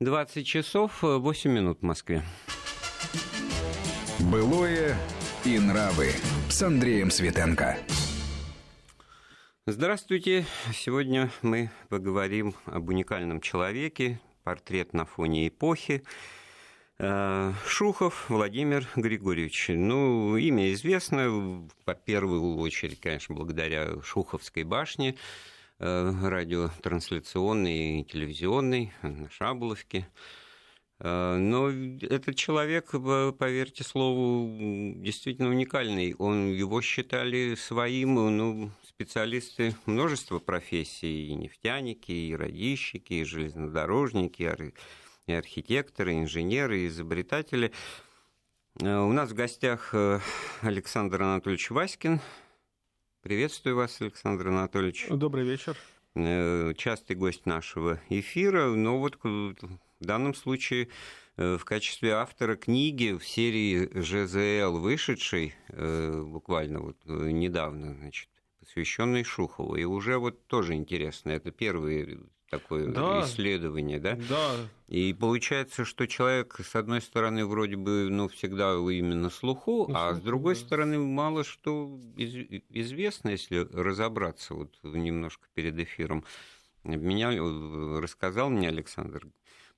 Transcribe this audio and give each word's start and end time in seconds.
20 0.00 0.46
часов 0.46 1.02
8 1.02 1.50
минут 1.50 1.80
в 1.80 1.82
Москве. 1.82 2.22
Былое 4.30 4.96
и 5.44 5.58
нравы 5.58 6.12
с 6.48 6.62
Андреем 6.62 7.10
Светенко. 7.10 7.76
Здравствуйте. 9.66 10.46
Сегодня 10.72 11.32
мы 11.42 11.72
поговорим 11.88 12.54
об 12.66 12.88
уникальном 12.90 13.40
человеке, 13.40 14.20
портрет 14.44 14.92
на 14.92 15.04
фоне 15.04 15.48
эпохи. 15.48 16.04
Э, 17.00 17.52
Шухов 17.66 18.30
Владимир 18.30 18.86
Григорьевич. 18.94 19.66
Ну, 19.70 20.36
имя 20.36 20.72
известно, 20.74 21.68
по 21.84 21.96
первую 21.96 22.56
очередь, 22.58 23.00
конечно, 23.00 23.34
благодаря 23.34 24.00
Шуховской 24.02 24.62
башне, 24.62 25.16
э, 25.78 26.12
радиотрансляционной 26.22 28.00
и 28.00 28.04
телевизионной 28.04 28.92
на 29.02 29.30
Шаболовке. 29.30 30.08
Э, 31.00 31.36
но 31.36 31.70
этот 31.70 32.36
человек, 32.36 32.90
поверьте 33.38 33.84
слову, 33.84 34.94
действительно 34.96 35.48
уникальный. 35.48 36.14
Он, 36.14 36.52
его 36.52 36.80
считали 36.82 37.54
своим, 37.54 38.14
ну, 38.14 38.70
специалисты 38.98 39.76
множества 39.86 40.40
профессий, 40.40 41.28
и 41.28 41.34
нефтяники, 41.34 42.10
и 42.10 42.34
радищики, 42.34 43.14
и 43.14 43.24
железнодорожники, 43.24 44.72
и 45.28 45.32
архитекторы, 45.32 46.14
и 46.14 46.18
инженеры, 46.18 46.80
и 46.80 46.86
изобретатели. 46.88 47.72
Э, 48.80 48.98
у 48.98 49.12
нас 49.12 49.30
в 49.30 49.34
гостях 49.34 49.90
э, 49.92 50.20
Александр 50.62 51.22
Анатольевич 51.22 51.70
Васькин. 51.70 52.20
Приветствую 53.28 53.76
вас, 53.76 54.00
Александр 54.00 54.48
Анатольевич. 54.48 55.06
Добрый 55.10 55.44
вечер. 55.44 55.76
Э, 56.14 56.72
частый 56.78 57.14
гость 57.14 57.44
нашего 57.44 58.00
эфира, 58.08 58.68
но 58.68 58.98
вот 58.98 59.18
в 59.22 59.54
данном 60.00 60.32
случае 60.34 60.88
в 61.36 61.58
качестве 61.58 62.14
автора 62.14 62.56
книги 62.56 63.12
в 63.12 63.22
серии 63.22 63.90
ЖЗЛ, 63.92 64.78
вышедшей 64.78 65.54
буквально 65.68 66.80
вот 66.80 66.96
недавно, 67.04 67.96
значит, 67.96 68.30
посвященной 68.60 69.24
Шухову. 69.24 69.76
И 69.76 69.84
уже 69.84 70.16
вот 70.16 70.46
тоже 70.46 70.72
интересно, 70.72 71.28
это 71.28 71.50
первый 71.50 72.18
такое 72.50 72.86
да, 72.88 73.22
исследование, 73.24 73.98
да? 73.98 74.18
Да. 74.28 74.54
И 74.88 75.12
получается, 75.12 75.84
что 75.84 76.06
человек, 76.06 76.60
с 76.62 76.74
одной 76.74 77.00
стороны, 77.00 77.46
вроде 77.46 77.76
бы, 77.76 78.08
ну, 78.10 78.28
всегда 78.28 78.72
именно 78.74 79.30
слуху, 79.30 79.86
ну, 79.88 79.94
а 79.96 80.14
с 80.14 80.20
другой 80.20 80.54
да. 80.54 80.60
стороны, 80.60 80.98
мало 80.98 81.44
что 81.44 81.98
известно, 82.16 83.30
если 83.30 83.58
разобраться 83.72 84.54
вот 84.54 84.78
немножко 84.82 85.46
перед 85.54 85.78
эфиром. 85.78 86.24
Меня 86.84 87.30
рассказал 88.00 88.50
мне 88.50 88.68
Александр 88.68 89.26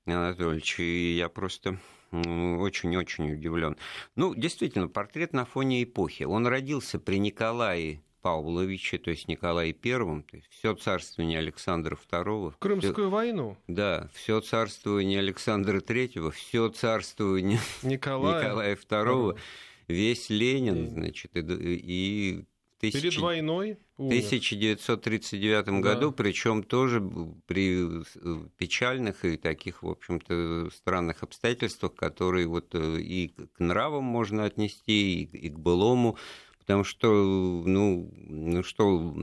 Анатольевич, 0.05 0.79
и 0.79 1.15
я 1.17 1.29
просто 1.29 1.77
очень-очень 2.11 3.33
удивлен. 3.33 3.77
Ну, 4.15 4.35
действительно, 4.35 4.87
портрет 4.87 5.33
на 5.33 5.45
фоне 5.45 5.83
эпохи. 5.83 6.23
Он 6.23 6.45
родился 6.47 6.99
при 6.99 7.17
Николае 7.19 8.01
Павловиче, 8.21 8.97
то 8.97 9.11
есть 9.11 9.27
Николае 9.27 9.73
Первом, 9.73 10.23
то 10.23 10.37
есть 10.37 10.47
все 10.49 10.75
царствование 10.75 11.39
Александра 11.39 11.97
II. 12.11 12.53
Крымскую 12.59 12.93
все, 12.93 13.09
войну. 13.09 13.57
Да, 13.67 14.09
все 14.13 14.39
царствование 14.41 15.19
Александра 15.19 15.81
Третьего, 15.81 16.31
все 16.31 16.69
царствование 16.69 17.59
Николая, 17.83 18.43
Николая 18.43 18.75
II, 18.75 19.37
весь 19.87 20.29
Ленин, 20.29 20.89
значит, 20.89 21.35
и, 21.35 21.41
и 21.41 22.45
тысяч... 22.81 23.01
Перед 23.01 23.17
войной 23.17 23.77
В 23.97 24.07
1939 24.07 25.65
да. 25.65 25.71
году, 25.79 26.11
причем 26.11 26.63
тоже 26.63 27.01
при 27.45 28.03
печальных 28.57 29.23
и 29.23 29.37
таких, 29.37 29.83
в 29.83 29.89
общем-то, 29.89 30.69
странных 30.71 31.23
обстоятельствах, 31.23 31.93
которые 31.95 32.47
вот 32.47 32.73
э, 32.73 32.99
и 32.99 33.29
к 33.29 33.59
нравам 33.59 34.03
можно 34.03 34.45
отнести, 34.45 35.23
и 35.23 35.49
к 35.49 35.59
былому 35.59 36.17
потому 36.61 36.83
что, 36.83 37.07
ну, 37.65 38.09
ну 38.15 38.63
что, 38.63 39.15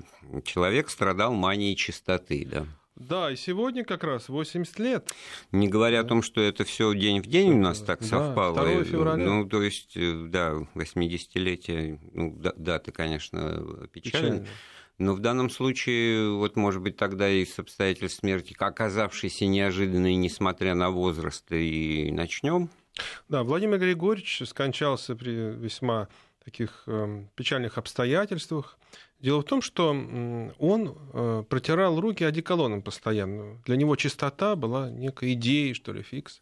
человек 0.44 0.90
страдал 0.90 1.32
манией 1.32 1.74
чистоты, 1.74 2.46
да. 2.50 2.66
Да, 2.96 3.30
и 3.30 3.36
сегодня 3.36 3.84
как 3.84 4.02
раз 4.02 4.28
80 4.28 4.78
лет. 4.80 5.08
Не 5.52 5.68
говоря 5.68 6.02
да. 6.02 6.06
о 6.06 6.08
том, 6.08 6.22
что 6.22 6.40
это 6.40 6.64
все 6.64 6.92
день 6.94 7.22
в 7.22 7.26
день 7.26 7.52
у 7.52 7.60
нас 7.60 7.80
так 7.80 8.00
да, 8.00 8.06
совпало. 8.06 8.54
2 8.54 8.84
февраля. 8.84 9.24
Ну, 9.24 9.48
то 9.48 9.62
есть, 9.62 9.96
э, 9.96 10.26
да, 10.28 10.54
80-летие, 10.74 12.00
ну, 12.12 12.36
дата, 12.56 12.90
конечно, 12.90 13.88
печальная. 13.92 14.46
Но 14.98 15.14
в 15.14 15.20
данном 15.20 15.48
случае, 15.48 16.32
вот, 16.32 16.56
может 16.56 16.82
быть, 16.82 16.96
тогда 16.96 17.30
и 17.30 17.44
с 17.44 17.60
обстоятельств 17.60 18.18
смерти, 18.18 18.56
оказавшейся 18.58 19.46
неожиданной, 19.46 20.16
несмотря 20.16 20.74
на 20.74 20.90
возраст, 20.90 21.44
и 21.52 22.10
начнем. 22.10 22.68
Да, 23.28 23.44
Владимир 23.44 23.78
Григорьевич 23.78 24.42
скончался 24.44 25.14
при 25.14 25.30
весьма 25.30 26.08
таких 26.48 26.84
эм, 26.86 27.28
печальных 27.34 27.76
обстоятельствах. 27.76 28.78
Дело 29.20 29.40
в 29.40 29.44
том, 29.44 29.60
что 29.60 29.90
он 29.90 30.98
э, 31.12 31.44
протирал 31.48 32.00
руки 32.00 32.24
одеколоном 32.24 32.80
постоянно. 32.80 33.60
Для 33.66 33.76
него 33.76 33.96
чистота 33.96 34.56
была 34.56 34.90
некой 34.90 35.34
идеей, 35.34 35.74
что 35.74 35.92
ли, 35.92 36.02
фикс. 36.02 36.40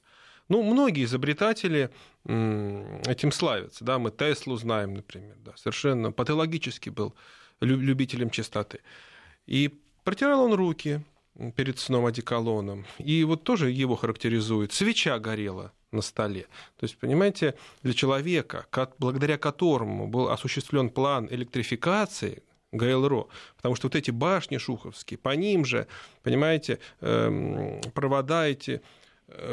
Ну, 0.49 0.63
многие 0.63 1.05
изобретатели 1.05 1.91
этим 2.25 3.33
славятся. 3.33 3.85
Да? 3.85 3.99
Мы 3.99 4.13
Теслу 4.13 4.57
знаем, 4.57 4.95
например. 4.95 5.35
Да? 5.45 5.53
Совершенно 5.57 6.13
патологически 6.13 6.91
был 6.91 7.15
любителем 7.61 8.31
чистоты. 8.31 8.81
И 9.47 9.81
протирал 10.05 10.45
он 10.45 10.55
руки 10.55 11.01
перед 11.57 11.81
сном 11.81 12.07
одеколоном. 12.07 12.87
И 12.99 13.25
вот 13.25 13.43
тоже 13.43 13.73
его 13.73 13.97
характеризует. 13.97 14.73
Свеча 14.73 15.19
горела 15.19 15.73
на 15.97 16.03
столе. 16.03 16.43
То 16.77 16.85
есть, 16.85 16.97
понимаете, 16.99 17.55
для 17.83 17.93
человека, 17.95 18.67
благодаря 18.99 19.39
которому 19.39 20.07
был 20.07 20.29
осуществлен 20.29 20.91
план 20.91 21.29
электрификации 21.31 22.43
ГЛРО, 22.73 23.29
потому 23.57 23.75
что 23.75 23.89
вот 23.89 23.97
эти 23.97 24.11
башни 24.11 24.59
шуховские, 24.59 25.19
по 25.19 25.31
ним 25.31 25.65
же, 25.65 25.87
понимаете, 26.23 26.79
эм, 27.01 27.81
провода 27.95 28.47
эти 28.47 28.83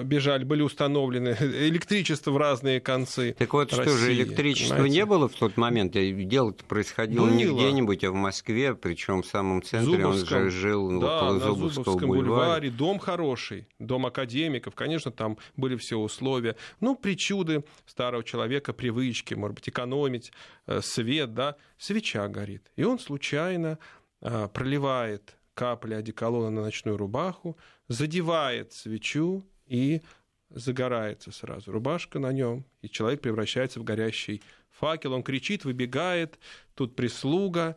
бежали, 0.03 0.43
были 0.43 0.61
установлены 0.61 1.29
электричество 1.39 2.31
в 2.31 2.37
разные 2.37 2.79
концы. 2.79 3.35
Так 3.37 3.53
вот, 3.53 3.73
России, 3.73 3.83
что 3.83 3.97
же, 3.97 4.13
электричества 4.13 4.75
понимаете? 4.75 4.95
не 4.95 5.05
было 5.05 5.27
в 5.27 5.33
тот 5.33 5.57
момент? 5.57 5.93
Дело-то 5.93 6.63
происходило 6.65 7.25
было. 7.25 7.33
не 7.33 7.45
где-нибудь, 7.45 8.03
а 8.03 8.11
в 8.11 8.15
Москве, 8.15 8.75
причем 8.75 9.23
в 9.23 9.25
самом 9.25 9.63
центре 9.63 9.97
Зубовском, 9.97 10.37
он 10.37 10.43
же 10.45 10.51
жил 10.51 10.99
да, 10.99 11.17
около 11.17 11.33
на 11.33 11.39
Зубовского 11.39 12.07
бульвара. 12.07 12.23
бульваре. 12.23 12.69
Дом 12.69 12.99
хороший, 12.99 13.67
дом 13.79 14.05
академиков, 14.05 14.75
конечно, 14.75 15.11
там 15.11 15.37
были 15.57 15.75
все 15.75 15.97
условия. 15.97 16.55
Ну, 16.79 16.95
причуды 16.95 17.63
старого 17.85 18.23
человека, 18.23 18.73
привычки, 18.73 19.33
может 19.33 19.55
быть, 19.55 19.69
экономить, 19.69 20.31
э, 20.67 20.81
свет, 20.81 21.33
да, 21.33 21.55
свеча 21.77 22.27
горит. 22.27 22.71
И 22.75 22.83
он 22.83 22.99
случайно 22.99 23.79
э, 24.21 24.47
проливает 24.53 25.35
капли 25.55 25.93
одеколона 25.93 26.49
на 26.49 26.61
ночную 26.61 26.97
рубаху, 26.97 27.57
задевает 27.87 28.73
свечу, 28.73 29.45
и 29.65 30.01
загорается 30.49 31.31
сразу 31.31 31.71
рубашка 31.71 32.19
на 32.19 32.31
нем, 32.31 32.63
и 32.81 32.89
человек 32.89 33.21
превращается 33.21 33.79
в 33.79 33.83
горящий 33.83 34.41
факел. 34.71 35.13
Он 35.13 35.23
кричит, 35.23 35.65
выбегает, 35.65 36.37
тут 36.75 36.95
прислуга, 36.95 37.75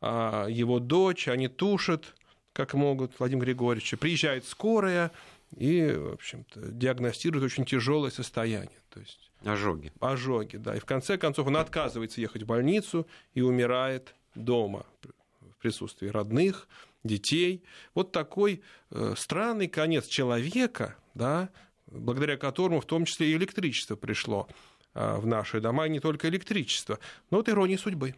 а 0.00 0.46
его 0.48 0.78
дочь, 0.78 1.28
они 1.28 1.48
тушат, 1.48 2.14
как 2.52 2.74
могут, 2.74 3.18
Владимир 3.18 3.44
Григорьевич. 3.44 3.96
Приезжает 3.98 4.44
скорая 4.44 5.12
и, 5.56 5.92
в 5.92 6.14
общем-то, 6.14 6.72
диагностирует 6.72 7.44
очень 7.44 7.64
тяжелое 7.64 8.10
состояние. 8.10 8.78
То 8.90 9.00
есть 9.00 9.30
ожоги. 9.44 9.92
Ожоги, 10.00 10.56
да. 10.56 10.76
И 10.76 10.80
в 10.80 10.84
конце 10.84 11.18
концов 11.18 11.46
он 11.46 11.56
отказывается 11.56 12.20
ехать 12.20 12.42
в 12.42 12.46
больницу 12.46 13.06
и 13.34 13.40
умирает 13.40 14.14
дома 14.34 14.86
в 15.40 15.56
присутствии 15.60 16.08
родных, 16.08 16.68
детей. 17.04 17.62
Вот 17.94 18.12
такой 18.12 18.62
э, 18.90 19.14
странный 19.16 19.68
конец 19.68 20.06
человека, 20.06 20.96
да, 21.18 21.50
благодаря 21.86 22.36
которому 22.36 22.80
в 22.80 22.86
том 22.86 23.04
числе 23.04 23.30
и 23.30 23.36
электричество 23.36 23.96
пришло 23.96 24.48
э, 24.94 25.16
в 25.18 25.26
наши 25.26 25.60
дома, 25.60 25.86
и 25.86 25.90
не 25.90 26.00
только 26.00 26.28
электричество. 26.28 26.98
Но 27.30 27.38
вот 27.38 27.48
ирония 27.48 27.76
судьбы. 27.76 28.14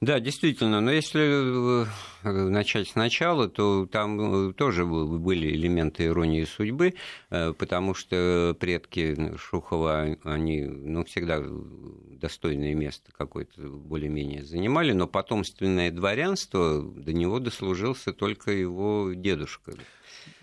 Да, 0.00 0.20
действительно, 0.20 0.80
но 0.80 0.90
если 0.90 1.84
э, 1.84 1.86
начать 2.30 2.88
сначала, 2.88 3.48
то 3.48 3.86
там 3.86 4.50
э, 4.50 4.52
тоже 4.52 4.84
были 4.84 5.48
элементы 5.48 6.06
иронии 6.06 6.44
судьбы, 6.44 6.94
э, 7.30 7.52
потому 7.52 7.94
что 7.94 8.56
предки 8.58 9.36
Шухова, 9.36 10.16
они 10.24 10.64
ну, 10.64 11.04
всегда 11.04 11.42
достойное 11.42 12.74
место 12.74 13.12
какое-то 13.12 13.62
более-менее 13.62 14.44
занимали, 14.44 14.92
но 14.92 15.06
потомственное 15.06 15.90
дворянство 15.90 16.82
до 16.82 17.12
него 17.12 17.38
дослужился 17.38 18.12
только 18.12 18.50
его 18.50 19.12
дедушка. 19.14 19.74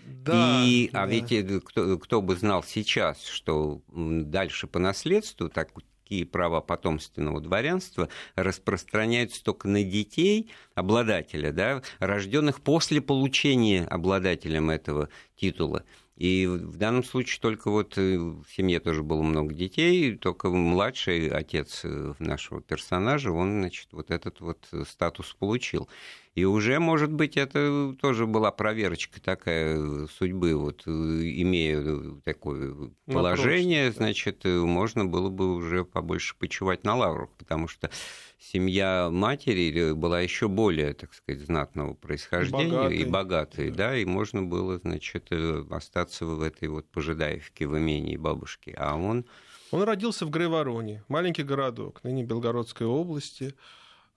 Да, 0.06 0.62
и, 0.64 0.88
а 0.88 0.92
да. 0.92 1.02
а 1.02 1.06
ведь 1.06 1.64
кто, 1.64 1.98
кто 1.98 2.22
бы 2.22 2.36
знал 2.36 2.62
сейчас, 2.62 3.24
что 3.24 3.82
дальше 3.88 4.66
по 4.66 4.78
наследству 4.78 5.48
так 5.48 5.70
такие 6.06 6.24
права 6.24 6.60
потомственного 6.60 7.40
дворянства 7.40 8.08
распространяются 8.36 9.42
только 9.42 9.66
на 9.66 9.82
детей 9.82 10.52
обладателя, 10.76 11.50
да, 11.50 11.82
рожденных 11.98 12.60
после 12.60 13.00
получения 13.00 13.84
обладателем 13.84 14.70
этого 14.70 15.08
титула 15.34 15.84
И 16.16 16.46
в 16.46 16.78
данном 16.78 17.04
случае 17.04 17.40
только 17.40 17.70
вот 17.70 17.98
э, 17.98 18.16
в 18.16 18.46
семье 18.50 18.80
тоже 18.80 19.02
было 19.02 19.20
много 19.20 19.54
детей, 19.54 20.16
только 20.16 20.48
младший 20.48 21.28
отец 21.28 21.82
э, 21.84 22.14
нашего 22.18 22.62
персонажа, 22.62 23.30
он, 23.30 23.60
значит, 23.60 23.88
вот 23.92 24.10
этот 24.10 24.40
вот 24.40 24.66
статус 24.88 25.36
получил. 25.38 25.88
И 26.34 26.44
уже, 26.44 26.78
может 26.80 27.12
быть, 27.12 27.36
это 27.36 27.94
тоже 28.00 28.26
была 28.26 28.50
проверочка 28.50 29.20
такая 29.22 30.06
судьбы, 30.06 30.54
вот 30.54 30.86
имея 30.86 31.82
такое 32.24 32.92
положение, 33.06 33.90
значит, 33.90 34.44
можно 34.44 35.06
было 35.06 35.30
бы 35.30 35.54
уже 35.54 35.84
побольше 35.84 36.34
почивать 36.38 36.84
на 36.84 36.94
лаврах, 36.94 37.30
потому 37.38 37.68
что 37.68 37.90
семья 38.38 39.08
матери 39.10 39.92
была 39.92 40.20
еще 40.20 40.48
более, 40.48 40.94
так 40.94 41.14
сказать, 41.14 41.42
знатного 41.42 41.94
происхождения 41.94 42.70
богатой. 42.70 42.96
и 42.96 43.04
богатой, 43.04 43.70
да. 43.70 43.90
да, 43.90 43.96
и 43.96 44.04
можно 44.04 44.42
было, 44.42 44.78
значит, 44.78 45.28
э, 45.30 45.64
остаться 45.70 46.26
в 46.26 46.42
этой 46.42 46.68
вот 46.68 46.88
пожидаевке 46.90 47.66
в 47.66 47.76
имении 47.78 48.16
бабушки, 48.16 48.74
а 48.76 48.96
он... 48.96 49.24
Он 49.72 49.82
родился 49.82 50.26
в 50.26 50.30
Грейвороне, 50.30 51.02
маленький 51.08 51.42
городок, 51.42 52.04
ныне 52.04 52.22
Белгородской 52.22 52.86
области. 52.86 53.54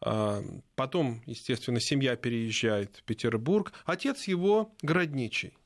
А, 0.01 0.41
потом, 0.75 1.21
естественно, 1.25 1.79
семья 1.79 2.15
переезжает 2.15 2.97
в 2.97 3.03
Петербург. 3.03 3.73
Отец 3.85 4.27
его 4.27 4.71
городничий. 4.81 5.57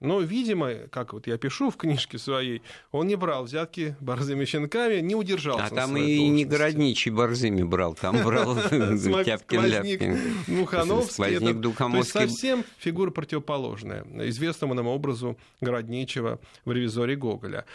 Но, 0.00 0.20
видимо, 0.20 0.72
как 0.90 1.12
вот 1.12 1.26
я 1.26 1.36
пишу 1.36 1.70
в 1.70 1.76
книжке 1.76 2.18
своей, 2.18 2.62
он 2.90 3.06
не 3.06 3.16
брал 3.16 3.44
взятки 3.44 3.96
борзыми 4.00 4.46
щенками, 4.46 5.00
не 5.00 5.14
удержался. 5.14 5.66
А 5.66 5.70
там 5.70 5.94
и 5.96 6.28
не 6.28 6.46
городничий 6.46 7.10
борзыми 7.10 7.62
брал, 7.62 7.94
там 7.94 8.16
брал 8.24 8.56
Тяпкин-Ляпкин. 8.56 10.18
Мухановский. 10.48 11.38
Совсем 12.04 12.64
фигура 12.78 13.10
противоположная 13.10 14.06
известному 14.28 14.72
нам 14.72 14.86
образу 14.86 15.36
городничего 15.60 16.40
в 16.64 16.72
ревизоре 16.72 17.14
Гоголя. 17.14 17.66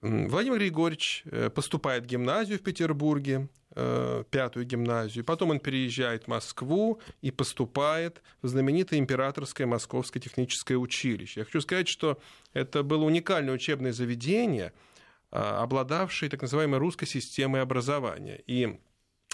Владимир 0.00 0.58
Григорьевич 0.58 1.22
э, 1.26 1.50
поступает 1.50 2.04
в 2.04 2.06
гимназию 2.06 2.58
в 2.58 2.62
Петербурге, 2.62 3.48
э, 3.74 4.24
пятую 4.30 4.66
гимназию. 4.66 5.24
Потом 5.24 5.50
он 5.50 5.60
переезжает 5.60 6.24
в 6.24 6.28
Москву 6.28 7.00
и 7.20 7.30
поступает 7.30 8.22
в 8.42 8.48
знаменитое 8.48 8.98
Императорское 8.98 9.66
Московское 9.66 10.22
техническое 10.22 10.76
училище. 10.76 11.40
Я 11.40 11.44
хочу 11.44 11.60
сказать, 11.60 11.88
что 11.88 12.20
это 12.52 12.82
было 12.82 13.04
уникальное 13.04 13.54
учебное 13.54 13.92
заведение, 13.92 14.72
а, 15.30 15.62
обладавшее 15.62 16.30
так 16.30 16.42
называемой 16.42 16.78
русской 16.78 17.06
системой 17.06 17.62
образования. 17.62 18.42
И 18.46 18.78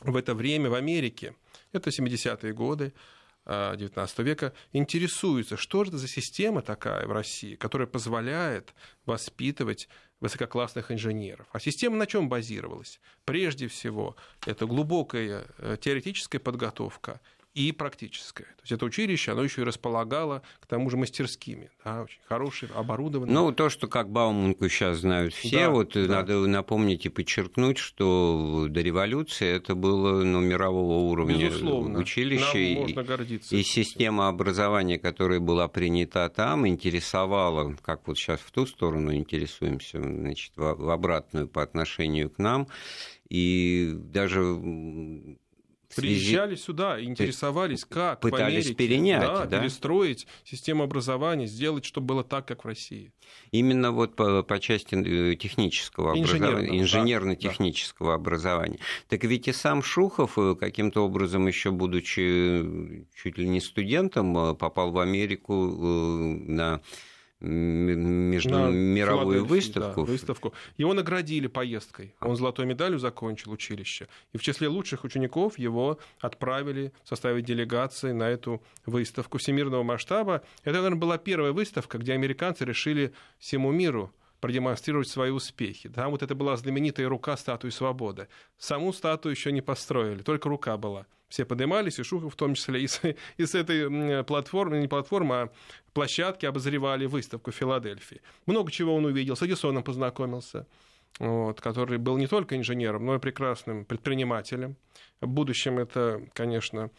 в 0.03 0.17
это 0.17 0.35
время 0.35 0.69
в 0.69 0.75
Америке, 0.75 1.35
это 1.73 1.91
70-е 1.91 2.53
годы, 2.53 2.93
XIX 3.47 4.09
а, 4.17 4.23
века 4.23 4.53
интересуются, 4.73 5.57
что 5.57 5.85
же 5.85 5.91
это 5.91 5.99
за 5.99 6.09
система 6.09 6.63
такая 6.63 7.07
в 7.07 7.13
России, 7.13 7.55
которая 7.55 7.87
позволяет 7.87 8.75
воспитывать 9.05 9.89
высококлассных 10.21 10.91
инженеров. 10.91 11.47
А 11.53 11.61
система 11.61 11.97
на 11.97 12.07
чем 12.07 12.29
базировалась? 12.29 13.01
Прежде 13.25 13.69
всего, 13.69 14.17
это 14.47 14.67
глубокая 14.67 15.47
э, 15.59 15.77
теоретическая 15.81 16.39
подготовка 16.39 17.21
и 17.57 17.73
практическое. 17.73 18.45
То 18.45 18.63
есть 18.63 18.73
это 18.73 18.85
училище, 18.85 19.33
оно 19.33 19.43
еще 19.43 19.63
и 19.63 19.65
располагало 19.65 20.43
к 20.61 20.67
тому 20.67 20.91
же 20.91 20.99
мастерскими, 20.99 21.71
да, 21.83 22.03
очень 22.03 22.21
хорошие, 22.29 22.71
оборудованные. 22.75 23.33
Ну, 23.35 23.51
то, 23.51 23.71
что 23.71 23.89
как 23.89 24.11
Бауманку 24.11 24.69
сейчас 24.69 24.99
знают 24.99 25.33
все, 25.33 25.61
да, 25.61 25.71
вот 25.71 25.95
да. 25.95 26.07
надо 26.07 26.47
напомнить 26.47 27.07
и 27.07 27.09
подчеркнуть, 27.09 27.79
что 27.79 28.67
до 28.69 28.83
революции 28.83 29.49
это 29.49 29.75
было 29.75 30.23
ну, 30.23 30.41
мирового 30.43 31.11
уровня 31.11 31.49
Безусловно. 31.49 31.99
училище. 31.99 32.75
Нам 32.75 32.83
можно 32.83 33.03
гордиться. 33.03 33.57
И 33.57 33.63
система 33.63 34.29
образования, 34.29 34.99
которая 34.99 35.41
была 35.41 35.67
принята 35.67 36.29
там, 36.29 36.69
интересовала, 36.69 37.75
как 37.81 38.07
вот 38.07 38.19
сейчас 38.19 38.41
в 38.41 38.51
ту 38.51 38.67
сторону 38.67 39.15
интересуемся, 39.15 39.99
значит, 40.03 40.53
в 40.57 40.91
обратную 40.91 41.49
по 41.49 41.63
отношению 41.63 42.29
к 42.29 42.37
нам. 42.37 42.69
И 43.31 43.93
даже 43.95 44.43
Приезжали 45.97 46.55
сюда, 46.55 47.03
интересовались, 47.03 47.85
как 47.85 48.21
пытались 48.21 48.43
в 48.43 48.47
Америке, 48.47 48.75
перенять, 48.75 49.21
да, 49.21 49.47
да? 49.47 49.61
перестроить 49.61 50.27
систему 50.45 50.85
образования, 50.85 51.47
сделать, 51.47 51.85
чтобы 51.85 52.07
было 52.09 52.25
так, 52.25 52.47
как 52.47 52.65
в 52.65 52.69
России. 52.69 53.13
Именно 53.51 53.93
вот 53.93 54.17
по, 54.17 54.43
по 54.43 54.59
части 54.59 54.95
э, 54.95 55.37
технического 55.37 56.13
образования, 56.13 56.79
инженерно-технического 56.79 58.11
да. 58.11 58.15
образования. 58.15 58.79
Так 59.09 59.25
ведь 59.25 59.49
и 59.49 59.53
сам 59.53 59.83
Шухов 59.83 60.39
э, 60.39 60.55
каким-то 60.55 61.05
образом, 61.05 61.47
еще 61.47 61.71
будучи 61.71 62.21
э, 62.21 63.05
чуть 63.15 63.39
ли 63.39 63.49
не 63.49 63.61
студентом, 63.61 64.57
попал 64.57 64.91
в 64.91 64.99
Америку 64.99 65.55
на 65.55 66.81
междумировую 67.41 69.45
выставку. 69.45 70.05
Да, 70.05 70.13
выставку. 70.13 70.55
Его 70.77 70.95
наградили 70.95 71.47
поездкой. 71.47 72.15
Он 72.21 72.37
золотой 72.37 72.67
медалью 72.67 72.99
закончил 72.99 73.53
училище. 73.53 74.09
И 74.33 74.39
в 74.39 74.43
числе 74.43 74.69
лучших 74.69 75.05
учеников 75.05 75.59
его 75.59 75.99
отправили 76.21 76.93
составить 77.05 77.45
делегации 77.45 78.13
на 78.13 78.29
эту 78.29 78.63
выставку 78.87 79.39
всемирного 79.39 79.83
масштаба. 79.83 80.43
Это, 80.63 80.77
наверное, 80.77 80.99
была 80.99 81.19
первая 81.19 81.53
выставка, 81.53 81.99
где 81.99 82.15
американцы 82.15 82.65
решили 82.65 83.13
всему 83.39 83.71
миру 83.71 84.13
продемонстрировать 84.41 85.09
свои 85.09 85.31
успехи. 85.31 85.89
Там 85.89 86.13
вот 86.13 86.23
это 86.23 86.35
была 86.35 86.57
знаменитая 86.57 87.09
рука 87.09 87.37
статуи 87.37 87.71
свободы. 87.71 88.29
Саму 88.59 88.93
статую 88.93 89.35
еще 89.35 89.53
не 89.53 89.61
построили, 89.61 90.23
только 90.23 90.49
рука 90.49 90.77
была. 90.77 91.07
Все 91.29 91.45
поднимались, 91.45 91.99
и 91.99 92.03
Шухов 92.05 92.35
в 92.35 92.37
том 92.37 92.55
числе, 92.55 92.83
и 92.83 92.87
с, 92.87 93.01
и 93.37 93.47
с 93.47 93.55
этой 93.55 94.25
платформы, 94.25 94.79
не 94.79 94.89
платформы, 94.89 95.35
а 95.35 95.53
площадки 95.93 96.47
обозревали 96.47 97.07
выставку 97.07 97.51
в 97.51 97.55
Филадельфии. 97.55 98.21
Много 98.47 98.71
чего 98.71 98.95
он 98.95 99.05
увидел, 99.05 99.35
с 99.37 99.43
Эдисоном 99.43 99.83
познакомился, 99.83 100.67
вот, 101.19 101.61
который 101.61 101.99
был 101.99 102.17
не 102.17 102.27
только 102.27 102.57
инженером, 102.57 103.07
но 103.07 103.17
и 103.17 103.19
прекрасным 103.19 103.85
предпринимателем. 103.85 104.77
В 105.21 105.27
будущем 105.27 105.79
это, 105.79 106.23
конечно, 106.33 106.91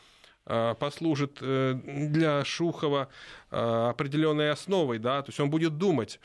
а, 0.50 0.76
послужит 0.76 1.40
э, 1.42 1.74
для 1.84 2.44
Шухова 2.46 3.10
а, 3.52 3.90
определенной 3.90 4.52
основой, 4.52 4.98
да, 4.98 5.22
то 5.22 5.30
есть 5.30 5.40
он 5.40 5.50
будет 5.50 5.78
думать, 5.78 6.20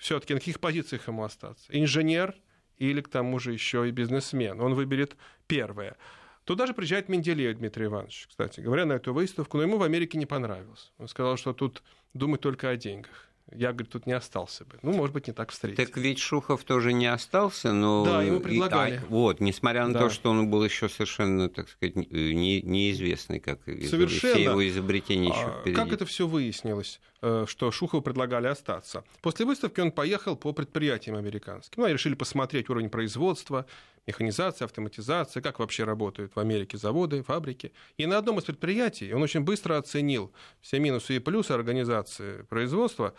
все-таки 0.00 0.34
на 0.34 0.40
каких 0.40 0.58
позициях 0.58 1.06
ему 1.06 1.22
остаться. 1.22 1.64
Инженер 1.68 2.34
или 2.78 3.00
к 3.00 3.08
тому 3.08 3.38
же 3.38 3.52
еще 3.52 3.88
и 3.88 3.92
бизнесмен. 3.92 4.60
Он 4.60 4.74
выберет 4.74 5.16
первое. 5.46 5.96
Туда 6.44 6.66
же 6.66 6.74
приезжает 6.74 7.08
Менделеев 7.08 7.58
Дмитрий 7.58 7.86
Иванович, 7.86 8.26
кстати 8.28 8.60
говоря, 8.60 8.84
на 8.84 8.94
эту 8.94 9.12
выставку, 9.12 9.56
но 9.56 9.62
ему 9.62 9.78
в 9.78 9.82
Америке 9.82 10.18
не 10.18 10.26
понравилось. 10.26 10.92
Он 10.98 11.08
сказал, 11.08 11.36
что 11.36 11.52
тут 11.52 11.82
думать 12.14 12.40
только 12.40 12.68
о 12.68 12.76
деньгах 12.76 13.32
я, 13.54 13.72
говорит, 13.72 13.90
тут 13.90 14.06
не 14.06 14.12
остался 14.12 14.64
бы. 14.64 14.78
Ну, 14.82 14.92
может 14.92 15.12
быть, 15.12 15.26
не 15.26 15.32
так 15.32 15.50
встретить. 15.50 15.76
Так 15.76 15.96
ведь 15.96 16.18
Шухов 16.18 16.64
тоже 16.64 16.92
не 16.92 17.06
остался, 17.06 17.72
но... 17.72 18.04
Да, 18.04 18.22
ему 18.22 18.40
предлагали. 18.40 18.94
И, 18.94 18.96
а, 18.96 19.02
вот, 19.08 19.40
несмотря 19.40 19.86
на 19.86 19.92
да. 19.92 20.00
то, 20.00 20.10
что 20.10 20.30
он 20.30 20.48
был 20.48 20.64
еще 20.64 20.88
совершенно, 20.88 21.48
так 21.48 21.68
сказать, 21.68 21.96
не, 21.96 22.62
неизвестный, 22.62 23.40
как 23.40 23.60
совершенно. 23.64 24.34
все 24.34 24.42
его 24.42 24.68
изобретения 24.68 25.28
еще 25.28 25.46
а, 25.46 25.60
впереди. 25.60 25.76
Как 25.76 25.92
это 25.92 26.06
все 26.06 26.26
выяснилось, 26.26 27.00
э, 27.20 27.44
что 27.46 27.70
Шухову 27.70 28.02
предлагали 28.02 28.46
остаться? 28.46 29.04
После 29.20 29.44
выставки 29.44 29.80
он 29.80 29.92
поехал 29.92 30.36
по 30.36 30.52
предприятиям 30.52 31.16
американским. 31.16 31.74
Ну, 31.82 31.84
они 31.84 31.94
решили 31.94 32.14
посмотреть 32.14 32.70
уровень 32.70 32.88
производства, 32.90 33.66
механизация, 34.06 34.66
автоматизация, 34.66 35.42
как 35.42 35.58
вообще 35.58 35.84
работают 35.84 36.34
в 36.34 36.40
Америке 36.40 36.76
заводы, 36.76 37.22
фабрики. 37.22 37.72
И 37.96 38.06
на 38.06 38.18
одном 38.18 38.38
из 38.38 38.44
предприятий 38.44 39.12
он 39.12 39.22
очень 39.22 39.40
быстро 39.40 39.78
оценил 39.78 40.32
все 40.60 40.78
минусы 40.78 41.16
и 41.16 41.18
плюсы 41.18 41.52
организации 41.52 42.42
производства 42.42 43.14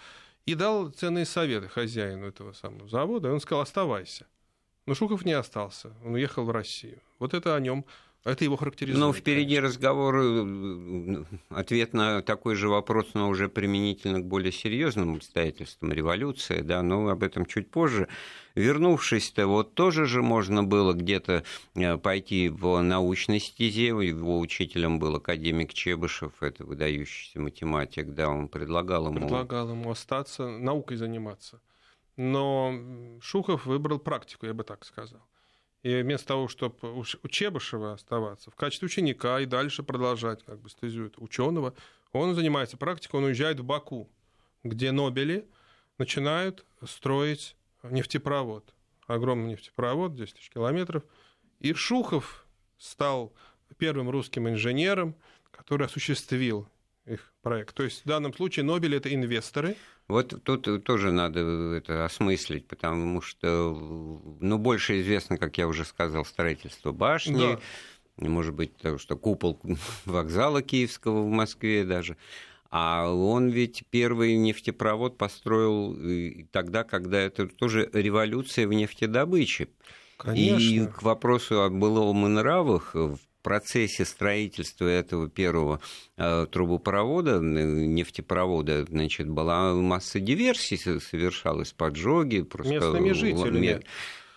и 0.46 0.56
дал 0.56 0.90
ценные 0.90 1.26
советы 1.26 1.68
хозяину 1.68 2.28
этого 2.28 2.54
самого 2.54 2.88
завода. 2.90 3.30
И 3.30 3.32
он 3.32 3.40
сказал, 3.40 3.62
оставайся. 3.62 4.28
Но 4.86 4.94
Шухов 4.94 5.24
не 5.24 5.34
остался, 5.34 5.94
он 6.04 6.16
уехал 6.16 6.44
в 6.44 6.52
Россию. 6.52 7.00
Вот 7.20 7.34
это 7.34 7.56
о 7.56 7.60
нем 7.60 7.86
это 8.26 8.46
его 8.46 8.56
характеризует. 8.56 9.00
Ну, 9.00 9.12
впереди 9.12 9.56
конечно. 9.56 9.68
разговор, 9.68 10.16
э, 10.18 11.24
ответ 11.50 11.94
на 11.94 12.22
такой 12.22 12.56
же 12.56 12.70
вопрос, 12.70 13.08
но 13.14 13.28
уже 13.28 13.50
применительно 13.50 14.22
к 14.22 14.26
более 14.26 14.54
серьезным 14.54 15.16
обстоятельствам 15.16 15.92
революции, 15.92 16.62
да, 16.62 16.82
но 16.82 17.10
об 17.10 17.24
этом 17.24 17.46
чуть 17.46 17.70
позже. 17.70 18.08
Вернувшись-то, 18.56 19.48
вот 19.48 19.74
тоже 19.74 20.06
же 20.06 20.22
можно 20.22 20.64
было 20.64 20.94
где-то 20.94 21.44
э, 21.76 21.98
пойти 21.98 22.48
в 22.48 22.82
научной 22.82 23.42
стезе, 23.42 23.88
его 23.88 24.40
учителем 24.40 25.00
был 25.00 25.16
академик 25.16 25.74
Чебышев, 25.74 26.32
это 26.42 26.64
выдающийся 26.66 27.42
математик, 27.42 28.14
да, 28.14 28.30
он 28.30 28.48
предлагал 28.48 29.08
ему... 29.08 29.20
Предлагал 29.20 29.70
ему 29.70 29.92
остаться, 29.92 30.48
наукой 30.48 30.96
заниматься. 30.96 31.60
Но 32.16 32.74
Шухов 33.22 33.66
выбрал 33.66 34.00
практику, 34.00 34.46
я 34.46 34.54
бы 34.54 34.64
так 34.64 34.86
сказал. 34.86 35.22
И 35.84 36.02
вместо 36.02 36.28
того, 36.28 36.48
чтобы 36.48 36.76
у 36.94 37.28
Чебышева 37.28 37.94
оставаться 37.94 38.50
в 38.50 38.56
качестве 38.56 38.86
ученика 38.86 39.42
и 39.42 39.46
дальше 39.46 39.84
продолжать 39.84 40.42
как 40.44 40.62
бы 40.62 40.70
стезю 40.70 41.12
ученого, 41.18 41.76
он 42.14 42.36
занимается 42.36 42.78
практикой, 42.78 43.18
он 43.18 43.26
уезжает 43.26 43.60
в 43.60 43.66
Баку, 43.66 44.10
где 44.64 44.92
Нобели 44.92 45.46
начинают 45.98 46.66
строить 46.88 47.58
нефтепровод. 47.84 48.74
Огромный 49.08 49.52
нефтепровод, 49.52 50.16
10 50.16 50.36
тысяч 50.36 50.50
километров. 50.50 51.04
И 51.60 51.74
Шухов 51.74 52.46
стал 52.78 53.34
первым 53.78 54.10
русским 54.10 54.48
инженером, 54.48 55.16
который 55.52 55.88
осуществил 55.88 56.68
их 57.06 57.34
проект. 57.42 57.76
То 57.76 57.84
есть 57.84 58.06
в 58.06 58.08
данном 58.08 58.34
случае 58.34 58.64
Нобель 58.64 58.96
это 58.96 59.14
инвесторы, 59.14 59.76
Вот 60.08 60.44
тут 60.44 60.84
тоже 60.84 61.12
надо 61.12 61.40
это 61.76 62.06
осмыслить, 62.06 62.68
потому 62.68 63.22
что, 63.22 63.74
ну, 64.40 64.58
больше 64.58 65.02
известно, 65.02 65.38
как 65.38 65.58
я 65.58 65.68
уже 65.68 65.86
сказал, 65.86 66.26
строительство 66.26 66.92
башни, 66.92 67.58
да. 68.18 68.30
может 68.30 68.54
быть, 68.54 68.76
то, 68.78 68.98
что 68.98 69.16
купол 69.18 69.60
вокзала 70.06 70.62
Киевского 70.62 71.24
в 71.24 71.30
Москве 71.30 71.86
даже. 71.86 72.18
А 72.70 73.08
он 73.08 73.50
ведь 73.50 73.84
первый 73.92 74.36
нефтепровод 74.36 75.18
построил 75.18 75.96
тогда, 76.52 76.84
когда 76.84 77.20
это 77.20 77.48
тоже 77.48 77.90
революция 77.94 78.68
в 78.68 78.74
нефтедобыче. 78.74 79.70
Конечно. 80.18 80.58
И 80.58 80.88
к 80.88 81.04
вопросу 81.04 81.62
о 81.62 81.70
былом 81.70 82.26
и 82.26 82.30
нравах 82.30 82.96
в 82.96 83.20
процессе 83.44 84.06
строительства 84.06 84.88
этого 84.88 85.30
первого 85.30 85.80
э, 86.18 86.48
трубопровода, 86.52 87.40
нефтепровода, 87.40 88.86
значит, 88.86 89.30
была 89.30 89.74
масса 89.76 90.20
диверсий 90.20 90.78
совершалась, 90.78 91.74
поджоги. 91.74 92.42
Просто 92.42 92.74
Местными 92.74 93.12
жителями. 93.12 93.84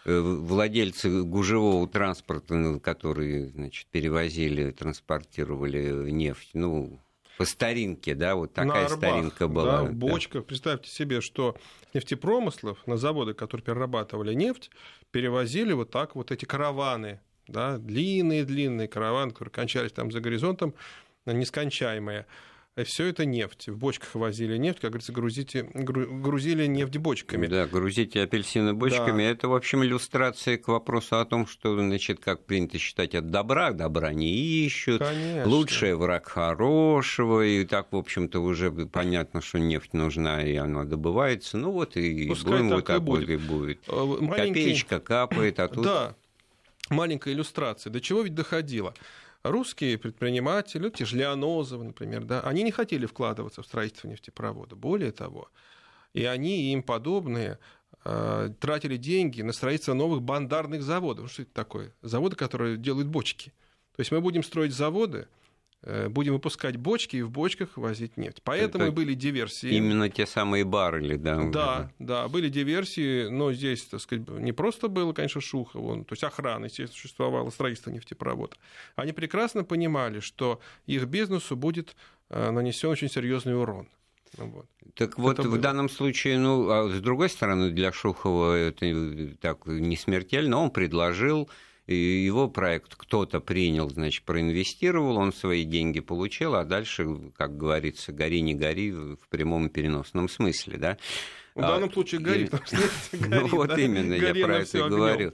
Э, 0.04 0.20
владельцы 0.20 1.22
гужевого 1.22 1.88
транспорта, 1.88 2.78
которые 2.80 3.48
значит, 3.48 3.86
перевозили, 3.86 4.70
транспортировали 4.70 6.10
нефть, 6.10 6.50
ну, 6.52 7.00
по 7.38 7.44
старинке, 7.44 8.14
да, 8.14 8.34
вот 8.34 8.54
такая 8.54 8.84
на 8.84 8.88
старинка 8.88 9.48
была. 9.48 9.82
Да, 9.82 9.84
в 9.84 9.94
бочках. 9.94 10.42
Да. 10.42 10.46
Представьте 10.48 10.90
себе, 10.90 11.20
что 11.20 11.56
нефтепромыслов 11.92 12.86
на 12.86 12.96
заводы, 12.96 13.34
которые 13.34 13.64
перерабатывали 13.64 14.32
нефть, 14.32 14.70
перевозили 15.10 15.72
вот 15.72 15.90
так 15.90 16.14
вот 16.14 16.30
эти 16.30 16.44
караваны 16.44 17.20
да, 17.48 17.78
длинные-длинные 17.78 18.88
караваны, 18.88 19.32
которые 19.32 19.52
кончались 19.52 19.92
там 19.92 20.10
за 20.10 20.20
горизонтом, 20.20 20.74
нескончаемые. 21.26 22.26
И 22.76 22.84
все 22.84 23.06
это 23.06 23.24
нефть. 23.24 23.68
В 23.70 23.78
бочках 23.78 24.14
возили 24.14 24.58
нефть, 24.58 24.80
как 24.80 24.90
говорится, 24.90 25.10
грузите, 25.10 25.66
грузили 25.72 26.66
нефть 26.66 26.98
бочками. 26.98 27.46
Да, 27.46 27.66
грузите 27.66 28.20
апельсины 28.20 28.74
бочками. 28.74 29.22
Да. 29.22 29.30
Это, 29.30 29.48
в 29.48 29.54
общем, 29.54 29.82
иллюстрация 29.82 30.58
к 30.58 30.68
вопросу 30.68 31.18
о 31.18 31.24
том, 31.24 31.46
что, 31.46 31.74
значит, 31.74 32.20
как 32.20 32.44
принято 32.44 32.76
считать, 32.76 33.14
от 33.14 33.30
добра 33.30 33.72
добра 33.72 34.12
не 34.12 34.30
ищут. 34.30 34.98
Конечно. 34.98 35.48
Лучший 35.48 35.94
враг 35.94 36.26
хорошего. 36.28 37.46
И 37.46 37.64
так, 37.64 37.92
в 37.92 37.96
общем-то, 37.96 38.40
уже 38.40 38.70
понятно, 38.70 39.40
что 39.40 39.58
нефть 39.58 39.94
нужна, 39.94 40.44
и 40.44 40.54
она 40.56 40.84
добывается. 40.84 41.56
Ну 41.56 41.70
вот 41.70 41.96
и 41.96 42.28
Пускай 42.28 42.52
будем 42.52 42.68
так 42.68 42.76
вот 42.76 42.84
так 42.84 42.98
и 42.98 43.00
будет. 43.00 43.28
и 43.30 43.36
будет. 43.36 43.80
Э, 43.88 44.04
маленький... 44.20 44.48
Копеечка 44.48 45.00
капает, 45.00 45.60
а 45.60 45.68
тут... 45.68 45.84
Да, 45.84 46.14
маленькая 46.90 47.35
иллюстрация. 47.35 47.90
До 47.90 48.00
чего 48.00 48.23
ведь 48.23 48.35
доходило? 48.35 48.95
Русские 49.43 49.99
предприниматели, 49.99 50.90
те 50.90 51.05
же 51.05 51.16
Леонозовы, 51.16 51.85
например, 51.85 52.25
да, 52.25 52.40
они 52.40 52.62
не 52.62 52.73
хотели 52.73 53.07
вкладываться 53.07 53.62
в 53.62 53.66
строительство 53.66 54.09
нефтепровода. 54.09 54.75
Более 54.75 55.12
того, 55.12 55.50
и 56.14 56.25
они, 56.25 56.62
и 56.62 56.73
им 56.73 56.83
подобные, 56.83 57.59
э, 58.05 58.50
тратили 58.59 58.97
деньги 58.97 59.43
на 59.43 59.52
строительство 59.52 59.95
новых 59.95 60.23
бандарных 60.23 60.83
заводов. 60.83 61.31
Что 61.31 61.43
это 61.43 61.52
такое? 61.52 61.93
Заводы, 62.02 62.35
которые 62.35 62.76
делают 62.76 63.09
бочки. 63.09 63.52
То 63.95 64.00
есть 64.00 64.11
мы 64.11 64.21
будем 64.21 64.43
строить 64.43 64.73
заводы, 64.73 65.28
будем 65.83 66.33
выпускать 66.33 66.76
бочки 66.76 67.16
и 67.16 67.23
в 67.23 67.30
бочках 67.30 67.76
возить 67.76 68.16
нефть. 68.16 68.40
Поэтому 68.42 68.85
Это 68.85 68.92
были 68.92 69.14
диверсии. 69.14 69.71
Именно 69.71 70.09
те 70.09 70.26
самые 70.26 70.64
баррели, 70.64 71.16
да? 71.16 71.42
Да, 71.45 71.92
да, 71.99 72.28
были 72.28 72.49
диверсии, 72.49 73.28
но 73.28 73.52
здесь, 73.52 73.85
так 73.85 74.00
сказать, 74.00 74.28
не 74.28 74.52
просто 74.52 74.88
было, 74.88 75.12
конечно, 75.12 75.40
Шухов, 75.40 75.75
то 76.06 76.12
есть 76.12 76.25
охрана, 76.25 76.64
естественно, 76.64 77.00
существовало, 77.00 77.50
строительство 77.50 77.90
нефтепровода. 77.90 78.56
Они 78.97 79.12
прекрасно 79.12 79.64
понимали, 79.64 80.21
что 80.21 80.61
их 80.87 81.04
бизнесу 81.06 81.56
будет 81.56 81.95
э, 82.30 82.50
нанесен 82.50 82.88
очень 82.88 83.09
серьезный 83.09 83.56
урон. 83.56 83.88
Вот. 84.37 84.66
Так 84.95 85.18
вот, 85.18 85.38
это 85.38 85.49
в 85.49 85.52
было. 85.52 85.61
данном 85.61 85.88
случае, 85.88 86.38
ну, 86.38 86.68
а 86.68 86.88
с 86.88 87.00
другой 87.00 87.28
стороны, 87.28 87.71
для 87.71 87.92
Шухова 87.92 88.54
это 88.54 89.37
так 89.40 89.66
не 89.66 89.97
смертельно. 89.97 90.59
Он 90.59 90.71
предложил 90.71 91.49
его 91.95 92.49
проект 92.49 92.95
кто-то 92.97 93.40
принял, 93.40 93.88
значит, 93.88 94.25
проинвестировал, 94.25 95.16
он 95.16 95.33
свои 95.33 95.64
деньги 95.64 96.00
получил, 96.00 96.55
а 96.55 96.64
дальше, 96.64 97.07
как 97.37 97.57
говорится, 97.57 98.12
гори 98.12 98.40
не 98.40 98.55
гори 98.55 98.93
в 98.93 99.28
прямом 99.31 99.69
переносном 99.69 100.28
смысле, 100.28 100.78
да. 100.78 100.99
В 101.55 101.61
данном 101.61 101.93
случае 101.93 102.21
горит. 102.21 102.52
И... 102.52 103.16
Ну 103.28 103.47
вот 103.47 103.78
именно, 103.78 104.14
я 104.14 104.35
про 104.35 104.59
это 104.59 104.88
говорю. 104.88 105.33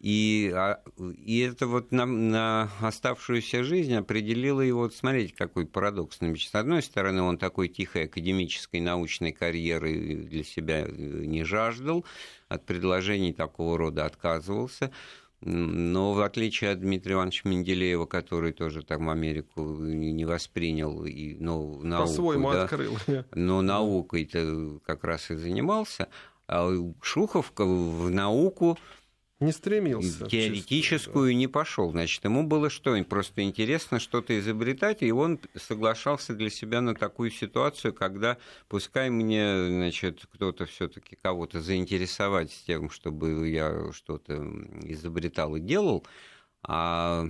И, 0.00 0.52
а, 0.54 0.80
и 1.24 1.40
это 1.40 1.66
вот 1.66 1.90
на, 1.90 2.06
на 2.06 2.70
оставшуюся 2.80 3.64
жизнь 3.64 3.94
определило 3.94 4.60
его, 4.60 4.82
вот 4.82 4.94
смотрите, 4.94 5.34
какой 5.36 5.66
парадокс. 5.66 6.18
С 6.20 6.54
одной 6.54 6.82
стороны, 6.82 7.22
он 7.22 7.36
такой 7.36 7.66
тихой 7.66 8.04
академической 8.04 8.78
научной 8.80 9.32
карьеры 9.32 10.14
для 10.14 10.44
себя 10.44 10.86
не 10.86 11.42
жаждал, 11.42 12.04
от 12.48 12.64
предложений 12.64 13.32
такого 13.32 13.76
рода 13.76 14.06
отказывался. 14.06 14.92
Но 15.40 16.14
в 16.14 16.20
отличие 16.20 16.70
от 16.70 16.80
Дмитрия 16.80 17.14
Ивановича 17.14 17.48
Менделеева, 17.48 18.06
который 18.06 18.52
тоже 18.52 18.82
там 18.82 19.08
Америку 19.08 19.62
не 19.62 20.24
воспринял, 20.24 21.04
и, 21.04 21.36
но 21.38 21.80
науку, 21.80 22.08
По-своему 22.08 22.52
да, 22.52 22.64
открыл. 22.64 22.98
Но 23.34 23.62
наукой-то 23.62 24.80
как 24.84 25.04
раз 25.04 25.30
и 25.30 25.36
занимался, 25.36 26.08
а 26.48 26.68
Шухов 27.02 27.52
в 27.56 28.10
науку 28.10 28.78
не 29.40 29.52
стремился. 29.52 30.26
Теоретическую 30.26 31.32
да. 31.32 31.34
не 31.34 31.46
пошел. 31.46 31.90
Значит, 31.92 32.24
ему 32.24 32.42
было 32.44 32.70
что? 32.70 33.00
Просто 33.04 33.42
интересно 33.42 34.00
что-то 34.00 34.38
изобретать, 34.38 35.02
и 35.02 35.12
он 35.12 35.38
соглашался 35.54 36.34
для 36.34 36.50
себя 36.50 36.80
на 36.80 36.94
такую 36.94 37.30
ситуацию, 37.30 37.94
когда 37.94 38.38
пускай 38.68 39.10
мне, 39.10 39.68
значит, 39.68 40.26
кто-то 40.32 40.66
все-таки 40.66 41.16
кого-то 41.16 41.60
заинтересовать 41.60 42.50
с 42.50 42.62
тем, 42.62 42.90
чтобы 42.90 43.48
я 43.48 43.92
что-то 43.92 44.34
изобретал 44.82 45.54
и 45.54 45.60
делал, 45.60 46.04
а 46.62 47.28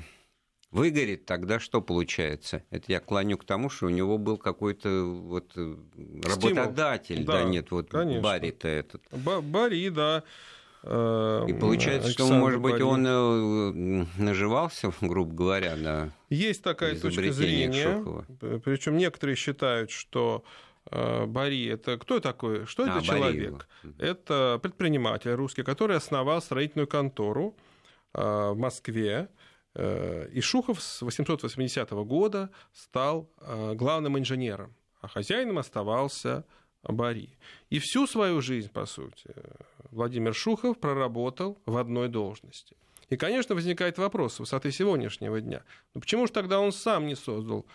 выгорит, 0.71 1.27
тогда 1.27 1.61
что 1.61 1.83
получается? 1.83 2.63
Это 2.71 2.91
я 2.91 3.01
клоню 3.01 3.37
к 3.37 3.45
тому, 3.45 3.69
что 3.69 3.87
у 3.87 3.91
него 3.91 4.17
был 4.17 4.39
какой-то 4.39 5.05
вот 5.05 5.53
работодатель, 5.55 7.25
да, 7.25 7.33
да 7.35 7.45
нет, 7.45 7.71
вот 7.71 7.93
Барри-то 7.93 8.69
этот. 8.69 9.03
Барри, 9.13 9.91
да. 9.91 10.25
И 10.85 11.53
получается, 11.61 12.09
Александр 12.09 12.13
что, 12.13 12.35
может 12.35 12.61
быть, 12.61 12.81
он 12.81 13.05
э, 13.05 14.07
наживался, 14.17 14.93
грубо 15.01 15.35
говоря, 15.35 15.77
на 15.77 16.13
Есть 16.31 16.63
такая 16.63 16.99
точка 16.99 17.33
зрения. 17.33 18.05
Причем 18.61 18.97
некоторые 18.97 19.35
считают, 19.35 19.91
что 19.91 20.45
э, 20.91 21.27
Бари 21.27 21.67
это 21.67 21.99
кто 21.99 22.21
такой? 22.21 22.65
Что 22.67 22.85
а, 22.85 22.91
это 22.91 23.05
человек? 23.05 23.67
Бари. 23.83 23.95
Это 23.99 24.61
предприниматель 24.63 25.33
русский, 25.33 25.65
который 25.65 25.97
основал 25.97 26.41
строительную 26.41 26.87
контору 26.87 27.57
э, 28.15 28.51
в 28.51 28.57
Москве. 28.57 29.29
И 29.77 30.41
Шухов 30.41 30.83
с 30.83 31.03
880 31.03 31.91
года 31.91 32.51
стал 32.73 33.31
главным 33.75 34.19
инженером, 34.19 34.75
а 35.01 35.07
хозяином 35.07 35.59
оставался 35.59 36.45
Бари. 36.89 37.31
И 37.71 37.79
всю 37.79 38.07
свою 38.07 38.41
жизнь, 38.41 38.71
по 38.71 38.87
сути, 38.87 39.35
Владимир 39.91 40.35
Шухов 40.35 40.79
проработал 40.79 41.59
в 41.67 41.77
одной 41.77 42.09
должности. 42.09 42.77
И, 43.11 43.17
конечно, 43.17 43.55
возникает 43.55 43.99
вопрос 43.99 44.35
с 44.35 44.41
высоты 44.41 44.71
сегодняшнего 44.73 45.41
дня. 45.41 45.63
Ну, 45.95 46.01
почему 46.01 46.27
же 46.27 46.33
тогда 46.33 46.61
он 46.61 46.73
сам 46.73 47.07
не 47.07 47.15
создал 47.15 47.67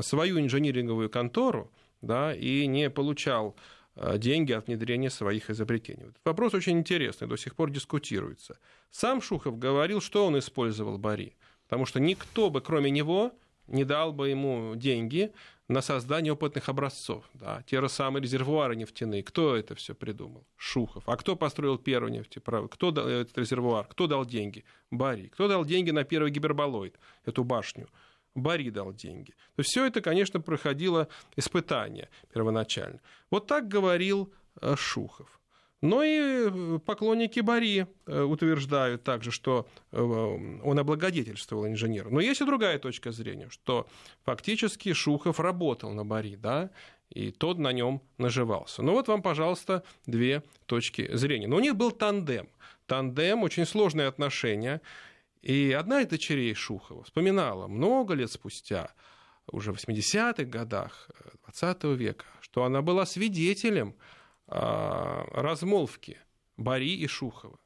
свою 0.00 0.40
инжиниринговую 0.40 1.10
контору 1.10 1.70
да, 2.00 2.34
и 2.34 2.66
не 2.66 2.90
получал 2.90 3.56
э, 3.96 4.18
деньги 4.18 4.52
от 4.52 4.66
внедрения 4.66 5.10
своих 5.10 5.50
изобретений. 5.50 6.04
Этот 6.04 6.20
вопрос 6.24 6.54
очень 6.54 6.78
интересный, 6.78 7.28
до 7.28 7.36
сих 7.36 7.54
пор 7.54 7.70
дискутируется. 7.70 8.58
Сам 8.90 9.20
Шухов 9.20 9.58
говорил, 9.58 10.00
что 10.00 10.26
он 10.26 10.38
использовал 10.38 10.98
Бари, 10.98 11.36
потому 11.64 11.86
что 11.86 12.00
никто 12.00 12.50
бы, 12.50 12.60
кроме 12.60 12.90
него, 12.90 13.32
не 13.66 13.84
дал 13.84 14.12
бы 14.12 14.28
ему 14.28 14.74
деньги 14.74 15.32
на 15.70 15.82
создание 15.82 16.32
опытных 16.32 16.68
образцов. 16.68 17.24
Да. 17.34 17.62
Те 17.62 17.80
же 17.80 17.88
самые 17.88 18.22
резервуары 18.22 18.74
нефтяные. 18.74 19.22
Кто 19.22 19.54
это 19.54 19.76
все 19.76 19.94
придумал? 19.94 20.44
Шухов. 20.56 21.08
А 21.08 21.16
кто 21.16 21.36
построил 21.36 21.78
первый 21.78 22.10
нефтепровод? 22.10 22.72
Кто 22.74 22.90
дал 22.90 23.06
этот 23.06 23.38
резервуар? 23.38 23.86
Кто 23.86 24.08
дал 24.08 24.26
деньги? 24.26 24.64
Бари. 24.90 25.28
Кто 25.28 25.46
дал 25.46 25.64
деньги 25.64 25.92
на 25.92 26.02
первый 26.02 26.32
гиперболоид, 26.32 26.98
эту 27.24 27.44
башню? 27.44 27.88
Бари 28.34 28.70
дал 28.70 28.92
деньги. 28.92 29.32
То 29.54 29.62
все 29.62 29.86
это, 29.86 30.00
конечно, 30.00 30.40
проходило 30.40 31.06
испытание 31.36 32.08
первоначально. 32.34 33.00
Вот 33.30 33.46
так 33.46 33.68
говорил 33.68 34.32
э, 34.60 34.74
Шухов. 34.76 35.39
Но 35.82 36.02
и 36.02 36.18
э, 36.20 36.78
поклонники 36.84 37.40
Бари 37.40 37.86
э, 38.06 38.22
утверждают 38.22 39.02
также, 39.02 39.30
что 39.30 39.66
э, 39.92 40.00
он 40.00 40.78
облагодетельствовал 40.78 41.66
инженера. 41.66 42.10
Но 42.10 42.20
есть 42.20 42.42
и 42.42 42.44
другая 42.44 42.78
точка 42.78 43.12
зрения, 43.12 43.48
что 43.48 43.88
фактически 44.24 44.92
Шухов 44.92 45.40
работал 45.40 45.92
на 45.92 46.04
Бари, 46.04 46.36
да, 46.36 46.70
и 47.08 47.30
тот 47.30 47.58
на 47.58 47.72
нем 47.72 48.02
наживался. 48.18 48.82
Ну 48.82 48.92
вот 48.92 49.08
вам, 49.08 49.22
пожалуйста, 49.22 49.82
две 50.06 50.42
точки 50.66 51.14
зрения. 51.16 51.48
Но 51.48 51.56
у 51.56 51.60
них 51.60 51.74
был 51.76 51.92
тандем. 51.92 52.48
Тандем, 52.86 53.42
очень 53.42 53.64
сложные 53.64 54.06
отношения. 54.06 54.82
И 55.40 55.72
одна 55.72 56.02
из 56.02 56.08
дочерей 56.08 56.52
Шухова 56.52 57.04
вспоминала 57.04 57.68
много 57.68 58.12
лет 58.12 58.30
спустя 58.30 58.92
уже 59.50 59.72
в 59.72 59.76
80-х 59.76 60.44
годах 60.44 61.08
20 61.46 61.84
века, 61.98 62.26
что 62.40 62.64
она 62.64 62.82
была 62.82 63.06
свидетелем 63.06 63.96
размолвки 64.50 66.18
Бари 66.56 66.94
и 66.94 67.06
Шухова, 67.06 67.58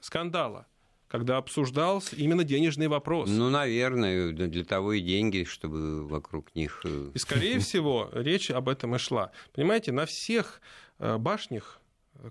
скандала 0.00 0.66
когда 1.08 1.38
обсуждался 1.38 2.14
именно 2.16 2.44
денежный 2.44 2.86
вопрос. 2.86 3.30
Ну, 3.30 3.48
наверное, 3.48 4.30
для 4.30 4.64
того 4.64 4.92
и 4.92 5.00
деньги, 5.00 5.44
чтобы 5.44 6.06
вокруг 6.06 6.54
них... 6.54 6.82
Э, 6.84 7.10
и, 7.14 7.18
скорее 7.18 7.58
всего, 7.60 8.10
речь 8.12 8.50
об 8.50 8.68
этом 8.68 8.94
и 8.94 8.98
шла. 8.98 9.32
Понимаете, 9.54 9.90
на 9.90 10.06
всех 10.06 10.60
э, 10.98 11.16
башнях, 11.16 11.80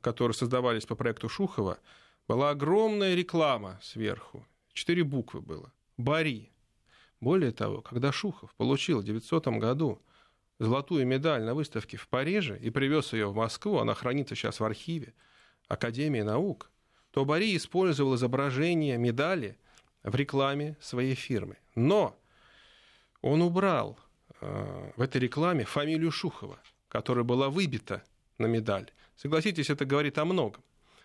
которые 0.01 0.35
создавались 0.35 0.85
по 0.85 0.95
проекту 0.95 1.27
Шухова, 1.27 1.79
была 2.27 2.51
огромная 2.51 3.15
реклама 3.15 3.79
сверху. 3.81 4.45
Четыре 4.73 5.03
буквы 5.03 5.41
было. 5.41 5.73
Бари. 5.97 6.51
Более 7.19 7.51
того, 7.51 7.81
когда 7.81 8.11
Шухов 8.11 8.53
получил 8.55 9.01
в 9.01 9.03
900 9.03 9.47
году 9.57 9.99
золотую 10.59 11.05
медаль 11.05 11.43
на 11.43 11.53
выставке 11.53 11.97
в 11.97 12.07
Париже 12.07 12.57
и 12.57 12.69
привез 12.69 13.13
ее 13.13 13.27
в 13.27 13.35
Москву, 13.35 13.77
она 13.77 13.93
хранится 13.93 14.35
сейчас 14.35 14.59
в 14.59 14.63
архиве 14.63 15.13
Академии 15.67 16.21
наук– 16.21 16.71
то 17.17 17.25
Бори 17.25 17.57
использовал 17.57 18.13
изображение 18.13 18.95
медали 18.99 19.57
в 20.03 20.13
рекламе 20.13 20.77
своей 20.79 21.15
фирмы. 21.15 21.57
Но 21.73 22.15
он 23.23 23.41
убрал 23.41 23.97
э, 24.39 24.91
в 24.95 25.01
этой 25.01 25.19
рекламе 25.19 25.65
фамилию 25.65 26.11
Шухова, 26.11 26.59
которая 26.87 27.23
была 27.23 27.49
выбита 27.49 28.03
на 28.37 28.45
медаль. 28.45 28.91
Согласитесь, 29.15 29.71
это 29.71 29.83
говорит 29.83 30.19
о 30.19 30.25
многом. 30.25 30.63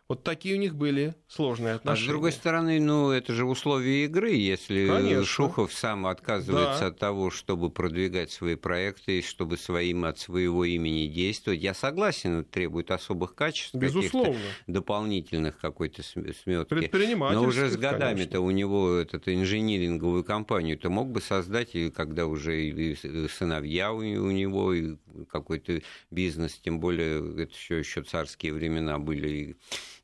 Вот 0.09 0.25
такие 0.25 0.57
у 0.57 0.59
них 0.59 0.75
были 0.75 1.15
сложные 1.27 1.75
отношения. 1.75 2.05
А 2.05 2.05
с 2.05 2.09
другой 2.09 2.33
стороны, 2.33 2.79
ну, 2.81 3.11
это 3.11 3.33
же 3.33 3.45
условия 3.47 4.05
игры, 4.05 4.33
если 4.33 4.87
Конечно. 4.87 5.25
Шухов 5.25 5.73
сам 5.73 6.07
отказывается 6.07 6.81
да. 6.81 6.87
от 6.89 6.99
того, 6.99 7.31
чтобы 7.31 7.71
продвигать 7.71 8.31
свои 8.31 8.57
проекты, 8.57 9.23
чтобы 9.23 9.57
своим 9.57 10.05
от 10.05 10.19
своего 10.19 10.65
имени 10.65 11.07
действовать. 11.07 11.61
Я 11.63 11.73
согласен, 11.73 12.41
это 12.41 12.51
требует 12.51 12.91
особых 12.91 13.35
качеств, 13.35 13.75
Безусловно. 13.75 14.39
дополнительных 14.67 15.59
какой-то 15.59 16.03
сметки. 16.03 16.91
Но 17.33 17.45
уже 17.45 17.71
с 17.71 17.77
годами-то 17.77 18.41
у 18.41 18.51
него 18.51 18.97
этот 18.97 19.29
инжиниринговую 19.29 20.25
компанию-то 20.25 20.91
мог 20.91 21.11
бы 21.11 21.23
создать, 21.23 21.75
и 21.75 21.91
когда 21.91 22.27
уже 22.27 22.67
и 22.67 23.29
сыновья 23.29 23.93
у 23.93 24.03
него, 24.03 24.75
и 24.75 24.97
какой-то 25.31 25.81
бизнес, 26.11 26.61
тем 26.63 26.81
более 26.81 27.45
это 27.45 27.53
еще, 27.55 27.79
еще 27.79 28.03
царские 28.03 28.53
времена 28.53 28.99
были 28.99 29.57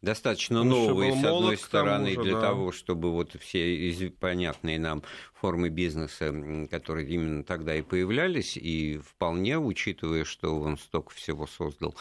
достаточно 0.03 0.61
Он 0.61 0.69
новые, 0.69 1.13
с 1.13 1.25
одной 1.25 1.57
стороны, 1.57 2.15
же, 2.15 2.23
для 2.23 2.35
да. 2.35 2.41
того, 2.41 2.73
чтобы 2.73 3.11
вот 3.13 3.37
все 3.41 4.11
понятные 4.21 4.79
нам 4.79 5.03
формы 5.35 5.69
бизнеса, 5.69 6.35
которые 6.71 7.09
именно 7.09 7.45
тогда 7.45 7.75
и 7.75 7.83
появлялись, 7.83 8.57
и 8.57 8.99
вполне, 8.99 9.59
учитывая, 9.59 10.25
что 10.25 10.59
он 10.61 10.79
столько 10.79 11.13
всего 11.15 11.47
создал, 11.47 11.95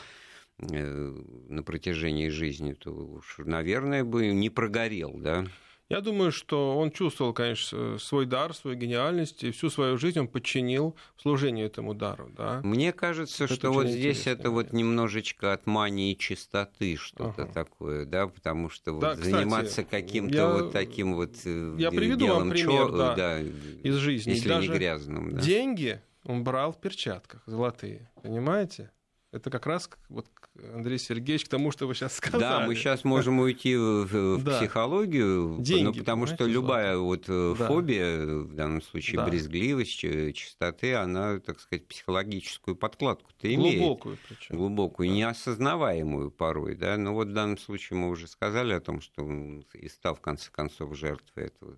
э, 0.60 1.24
на 1.50 1.64
протяжении 1.64 2.30
жизни, 2.30 2.74
то 2.74 2.92
уж, 2.92 3.36
наверное, 3.40 4.04
бы 4.04 4.28
не 4.28 4.50
прогорел, 4.50 5.14
да? 5.18 5.46
Я 5.90 6.02
думаю, 6.02 6.34
что 6.34 6.78
он 6.78 6.92
чувствовал, 6.92 7.34
конечно, 7.34 7.98
свой 7.98 8.26
дар, 8.26 8.54
свою 8.54 8.78
гениальность, 8.78 9.44
и 9.44 9.52
всю 9.52 9.70
свою 9.70 9.98
жизнь 9.98 10.20
он 10.20 10.28
подчинил 10.28 10.96
служению 11.16 11.66
этому 11.68 11.94
дару. 11.94 12.30
Да? 12.36 12.60
Мне 12.64 12.92
кажется, 12.92 13.46
это 13.46 13.54
что 13.54 13.72
вот 13.72 13.88
здесь 13.88 14.28
это 14.28 14.50
вот 14.50 14.74
немножечко 14.74 15.54
от 15.54 15.66
мании 15.66 16.14
чистоты 16.14 16.98
что-то 16.98 17.44
ага. 17.44 17.54
такое, 17.54 18.06
да, 18.06 18.28
потому 18.28 18.70
что 18.70 18.92
да, 19.00 19.12
вот 19.12 19.20
кстати, 19.20 19.32
заниматься 19.32 19.84
каким-то 19.86 20.54
вот 20.54 20.74
таким 20.74 21.16
вот 21.16 21.36
э, 21.46 21.76
я 21.78 21.90
приведу 21.90 22.28
вам 22.28 22.50
пример, 22.50 22.68
чё, 22.68 22.90
да, 22.90 23.16
да, 23.16 23.40
из 23.40 23.96
жизни. 23.96 24.32
Если 24.32 24.50
Даже 24.50 24.70
не 24.70 24.78
грязным. 24.78 25.36
Да. 25.36 25.42
Деньги 25.42 26.02
он 26.26 26.44
брал 26.44 26.74
в 26.74 26.82
перчатках 26.82 27.42
золотые, 27.46 28.12
понимаете? 28.22 28.92
Это 29.34 29.50
как 29.50 29.66
раз 29.66 29.90
вот 30.08 30.26
Андрей 30.74 30.98
Сергеевич, 30.98 31.46
к 31.46 31.50
тому, 31.50 31.72
что 31.72 31.86
вы 31.86 31.96
сейчас 31.96 32.16
сказали. 32.16 32.42
Да, 32.42 32.60
мы 32.66 32.76
сейчас 32.76 33.04
можем 33.04 33.40
уйти 33.40 33.76
в, 33.76 34.06
в 34.38 34.44
да. 34.44 34.58
психологию, 34.58 35.58
Деньги, 35.60 35.84
ну, 35.84 35.94
потому 35.94 36.28
что 36.28 36.46
любая 36.46 36.98
вот 36.98 37.26
э, 37.28 37.56
да. 37.60 37.68
фобия, 37.68 38.26
в 38.26 38.54
данном 38.54 38.82
случае 38.82 39.18
да. 39.18 39.26
брезгливость, 39.26 40.00
чистоты, 40.34 40.96
она, 40.96 41.40
так 41.40 41.60
сказать, 41.60 41.86
психологическую 41.88 42.78
подкладку-то 42.78 43.54
имеет. 43.54 43.80
Глубокую 43.80 44.18
причем. 44.30 44.56
Глубокую, 44.56 45.10
да. 45.10 45.16
неосознаваемую 45.16 46.32
порой, 46.32 46.76
да. 46.76 46.96
Но 46.96 47.14
вот 47.14 47.28
в 47.28 47.34
данном 47.34 47.58
случае 47.58 48.00
мы 48.00 48.10
уже 48.10 48.28
сказали 48.28 48.72
о 48.74 48.80
том, 48.80 49.02
что 49.02 49.26
он 49.26 49.66
и 49.74 49.90
стал, 49.90 50.16
в 50.16 50.22
конце 50.22 50.50
концов, 50.52 50.96
жертвой 50.96 51.48
этого 51.48 51.78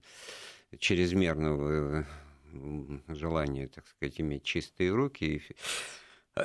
чрезмерного 0.78 2.06
желания, 3.08 3.68
так 3.68 3.88
сказать, 3.88 4.22
иметь 4.22 4.44
чистые 4.44 4.92
руки. 4.92 5.42
Э, 5.50 5.54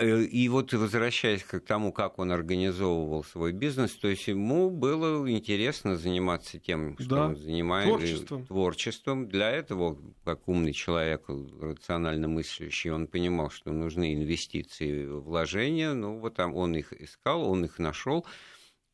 и 0.01 0.49
вот 0.49 0.73
возвращаясь 0.73 1.43
к 1.43 1.61
тому, 1.61 1.93
как 1.93 2.19
он 2.19 2.33
организовывал 2.33 3.25
свой 3.25 3.53
бизнес, 3.53 3.93
то 3.93 4.09
есть 4.09 4.27
ему 4.29 4.71
было 4.71 5.31
интересно 5.31 5.97
заниматься 5.97 6.59
тем, 6.59 6.97
что 6.99 7.09
да, 7.09 7.27
он 7.27 7.37
занимается 7.37 7.97
творчеством. 7.97 8.47
творчеством. 8.47 9.29
Для 9.29 9.51
этого, 9.51 9.99
как 10.25 10.49
умный 10.49 10.73
человек, 10.73 11.25
рационально 11.61 12.29
мыслящий, 12.29 12.91
он 12.91 13.07
понимал, 13.07 13.51
что 13.51 13.73
нужны 13.73 14.15
инвестиции, 14.15 15.07
вложения. 15.07 15.93
Ну 15.93 16.19
вот 16.19 16.35
там 16.35 16.55
он 16.55 16.77
их 16.77 16.93
искал, 16.93 17.49
он 17.49 17.65
их 17.65 17.79
нашел. 17.79 18.27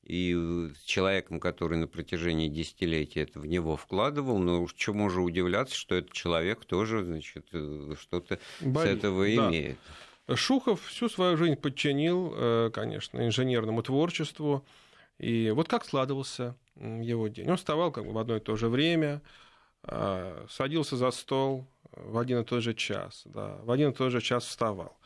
И 0.02 0.34
с 0.74 0.82
человеком, 0.82 1.38
который 1.38 1.78
на 1.78 1.86
протяжении 1.86 2.48
десятилетий 2.48 3.20
это 3.20 3.38
в 3.38 3.46
него 3.46 3.76
вкладывал, 3.76 4.38
ну, 4.38 4.66
чему 4.74 5.08
же 5.10 5.20
удивляться, 5.20 5.76
что 5.76 5.94
этот 5.94 6.12
человек 6.12 6.64
тоже, 6.64 7.04
значит, 7.04 7.46
э, 7.52 7.94
что-то 8.00 8.40
с 8.60 8.84
этого 8.84 9.24
да. 9.24 9.48
имеет. 9.48 9.78
Шухов 10.32 10.84
всю 10.84 11.08
свою 11.08 11.36
жизнь 11.36 11.56
подчинил, 11.56 12.32
э, 12.36 12.70
конечно, 12.72 13.24
инженерному 13.26 13.82
творчеству. 13.82 14.64
И 15.18 15.50
вот 15.50 15.68
как 15.68 15.84
складывался 15.84 16.56
его 16.76 17.28
день. 17.28 17.50
Он 17.50 17.56
вставал 17.56 17.92
как 17.92 18.06
бы 18.06 18.12
в 18.12 18.18
одно 18.18 18.36
и 18.36 18.40
то 18.40 18.56
же 18.56 18.68
время, 18.68 19.20
а, 19.82 20.46
садился 20.48 20.96
за 20.96 21.10
стол 21.10 21.66
в 21.92 22.18
один 22.18 22.40
и 22.40 22.44
тот 22.44 22.62
же 22.62 22.74
час, 22.74 23.22
да, 23.26 23.58
в 23.62 23.70
один 23.70 23.90
и 23.90 23.94
тот 23.94 24.12
же 24.12 24.20
час 24.20 24.44
вставал. 24.44 24.98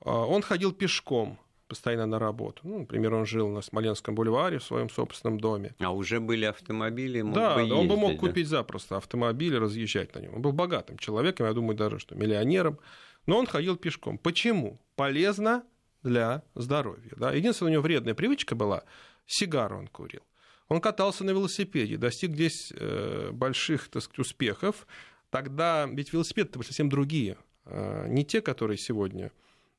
А, 0.00 0.24
он 0.24 0.42
ходил 0.42 0.72
пешком 0.72 1.38
постоянно 1.68 2.06
на 2.06 2.18
работу. 2.18 2.60
Ну, 2.64 2.80
например, 2.80 3.14
он 3.14 3.24
жил 3.24 3.48
на 3.48 3.62
Смоленском 3.62 4.14
бульваре 4.14 4.58
в 4.58 4.62
своем 4.62 4.90
собственном 4.90 5.40
доме. 5.40 5.74
А 5.80 5.90
уже 5.90 6.20
были 6.20 6.44
автомобили, 6.44 7.22
мог 7.22 7.34
да, 7.34 7.54
бы 7.54 7.60
ездить, 7.62 7.78
он 7.78 7.88
бы 7.88 7.96
мог 7.96 8.12
да? 8.12 8.18
купить 8.18 8.48
запросто 8.48 8.98
автомобиль 8.98 9.54
и 9.54 9.58
разъезжать 9.58 10.14
на 10.14 10.20
нем. 10.20 10.34
Он 10.34 10.42
был 10.42 10.52
богатым 10.52 10.98
человеком, 10.98 11.46
я 11.46 11.54
думаю, 11.54 11.74
даже 11.74 11.98
что 11.98 12.14
миллионером 12.14 12.78
но 13.26 13.38
он 13.38 13.46
ходил 13.46 13.76
пешком. 13.76 14.18
Почему? 14.18 14.80
Полезно 14.96 15.64
для 16.02 16.42
здоровья. 16.54 17.12
Да? 17.16 17.32
Единственная 17.32 17.70
у 17.70 17.72
него 17.72 17.82
вредная 17.82 18.14
привычка 18.14 18.54
была, 18.54 18.84
сигару 19.26 19.78
он 19.78 19.88
курил. 19.88 20.22
Он 20.68 20.80
катался 20.80 21.24
на 21.24 21.30
велосипеде, 21.30 21.96
достиг 21.96 22.32
здесь 22.32 22.72
э, 22.74 23.30
больших 23.32 23.88
так 23.88 24.02
сказать, 24.02 24.20
успехов. 24.20 24.86
Тогда 25.30 25.86
ведь 25.86 26.12
велосипеды 26.12 26.58
были 26.58 26.66
совсем 26.66 26.88
другие, 26.88 27.36
э, 27.66 28.06
не 28.08 28.24
те, 28.24 28.40
которые 28.40 28.78
сегодня 28.78 29.32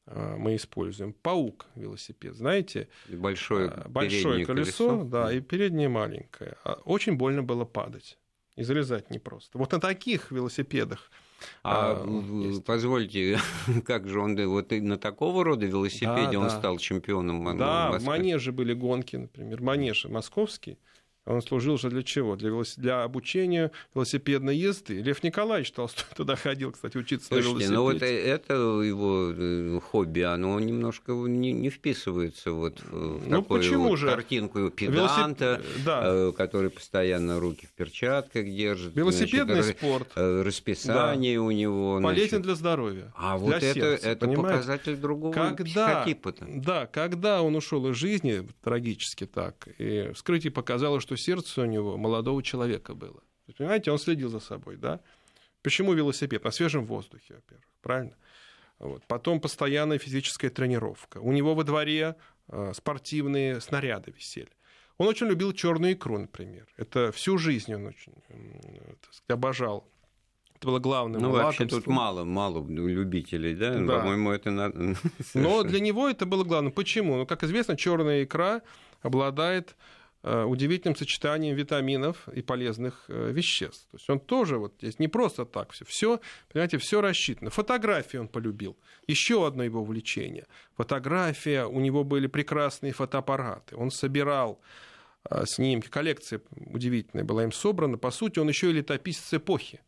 э, 0.06 0.36
мы 0.38 0.56
используем. 0.56 1.14
Паук 1.14 1.66
велосипед, 1.76 2.36
знаете? 2.36 2.90
большое, 3.10 3.70
большое 3.88 4.46
колесо, 4.46 4.88
колесо, 4.90 5.04
да, 5.04 5.34
и 5.34 5.42
переднее 5.42 5.90
маленькое. 5.90 6.58
А 6.64 6.74
очень 6.86 7.16
больно 7.16 7.42
было 7.42 7.66
падать 7.66 8.20
и 8.56 8.64
залезать 8.64 9.10
непросто. 9.10 9.58
Вот 9.58 9.72
на 9.72 9.80
таких 9.80 10.32
велосипедах 10.32 11.10
а, 11.64 12.04
а 12.04 12.62
позвольте, 12.66 13.40
как 13.86 14.08
же 14.08 14.20
он 14.20 14.36
вот 14.48 14.72
на 14.72 14.98
такого 14.98 15.44
рода 15.44 15.66
велосипеде 15.66 16.32
да, 16.34 16.40
он 16.40 16.48
да. 16.48 16.50
стал 16.50 16.78
чемпионом? 16.78 17.58
Да, 17.58 17.92
в 17.92 18.04
Манеже 18.04 18.52
были 18.52 18.74
гонки, 18.74 19.16
например, 19.16 19.62
Манеж 19.62 20.06
московский. 20.06 20.78
Он 21.26 21.42
служил 21.42 21.78
же 21.78 21.90
для 21.90 22.04
чего? 22.04 22.36
Для, 22.36 22.50
велос... 22.50 22.76
для 22.76 23.04
обучения 23.04 23.72
велосипедной 23.96 24.58
езды. 24.58 25.02
Лев 25.02 25.24
Николаевич 25.24 25.72
Толстой 25.72 26.06
туда 26.16 26.36
ходил, 26.36 26.72
кстати, 26.74 26.98
учиться 26.98 27.28
Слушайте, 27.28 27.70
на 27.70 27.74
велосипеде. 27.74 27.76
ну 27.76 27.84
вот 27.84 28.02
это 28.02 28.54
его 28.54 29.34
э, 29.34 29.80
хобби, 29.80 30.20
оно 30.20 30.60
немножко 30.60 31.14
не, 31.14 31.54
не 31.54 31.70
вписывается 31.70 32.52
вот 32.52 32.82
в 32.82 33.30
ну, 33.30 33.42
такую 33.42 33.62
почему 33.62 33.90
вот 33.90 34.00
же? 34.00 34.08
картинку 34.08 34.70
педанта, 34.70 35.62
Велосип... 35.64 35.86
да. 35.86 36.02
Э, 36.04 36.32
который 36.36 36.70
постоянно 36.70 37.40
руки 37.40 37.68
в 37.68 37.72
перчатках 37.72 38.46
держит. 38.46 38.94
Велосипедный 38.94 39.62
значит, 39.62 39.78
спорт. 39.78 40.12
Э, 40.16 40.42
расписание 40.42 41.38
да. 41.38 41.42
у 41.42 41.52
него. 41.52 42.02
Полезен 42.02 42.30
значит. 42.30 42.44
для 42.44 42.56
здоровья. 42.56 43.14
А 43.16 43.38
для 43.38 43.46
вот 43.46 43.64
это, 43.64 43.86
это 43.86 44.28
показатель 44.28 44.98
другого 44.98 45.32
когда, 45.32 46.02
психотипа. 46.04 46.30
-то. 46.30 46.62
Да, 46.62 46.86
когда 46.88 47.42
он 47.42 47.56
ушел 47.56 47.88
из 47.90 47.96
жизни, 47.96 48.46
трагически 48.62 49.26
так, 49.26 49.70
и 49.78 50.12
вскрытие 50.14 50.52
показало, 50.52 51.00
что 51.00 51.13
что 51.14 51.24
сердце 51.24 51.62
у 51.62 51.66
него 51.66 51.98
молодого 51.98 52.42
человека 52.42 52.94
было. 52.94 53.22
Понимаете, 53.58 53.92
он 53.92 54.00
следил 54.00 54.30
за 54.30 54.40
собой, 54.40 54.78
да? 54.78 55.00
Почему 55.62 55.94
велосипед? 55.94 56.44
На 56.44 56.52
свежем 56.52 56.86
воздухе, 56.86 57.36
во-первых, 57.36 57.66
правильно? 57.82 58.16
Вот. 58.80 59.04
Потом 59.08 59.40
постоянная 59.40 59.98
физическая 59.98 60.50
тренировка. 60.50 61.20
У 61.20 61.32
него 61.32 61.56
во 61.56 61.64
дворе 61.64 62.16
э, 62.48 62.74
спортивные 62.76 63.62
снаряды 63.62 64.12
висели. 64.12 64.50
Он 64.98 65.08
очень 65.08 65.28
любил 65.28 65.54
черную 65.54 65.94
икру, 65.94 66.18
например. 66.18 66.68
Это 66.78 67.12
всю 67.12 67.38
жизнь 67.38 67.74
он 67.74 67.88
очень 67.88 68.14
сказать, 69.12 69.30
обожал 69.30 69.88
это 70.56 70.68
было 70.68 70.80
главным 70.80 71.22
Ну, 71.22 71.30
вообще 71.32 71.64
лакомством. 71.64 71.82
тут 71.82 71.88
мало, 71.88 72.24
мало 72.24 72.66
любителей, 72.66 73.54
да? 73.54 73.74
Да. 73.74 74.00
По-моему, 74.00 74.32
это 74.32 74.50
надо... 74.50 74.96
Но 75.34 75.64
для 75.64 75.82
него 75.82 76.08
это 76.08 76.26
было 76.26 76.46
главным. 76.46 76.72
Почему? 76.72 77.18
Ну, 77.18 77.26
как 77.26 77.44
известно, 77.44 77.76
черная 77.76 78.24
икра 78.24 78.62
обладает 79.02 79.76
удивительным 80.46 80.96
сочетанием 80.96 81.56
витаминов 81.56 82.30
и 82.30 82.42
полезных 82.42 83.06
э, 83.10 83.32
веществ. 83.32 83.88
То 83.92 83.98
есть 83.98 84.10
он 84.10 84.20
тоже 84.22 84.58
вот 84.58 84.74
здесь 84.80 84.98
не 84.98 85.10
просто 85.10 85.46
так 85.46 85.72
все. 85.74 85.84
Все, 85.86 86.22
понимаете, 86.52 86.78
все 86.78 87.02
рассчитано. 87.02 87.50
Фотографии 87.50 88.18
он 88.18 88.30
полюбил. 88.30 88.78
Еще 89.06 89.46
одно 89.46 89.64
его 89.64 89.82
увлечение. 89.82 90.48
Фотография, 90.78 91.66
у 91.66 91.80
него 91.82 92.06
были 92.06 92.28
прекрасные 92.28 92.94
фотоаппараты. 92.94 93.76
Он 93.76 93.92
собирал 93.92 94.62
э, 95.30 95.44
снимки, 95.46 95.90
коллекция 95.90 96.42
удивительная 96.56 97.26
была 97.26 97.44
им 97.44 97.52
собрана. 97.52 97.98
По 97.98 98.12
сути, 98.12 98.40
он 98.40 98.48
еще 98.48 98.70
и 98.70 98.74
летописец 98.74 99.34
эпохи. 99.34 99.82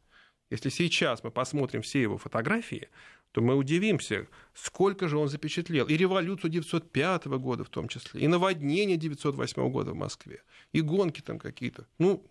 Если 0.49 0.69
сейчас 0.69 1.23
мы 1.23 1.31
посмотрим 1.31 1.81
все 1.81 2.01
его 2.01 2.17
фотографии, 2.17 2.89
то 3.35 3.41
мы 3.41 3.55
удивимся, 3.55 4.27
сколько 4.53 5.09
же 5.09 5.17
он 5.17 5.27
запечатлел. 5.27 5.87
И 5.87 5.97
революцию 5.97 6.51
905 6.51 7.25
года 7.25 7.65
в 7.65 7.69
том 7.69 7.89
числе, 7.89 8.21
и 8.21 8.27
наводнение 8.27 8.95
908 8.95 9.69
года 9.71 9.91
в 9.91 9.95
Москве, 9.95 10.41
и 10.71 10.79
гонки 10.79 11.19
там 11.19 11.37
какие-то. 11.37 11.85
Ну, 11.99 12.23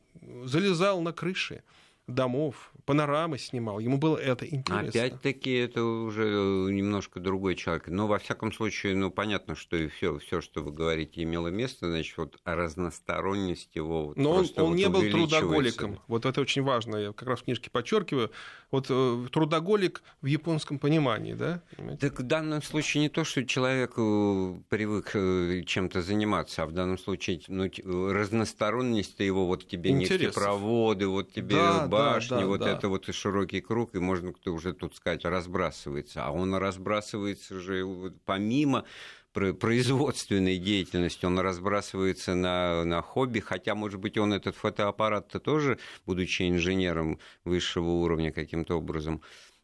залезал 0.44 1.02
на 1.02 1.12
крыши 1.12 1.62
домов, 2.06 2.72
панорамы 2.84 3.38
снимал. 3.38 3.78
Ему 3.78 3.98
было 3.98 4.16
это 4.16 4.46
интересно. 4.46 4.88
Опять-таки 4.88 5.52
это 5.52 5.82
уже 5.82 6.24
немножко 6.70 7.18
другой 7.18 7.54
человек. 7.54 7.88
Но 7.88 8.06
во 8.06 8.18
всяком 8.18 8.52
случае, 8.52 8.94
ну 8.94 9.10
понятно, 9.10 9.54
что 9.54 9.76
и 9.76 9.88
все, 9.88 10.18
все, 10.18 10.40
что 10.40 10.62
вы 10.62 10.70
говорите, 10.70 11.22
имело 11.22 11.48
место, 11.48 11.88
значит, 11.88 12.16
вот 12.18 12.38
разносторонность 12.44 13.74
его. 13.74 14.08
Вот 14.08 14.16
Но 14.16 14.32
он, 14.32 14.46
он 14.56 14.64
вот 14.70 14.74
не 14.74 14.88
был 14.88 15.00
трудоголиком. 15.00 16.00
Вот 16.06 16.26
это 16.26 16.40
очень 16.40 16.62
важно. 16.62 16.96
Я 16.96 17.12
как 17.12 17.28
раз 17.28 17.40
в 17.40 17.44
книжке 17.44 17.70
подчеркиваю. 17.70 18.30
Вот 18.70 18.86
э, 18.90 19.26
трудоголик 19.30 20.02
в 20.20 20.26
японском 20.26 20.78
понимании, 20.78 21.34
да? 21.34 21.62
понимаете? 21.76 22.10
Так 22.10 22.20
в 22.20 22.24
данном 22.24 22.62
случае 22.62 23.02
не 23.04 23.08
то, 23.08 23.24
что 23.24 23.46
человек 23.46 23.94
э, 23.96 24.54
привык 24.68 25.12
э, 25.14 25.62
чем-то 25.66 26.02
заниматься, 26.02 26.64
а 26.64 26.66
в 26.66 26.72
данном 26.72 26.98
случае 26.98 27.40
ну, 27.48 27.70
разносторонность 28.12 29.20
его, 29.20 29.46
вот 29.46 29.66
тебе 29.66 29.90
Интересов. 29.90 30.20
нефтепроводы, 30.20 31.06
вот 31.06 31.32
тебе 31.32 31.54
да, 31.54 31.86
башни, 31.98 32.40
да, 32.40 32.46
вот 32.46 32.60
да. 32.60 32.72
это 32.72 32.88
вот 32.88 33.08
и 33.08 33.12
широкий 33.12 33.60
круг, 33.60 33.94
и 33.94 33.98
можно 33.98 34.32
кто 34.32 34.52
уже 34.52 34.72
тут 34.72 34.96
сказать 34.96 35.24
разбрасывается. 35.24 36.24
А 36.24 36.30
он 36.30 36.54
разбрасывается 36.54 37.60
же 37.60 38.12
помимо 38.24 38.84
про- 39.32 39.52
производственной 39.52 40.58
деятельности, 40.58 41.26
он 41.26 41.38
разбрасывается 41.38 42.34
на, 42.34 42.84
на 42.84 43.02
хобби, 43.02 43.40
хотя, 43.40 43.74
может 43.74 44.00
быть, 44.00 44.16
он 44.16 44.32
этот 44.32 44.56
фотоаппарат-то 44.56 45.40
тоже, 45.40 45.78
будучи 46.06 46.48
инженером 46.48 47.18
высшего 47.44 47.90
уровня 47.90 48.32
каким-то 48.32 48.78
образом, 48.78 49.20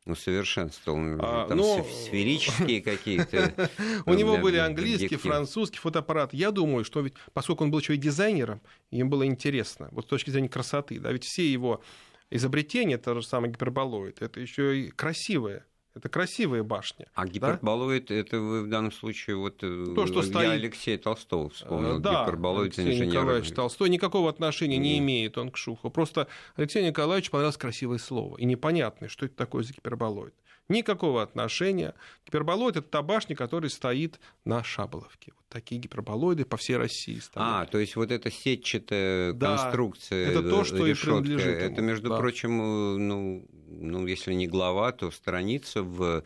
усовершенствовал. 0.06 1.18
А, 1.20 1.46
Там 1.46 1.58
ну, 1.58 1.78
сф- 1.78 2.06
сферические 2.06 2.82
какие-то. 2.82 3.70
У 4.06 4.14
него 4.14 4.38
были 4.38 4.56
английский, 4.56 5.16
французский 5.16 5.78
фотоаппарат. 5.78 6.32
Я 6.34 6.50
думаю, 6.50 6.84
что 6.84 7.00
ведь, 7.00 7.14
поскольку 7.32 7.64
он 7.64 7.70
был 7.70 7.78
еще 7.78 7.94
и 7.94 7.98
дизайнером, 7.98 8.60
им 8.90 9.08
было 9.08 9.26
интересно, 9.26 9.88
вот 9.92 10.06
с 10.06 10.08
точки 10.08 10.30
зрения 10.30 10.48
красоты, 10.48 10.98
да, 10.98 11.12
ведь 11.12 11.24
все 11.24 11.50
его 11.50 11.82
изобретения, 12.30 12.94
это 12.94 13.14
же 13.14 13.22
самый 13.22 13.50
гиперболоид, 13.50 14.22
это 14.22 14.40
еще 14.40 14.78
и 14.80 14.90
красивые, 14.90 15.64
это 15.94 16.08
красивые 16.08 16.62
башни. 16.62 17.06
А 17.14 17.26
гиперболоид, 17.26 18.10
это 18.10 18.38
вы 18.40 18.62
в 18.62 18.68
данном 18.68 18.92
случае, 18.92 19.36
вот 19.36 19.62
э, 19.62 19.86
То, 19.94 20.06
что 20.06 20.20
я 20.20 20.22
стоит- 20.22 20.50
Алексея 20.52 20.98
Толстого 20.98 21.50
вспомнил, 21.50 21.98
Э, 21.98 22.00
Да, 22.00 22.22
гиперболоид 22.24 22.78
Алексей 22.78 22.94
инженер. 22.96 23.12
Николаевич 23.22 23.52
Толстой 23.52 23.88
никакого 23.88 24.30
отношения 24.30 24.78
не 24.78 24.98
имеет 24.98 25.36
он 25.38 25.50
к 25.50 25.56
Шуху. 25.56 25.90
Просто 25.90 26.28
Алексею 26.56 26.86
Николаевичу 26.86 27.30
понравилось 27.32 27.56
красивое 27.56 27.98
слово 27.98 28.36
и 28.36 28.44
непонятное, 28.44 29.08
что 29.08 29.26
это 29.26 29.34
такое 29.34 29.64
за 29.64 29.72
гиперболоид. 29.72 30.34
Никакого 30.70 31.22
отношения. 31.22 31.94
Гиперболоид– 32.26 32.76
это 32.78 32.88
та 32.88 33.02
башня, 33.02 33.34
которая 33.36 33.68
стоит 33.68 34.20
на 34.44 34.62
Шаболовке. 34.64 35.32
Вот 35.36 35.44
такие 35.48 35.80
гиперболоиды 35.80 36.44
по 36.44 36.56
всей 36.56 36.76
России 36.76 37.18
А, 37.18 37.22
стоят. 37.22 37.70
то 37.72 37.78
есть 37.78 37.96
вот 37.96 38.10
эта 38.12 38.30
сетчатая 38.30 39.32
Да, 39.32 39.56
конструкция, 39.58 40.28
это 40.30 40.48
то, 40.48 40.62
э, 40.62 40.64
что 40.64 40.86
и 40.86 40.90
решётка, 40.90 41.22
принадлежит 41.22 41.60
ему, 41.62 41.72
Это, 41.72 41.82
между 41.82 42.08
да. 42.08 42.16
прочим, 42.18 42.50
э, 42.62 42.96
ну, 42.98 43.46
ну, 43.68 44.06
если 44.06 44.32
не 44.32 44.46
глава, 44.46 44.92
то 44.92 45.10
страница 45.10 45.82
в 45.82 46.22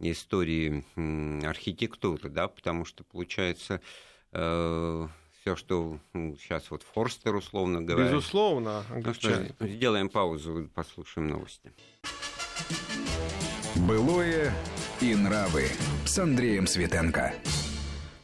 истории 0.00 0.84
архитектуры, 1.46 2.28
да, 2.28 2.48
потому 2.48 2.84
что 2.84 3.04
получается 3.04 3.80
все, 4.32 5.56
что 5.56 6.00
сейчас 6.12 6.70
вот 6.70 6.82
Форстер 6.94 7.36
условно 7.36 7.80
говоря. 7.82 8.08
Безусловно, 8.08 8.82
Ну 8.90 9.14
что, 9.14 9.28
англичане. 9.28 9.54
сделаем 9.76 10.08
паузу, 10.08 10.68
послушаем 10.74 11.28
новости. 11.28 11.72
Былое 13.76 14.52
и 15.00 15.14
нравы 15.14 15.64
с 16.04 16.18
Андреем 16.18 16.66
Светенко. 16.66 17.34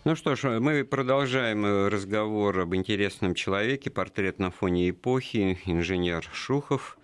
Ну 0.04 0.16
что 0.16 0.34
ж, 0.34 0.60
мы 0.60 0.84
продолжаем 0.84 1.66
э, 1.66 1.88
разговор 1.88 2.60
об 2.60 2.74
интересном 2.74 3.34
человеке, 3.34 3.90
портрет 3.90 4.38
на 4.38 4.50
фоне 4.50 4.90
эпохи, 4.90 5.58
инженер 5.66 6.26
Шухов. 6.32 6.96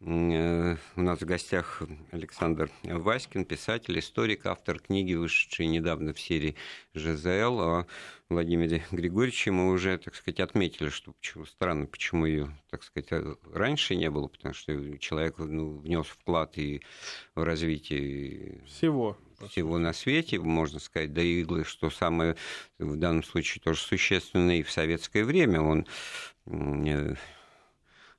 Э, 0.00 0.76
У 0.96 1.00
нас 1.00 1.20
в 1.20 1.24
гостях 1.24 1.82
Александр 2.12 2.70
Васькин, 2.82 3.46
писатель, 3.46 3.98
историк, 3.98 4.44
автор 4.44 4.78
книги, 4.78 5.14
вышедшей 5.14 5.66
недавно 5.68 6.12
в 6.12 6.20
серии 6.20 6.54
ЖЗЛ 6.94 7.60
о 7.60 7.86
Владимире 8.28 8.84
Григорьевиче. 8.90 9.52
Мы 9.52 9.70
уже, 9.70 9.96
так 9.96 10.14
сказать, 10.14 10.40
отметили, 10.40 10.90
что 10.90 11.12
почему, 11.12 11.46
странно, 11.46 11.86
почему 11.86 12.26
ее, 12.26 12.50
так 12.70 12.82
сказать, 12.82 13.08
э, 13.10 13.36
раньше 13.54 13.96
не 13.96 14.10
было, 14.10 14.28
потому 14.28 14.52
что 14.52 14.98
человек 14.98 15.38
ну, 15.38 15.78
внес 15.78 16.06
вклад 16.06 16.58
и 16.58 16.82
в 17.34 17.42
развитие 17.42 18.60
Всего. 18.66 19.16
всего 19.48 19.78
на 19.78 19.94
свете, 19.94 20.38
можно 20.38 20.78
сказать, 20.78 21.14
до 21.14 21.22
иглы, 21.22 21.64
что 21.64 21.88
самое 21.88 22.36
в 22.78 22.96
данном 22.96 23.22
случае 23.22 23.62
тоже 23.62 23.80
существенно 23.80 24.58
и 24.58 24.62
в 24.62 24.70
советское 24.70 25.24
время. 25.24 25.62
Он 25.62 25.86
э, 26.44 27.14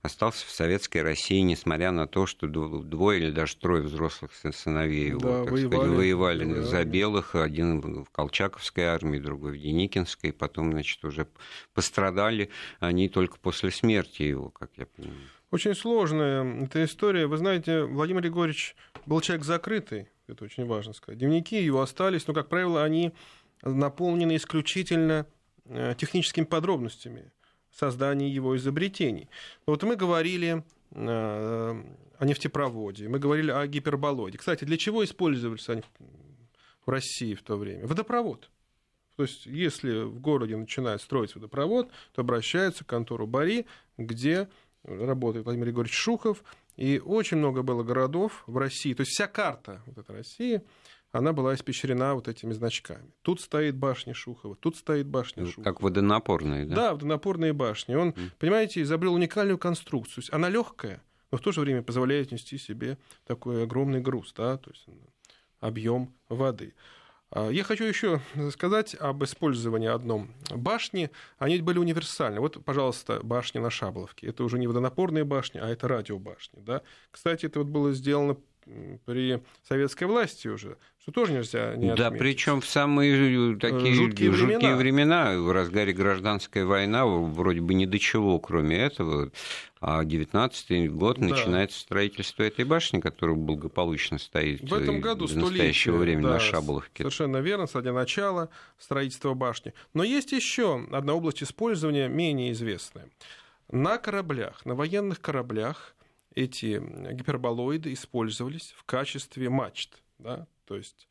остался 0.07 0.45
в 0.45 0.49
советской 0.49 1.03
России, 1.03 1.39
несмотря 1.41 1.91
на 1.91 2.07
то, 2.07 2.25
что 2.25 2.47
дво- 2.47 2.83
двое 2.83 3.21
или 3.21 3.31
даже 3.31 3.55
трое 3.55 3.83
взрослых 3.83 4.31
сын- 4.33 4.51
сыновей 4.51 5.09
его, 5.09 5.19
Да, 5.21 5.43
так 5.43 5.51
воевали. 5.53 5.75
сказать, 5.75 5.95
воевали 5.97 6.53
Да. 6.55 6.61
за 6.63 6.83
белых, 6.83 7.35
один 7.35 7.79
в 7.79 8.03
в 8.03 8.09
Колчаковской 8.09 8.83
армии, 8.85 9.19
другой 9.19 9.57
в 9.57 9.61
Деникинской, 9.61 10.33
потом, 10.33 10.71
значит, 10.71 11.03
уже 11.05 11.27
пострадали 11.73 12.49
они 12.79 13.07
только 13.09 13.37
после 13.39 13.71
смерти 13.71 14.23
его, 14.23 14.49
как 14.49 14.71
я 14.77 14.85
понимаю. 14.87 15.19
Очень 15.51 15.75
сложная 15.75 16.63
эта 16.65 16.83
история. 16.83 17.27
Вы 17.27 17.37
знаете, 17.37 17.83
Владимир 17.83 18.25
Егорович 18.25 18.75
был 19.05 19.21
человек 19.21 19.45
закрытый, 19.45 20.09
это 20.27 20.43
очень 20.43 20.65
важно 20.65 20.93
сказать. 20.93 21.19
Дневники 21.19 21.63
его 21.63 21.81
остались, 21.81 22.27
но, 22.27 22.33
как 22.33 22.49
правило, 22.49 22.83
они 22.83 23.13
наполнены 23.63 24.35
исключительно 24.35 25.25
э, 25.65 25.95
техническими 25.97 26.43
подробностями 26.45 27.31
создания 27.77 28.29
его 28.29 28.57
изобретений. 28.57 29.29
Вот 29.65 29.83
мы 29.83 29.95
говорили 29.95 30.63
э, 30.91 31.83
о 32.19 32.25
нефтепроводе, 32.25 33.07
мы 33.07 33.19
говорили 33.19 33.51
о 33.51 33.67
гиперболоиде. 33.67 34.37
Кстати, 34.37 34.65
для 34.65 34.77
чего 34.77 35.05
использовались 35.05 35.69
они 35.69 35.83
в 36.85 36.89
России 36.89 37.35
в 37.35 37.43
то 37.43 37.55
время? 37.55 37.85
Водопровод. 37.85 38.49
То 39.15 39.23
есть, 39.23 39.45
если 39.45 40.03
в 40.03 40.19
городе 40.19 40.55
начинают 40.55 41.01
строить 41.01 41.35
водопровод, 41.35 41.89
то 42.13 42.21
обращаются 42.21 42.83
к 42.83 42.87
контору 42.87 43.27
Бари, 43.27 43.65
где 43.97 44.47
работает 44.83 45.45
Владимир 45.45 45.67
Егорович 45.67 45.93
Шухов, 45.93 46.43
и 46.77 47.01
очень 47.03 47.37
много 47.37 47.63
было 47.63 47.83
городов 47.83 48.43
в 48.47 48.57
России. 48.57 48.93
То 48.93 49.01
есть 49.01 49.11
вся 49.11 49.27
карта 49.27 49.81
вот 49.87 49.97
этой 49.97 50.17
России, 50.17 50.61
она 51.17 51.33
была 51.33 51.55
испещрена 51.55 52.13
вот 52.13 52.27
этими 52.27 52.53
значками. 52.53 53.11
Тут 53.23 53.41
стоит 53.41 53.75
башня 53.75 54.13
Шухова, 54.13 54.55
тут 54.55 54.77
стоит 54.77 55.07
башня 55.07 55.45
Шухова. 55.45 55.63
Как 55.63 55.81
водонапорные, 55.81 56.65
да? 56.65 56.75
Да, 56.75 56.93
водонапорные 56.93 57.53
башни. 57.53 57.95
Он, 57.95 58.13
понимаете, 58.37 58.81
изобрел 58.81 59.13
уникальную 59.15 59.57
конструкцию. 59.57 60.23
Она 60.31 60.49
легкая, 60.49 61.01
но 61.31 61.37
в 61.37 61.41
то 61.41 61.51
же 61.51 61.61
время 61.61 61.81
позволяет 61.81 62.31
нести 62.31 62.57
себе 62.57 62.97
такой 63.25 63.63
огромный 63.63 63.99
груз, 63.99 64.33
да, 64.37 64.57
то 64.57 64.69
есть 64.69 64.85
объем 65.59 66.13
воды. 66.29 66.75
А, 67.31 67.49
Я 67.49 67.63
хочу 67.63 67.83
еще 67.83 68.21
сказать 68.51 68.95
об 68.95 69.23
использовании 69.23 69.89
одном 69.89 70.29
башни. 70.55 71.09
Они 71.39 71.57
были 71.59 71.79
универсальны. 71.79 72.39
Вот, 72.39 72.63
пожалуйста, 72.63 73.21
башня 73.23 73.59
на 73.61 73.69
Шабловке. 73.69 74.27
Это 74.27 74.43
уже 74.43 74.59
не 74.59 74.67
водонапорные 74.67 75.23
башни, 75.23 75.59
а 75.59 75.67
это 75.67 75.87
радиобашни. 75.87 76.59
Да? 76.61 76.83
Кстати, 77.11 77.47
это 77.47 77.59
вот 77.59 77.67
было 77.69 77.91
сделано 77.91 78.37
при 79.05 79.41
советской 79.67 80.05
власти 80.05 80.47
уже, 80.47 80.77
что 81.01 81.11
тоже 81.11 81.33
нельзя 81.33 81.75
не 81.75 81.95
Да, 81.95 82.07
отметить. 82.07 82.19
причем 82.19 82.61
в 82.61 82.65
самые 82.67 83.53
э, 83.53 83.57
такие 83.57 83.93
жуткие 83.93 84.31
жуткие, 84.31 84.75
времена. 84.75 84.75
времена. 84.75 85.37
в 85.39 85.51
разгаре 85.51 85.93
гражданской 85.93 86.65
войны, 86.65 87.03
вроде 87.05 87.61
бы 87.61 87.73
ни 87.73 87.85
до 87.85 87.97
чего, 87.99 88.39
кроме 88.39 88.77
этого. 88.77 89.31
А 89.79 90.03
19 90.03 90.91
год 90.91 91.19
Да. 91.19 91.27
начинается 91.27 91.79
строительство 91.79 92.43
этой 92.43 92.65
башни, 92.65 92.99
которая 92.99 93.35
благополучно 93.35 94.17
стоит 94.17 94.61
В 94.61 94.73
этом 94.73 94.97
э, 94.97 94.99
году 94.99 95.27
до 95.27 95.39
настоящего 95.39 95.97
времени 95.97 96.23
да, 96.25 96.33
на 96.33 96.39
Шаболовке. 96.39 97.03
Совершенно 97.03 97.37
верно, 97.37 97.67
кстати, 97.67 97.87
начало 97.87 98.49
строительства 98.79 99.33
башни. 99.35 99.73
Но 99.93 100.03
есть 100.03 100.31
еще 100.31 100.83
одна 100.91 101.13
область 101.13 101.43
использования 101.43 102.07
менее 102.07 102.51
известная. 102.53 103.07
На 103.71 103.97
кораблях, 103.97 104.65
на 104.65 104.75
военных 104.75 105.21
кораблях 105.21 105.93
эти 106.37 106.81
гиперболоиды 107.13 107.93
использовались 107.93 108.73
в 108.77 108.83
качестве 108.83 109.49
мачт. 109.49 110.01
Да? 110.19 110.47
То 110.65 110.75
есть 110.75 111.07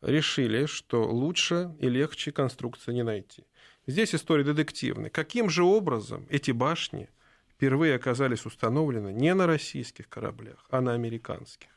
решили, 0.00 0.66
что 0.66 1.04
лучше 1.04 1.74
и 1.78 1.88
легче 1.88 2.32
конструкции 2.32 2.92
не 2.92 3.02
найти. 3.02 3.44
Здесь 3.86 4.14
история 4.14 4.44
детективная. 4.44 5.10
Каким 5.10 5.50
же 5.50 5.64
образом 5.64 6.26
эти 6.30 6.50
башни 6.52 7.08
впервые 7.50 7.94
оказались 7.94 8.46
установлены 8.46 9.12
не 9.12 9.34
на 9.34 9.46
российских 9.46 10.08
кораблях, 10.08 10.66
а 10.70 10.80
на 10.80 10.94
американских? 10.94 11.68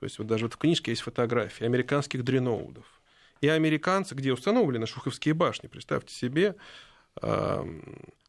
То 0.00 0.04
есть 0.04 0.18
вот 0.18 0.26
даже 0.26 0.46
вот 0.46 0.54
в 0.54 0.56
книжке 0.56 0.90
есть 0.90 1.02
фотографии 1.02 1.64
американских 1.64 2.24
дреноудов. 2.24 3.00
И 3.40 3.48
американцы, 3.48 4.14
где 4.14 4.32
установлены 4.32 4.86
шуховские 4.86 5.34
башни, 5.34 5.68
представьте 5.68 6.14
себе, 6.14 6.56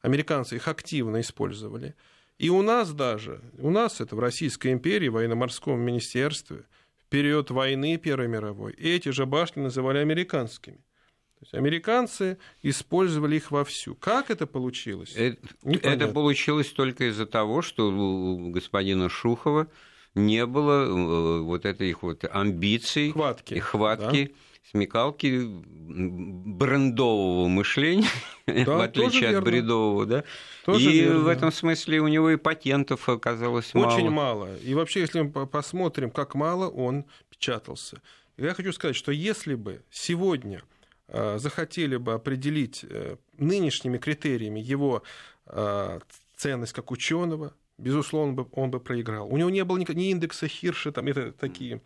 американцы 0.02 0.56
их 0.56 0.68
активно 0.68 1.22
использовали. 1.22 1.96
И 2.38 2.50
у 2.50 2.62
нас 2.62 2.92
даже, 2.94 3.42
у 3.60 3.70
нас 3.70 4.02
это 4.02 4.16
в 4.16 4.20
Российской 4.20 4.72
империи, 4.74 5.08
в 5.08 5.14
военно-морском 5.14 5.80
министерстве, 5.80 6.66
в 6.98 7.06
период 7.10 7.52
войны 7.52 7.98
Первой 7.98 8.28
мировой, 8.28 8.74
эти 8.74 9.10
же 9.10 9.26
башни 9.26 9.62
называли 9.62 10.00
американскими. 10.00 10.78
То 10.78 11.46
есть 11.46 11.54
американцы 11.54 12.38
использовали 12.62 13.36
их 13.36 13.52
вовсю. 13.52 13.96
Как 13.96 14.32
это 14.32 14.48
получилось? 14.48 15.14
Это, 15.16 15.38
это 15.64 16.08
получилось 16.08 16.72
только 16.72 17.10
из-за 17.10 17.26
того, 17.26 17.62
что 17.62 17.90
у 17.90 18.50
господина 18.50 19.10
Шухова 19.10 19.68
не 20.16 20.46
было 20.46 20.86
э, 20.86 21.42
вот 21.42 21.66
этой 21.66 21.90
их 21.90 22.04
вот 22.04 22.24
амбиций 22.24 23.12
хватки, 23.12 23.56
и 23.56 23.60
хватки. 23.60 24.26
Да 24.28 24.40
смекалки, 24.72 25.46
брендового 25.46 27.48
мышления, 27.48 28.08
да, 28.48 28.78
в 28.78 28.82
отличие 28.82 29.28
от 29.28 29.32
верно. 29.32 29.46
бредового, 29.46 30.06
да. 30.06 30.24
Тоже 30.66 30.92
и 30.92 31.02
верно. 31.02 31.20
в 31.20 31.28
этом 31.28 31.52
смысле 31.52 32.02
у 32.02 32.08
него 32.08 32.30
и 32.30 32.38
патентов 32.38 33.10
оказалось 33.10 33.74
мало. 33.74 33.94
Очень 33.94 34.10
мало. 34.10 34.56
И 34.58 34.74
вообще, 34.74 35.02
если 35.02 35.22
мы 35.22 35.48
посмотрим, 35.48 36.12
как 36.12 36.36
мало 36.36 36.70
он 36.70 37.06
печатался. 37.30 38.02
Я 38.38 38.54
хочу 38.54 38.74
сказать, 38.74 38.96
что 38.96 39.12
если 39.12 39.56
бы 39.56 39.84
сегодня 39.92 40.64
а, 41.08 41.38
захотели 41.38 41.98
бы 41.98 42.14
определить 42.14 42.86
э, 42.90 43.18
нынешними 43.38 43.98
критериями 43.98 44.60
его 44.60 45.04
а, 45.46 46.00
ценность 46.36 46.74
как 46.74 46.90
ученого, 46.90 47.54
безусловно, 47.78 48.48
он 48.52 48.72
бы 48.72 48.80
проиграл. 48.80 49.28
У 49.28 49.38
него 49.38 49.50
не 49.50 49.64
было 49.64 49.78
ни 49.78 50.10
индекса 50.10 50.48
Хирша, 50.48 50.92
там 50.92 51.08
это 51.08 51.32
такие 51.32 51.82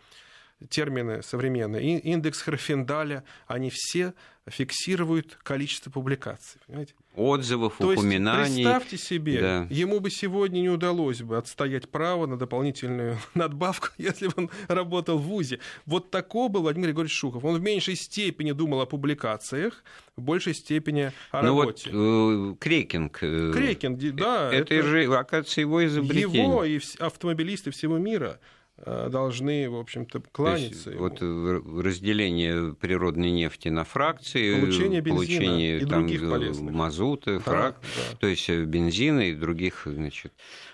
термины 0.69 1.21
современные, 1.21 1.99
индекс 1.99 2.43
Херфендаля, 2.43 3.23
они 3.47 3.69
все 3.69 4.13
фиксируют 4.49 5.37
количество 5.43 5.89
публикаций. 5.89 6.59
Понимаете? 6.67 6.93
Отзывов, 7.15 7.75
То 7.77 7.89
упоминаний. 7.89 8.43
Есть, 8.43 8.55
представьте 8.55 8.97
себе, 8.97 9.41
да. 9.41 9.67
ему 9.69 9.99
бы 9.99 10.09
сегодня 10.09 10.61
не 10.61 10.69
удалось 10.69 11.21
бы 11.21 11.37
отстоять 11.37 11.89
право 11.89 12.27
на 12.27 12.37
дополнительную 12.37 13.17
надбавку, 13.33 13.89
если 13.97 14.27
бы 14.27 14.33
он 14.37 14.49
работал 14.67 15.17
в 15.17 15.23
ВУЗе. 15.23 15.59
Вот 15.85 16.11
такой 16.11 16.49
был 16.49 16.61
Владимир 16.61 16.87
Григорьевич 16.87 17.17
Шухов. 17.17 17.43
Он 17.43 17.55
в 17.55 17.61
меньшей 17.61 17.95
степени 17.95 18.51
думал 18.51 18.81
о 18.81 18.85
публикациях, 18.85 19.83
в 20.15 20.21
большей 20.21 20.53
степени 20.53 21.11
о 21.31 21.41
ну 21.41 21.59
работе. 21.59 21.89
Вот, 21.91 22.53
э, 22.53 22.55
крекинг. 22.59 23.19
Э, 23.21 23.51
крекинг, 23.53 23.99
да. 24.15 24.53
Это, 24.53 24.73
это 24.73 24.87
же, 24.87 25.05
оказывается, 25.15 25.61
его 25.61 25.85
изобретение. 25.85 26.43
Его 26.43 26.63
и 26.63 26.79
автомобилисты 26.99 27.71
всего 27.71 27.97
мира 27.97 28.39
должны, 28.85 29.69
в 29.69 29.75
общем-то, 29.75 30.21
кланяться. 30.31 30.91
ему. 30.91 30.99
Вот 30.99 31.21
разделение 31.83 32.73
природной 32.73 33.31
нефти 33.31 33.69
на 33.69 33.83
фракции, 33.83 34.59
получение, 34.59 35.01
бензина 35.01 35.15
получение 35.15 35.77
и 35.77 35.85
там, 35.85 36.01
других 36.01 36.23
э, 36.23 36.29
полезных. 36.29 36.73
мазута, 36.73 37.33
да, 37.33 37.39
фрак, 37.39 37.81
да. 37.81 38.17
то 38.17 38.27
есть 38.27 38.49
э, 38.49 38.63
бензина 38.63 39.29
и 39.29 39.33
других, 39.33 39.83
значит. 39.85 40.33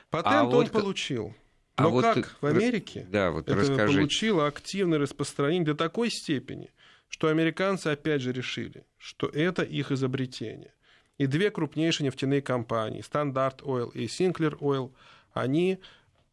Патент 0.09 0.35
а 0.35 0.43
он 0.43 0.51
вот... 0.51 0.71
получил. 0.71 1.33
А 1.75 1.83
Но 1.83 1.87
а 1.87 1.91
вот 1.91 2.03
как 2.03 2.35
в 2.39 2.45
Америке 2.45 3.07
да, 3.09 3.31
вот 3.31 3.47
это 3.47 3.55
расскажи. 3.55 3.97
получило 3.97 4.45
активное 4.45 4.99
распространение 4.99 5.65
до 5.65 5.75
такой 5.75 6.11
степени, 6.11 6.71
что 7.07 7.29
американцы 7.29 7.87
опять 7.87 8.21
же 8.21 8.31
решили, 8.31 8.85
что 8.97 9.27
это 9.27 9.63
их 9.63 9.91
изобретение. 9.91 10.73
И 11.17 11.25
две 11.25 11.49
крупнейшие 11.49 12.05
нефтяные 12.05 12.41
компании, 12.41 13.03
Standard 13.03 13.61
Oil 13.61 13.91
и 13.93 14.05
Sinclair 14.05 14.57
Oil, 14.59 14.91
они 15.33 15.79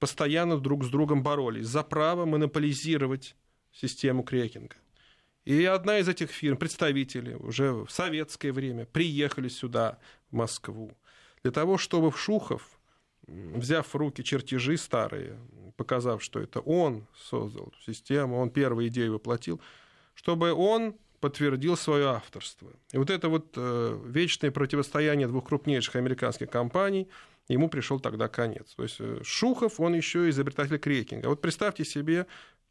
постоянно 0.01 0.59
друг 0.59 0.85
с 0.85 0.89
другом 0.89 1.23
боролись 1.23 1.67
за 1.67 1.85
право 1.85 2.25
монополизировать 2.25 3.37
систему 3.71 4.25
крекинга. 4.25 4.77
И 5.45 5.65
одна 5.65 5.99
из 5.99 6.09
этих 6.09 6.31
фирм, 6.31 6.57
представители 6.57 7.35
уже 7.35 7.73
в 7.73 7.91
советское 7.91 8.53
время, 8.53 8.87
приехали 8.87 9.49
сюда, 9.49 9.99
в 10.31 10.37
Москву, 10.37 10.97
для 11.43 11.53
того, 11.53 11.79
чтобы 11.79 12.11
в 12.11 12.19
Шухов, 12.19 12.79
взяв 13.27 13.87
в 13.87 13.95
руки 13.95 14.23
чертежи 14.23 14.77
старые, 14.77 15.39
показав, 15.77 16.23
что 16.23 16.41
это 16.41 16.61
он 16.61 17.07
создал 17.17 17.73
систему, 17.85 18.39
он 18.39 18.51
первую 18.51 18.89
идею 18.89 19.15
воплотил, 19.15 19.61
чтобы 20.15 20.53
он 20.53 20.95
подтвердил 21.21 21.77
свое 21.77 22.07
авторство. 22.07 22.71
И 22.93 22.99
вот 22.99 23.11
это 23.11 23.29
вот 23.29 23.53
э, 23.57 24.01
вечное 24.07 24.51
противостояние 24.51 25.27
двух 25.27 25.49
крупнейших 25.49 25.97
американских 25.97 26.49
компаний– 26.49 27.09
ему 27.53 27.69
пришел 27.69 28.01
тогда 28.01 28.29
конец. 28.29 28.75
То 28.77 28.83
есть 28.83 28.97
э, 29.01 29.21
Шухов, 29.23 29.81
он 29.81 29.95
еще 29.95 30.29
изобретатель 30.29 30.79
крекинга. 30.79 31.29
Вот 31.29 31.41
представьте 31.41 31.85
себе, 31.85 32.27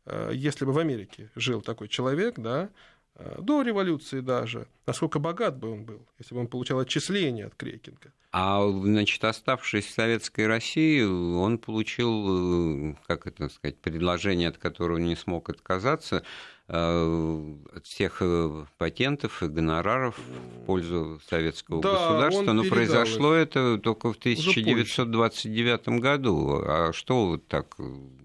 э, 0.06 0.32
если 0.34 0.65
бы 0.65 0.72
в 0.72 0.80
Америке 0.80 1.30
жил 1.36 1.62
такой 1.62 1.88
человек, 1.88 2.36
да, 2.38 2.70
э, 3.15 3.38
до 3.42 3.62
революции 3.62 4.22
даже, 4.22 4.68
насколько 4.86 5.20
богат 5.20 5.58
бы 5.58 5.72
он 5.72 5.86
был, 5.86 6.08
если 6.18 6.34
бы 6.34 6.42
он 6.42 6.48
получал 6.48 6.80
отчисления 6.80 7.48
от 7.48 7.56
крекинга. 7.56 8.13
А, 8.32 8.65
значит, 8.70 9.24
оставшись 9.24 9.86
в 9.86 9.92
Советской 9.92 10.46
России, 10.48 11.02
он 11.02 11.58
получил, 11.58 12.96
как 13.08 13.26
это 13.26 13.50
сказать, 13.50 13.78
предложение, 13.80 14.50
от 14.50 14.58
которого 14.60 14.98
не 14.98 15.15
смог 15.15 15.50
отказаться, 15.50 16.24
всех 16.69 18.17
э, 18.21 18.65
патентов 18.77 19.41
и 19.41 19.47
гонораров 19.47 20.15
в 20.17 20.65
пользу 20.65 21.19
советского 21.27 21.82
да, 21.82 21.93
государства. 21.93 22.53
Но 22.53 22.63
произошло 22.63 23.36
их. 23.36 23.47
это 23.47 23.79
только 23.79 24.13
в 24.13 24.17
1929 24.17 25.99
году. 25.99 26.62
А 26.63 26.91
что 26.93 27.25
вот 27.25 27.47
так, 27.47 27.75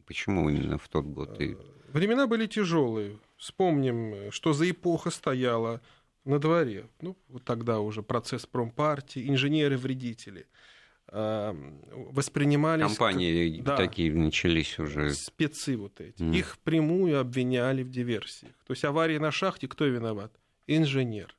почему 0.07 0.51
именно 0.51 0.77
в 0.77 0.87
тот 0.89 1.07
год? 1.07 1.41
Э, 1.41 1.55
времена 1.93 2.27
были 2.27 2.47
тяжелые. 2.47 3.19
Вспомним, 3.39 4.31
что 4.31 4.53
за 4.53 4.71
эпоха 4.71 5.11
стояла 5.11 5.81
на 6.27 6.39
дворе. 6.39 6.87
Ну, 7.01 7.17
вот 7.29 7.45
тогда 7.45 7.81
уже 7.81 8.03
процесс 8.03 8.45
промпартии, 8.45 9.27
инженеры-вредители– 9.27 10.47
воспринимались... 11.15 12.87
Компании 12.87 13.57
как, 13.57 13.65
да, 13.65 13.77
такие 13.77 14.13
начались 14.13 14.79
уже. 14.81 15.11
Спецы 15.11 15.77
вот 15.77 16.01
эти. 16.01 16.21
Mm. 16.21 16.37
Их 16.37 16.59
прямую 16.59 17.21
обвиняли 17.21 17.85
в 17.85 17.91
диверсиях. 17.91 18.53
То 18.67 18.73
есть 18.73 18.85
аварии 18.85 19.19
на 19.19 19.31
шахте 19.31 19.69
кто 19.69 19.85
виноват? 19.85 20.33
Инженер. 20.67 21.37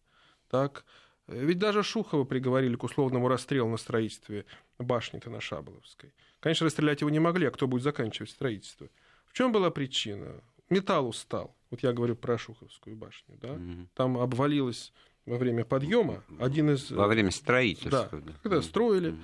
Так? 0.49 0.85
Ведь 1.27 1.59
даже 1.59 1.83
Шухова 1.83 2.23
приговорили 2.23 2.75
к 2.75 2.83
условному 2.83 3.27
расстрелу 3.27 3.69
на 3.69 3.77
строительстве 3.77 4.45
башни-то 4.79 5.29
на 5.29 5.41
Шаболовской. 5.41 6.13
Конечно, 6.39 6.65
расстрелять 6.65 7.01
его 7.01 7.09
не 7.09 7.19
могли, 7.19 7.47
а 7.47 7.51
кто 7.51 7.67
будет 7.67 7.83
заканчивать 7.83 8.29
строительство? 8.29 8.88
В 9.25 9.33
чем 9.33 9.51
была 9.51 9.71
причина? 9.71 10.41
Металл 10.69 11.09
устал. 11.09 11.53
Вот 11.69 11.83
я 11.83 11.91
говорю 11.91 12.15
про 12.15 12.38
Шуховскую 12.38 12.95
башню. 12.95 13.38
Да? 13.41 13.49
Mm. 13.49 13.88
Там 13.93 14.17
обвалилось 14.19 14.93
во 15.25 15.38
время 15.38 15.65
подъема 15.65 16.23
один 16.39 16.69
из... 16.69 16.91
Во 16.91 17.07
время 17.07 17.31
строительства. 17.31 18.09
Да, 18.11 18.33
когда 18.41 18.61
строили. 18.61 19.11
Mm 19.11 19.19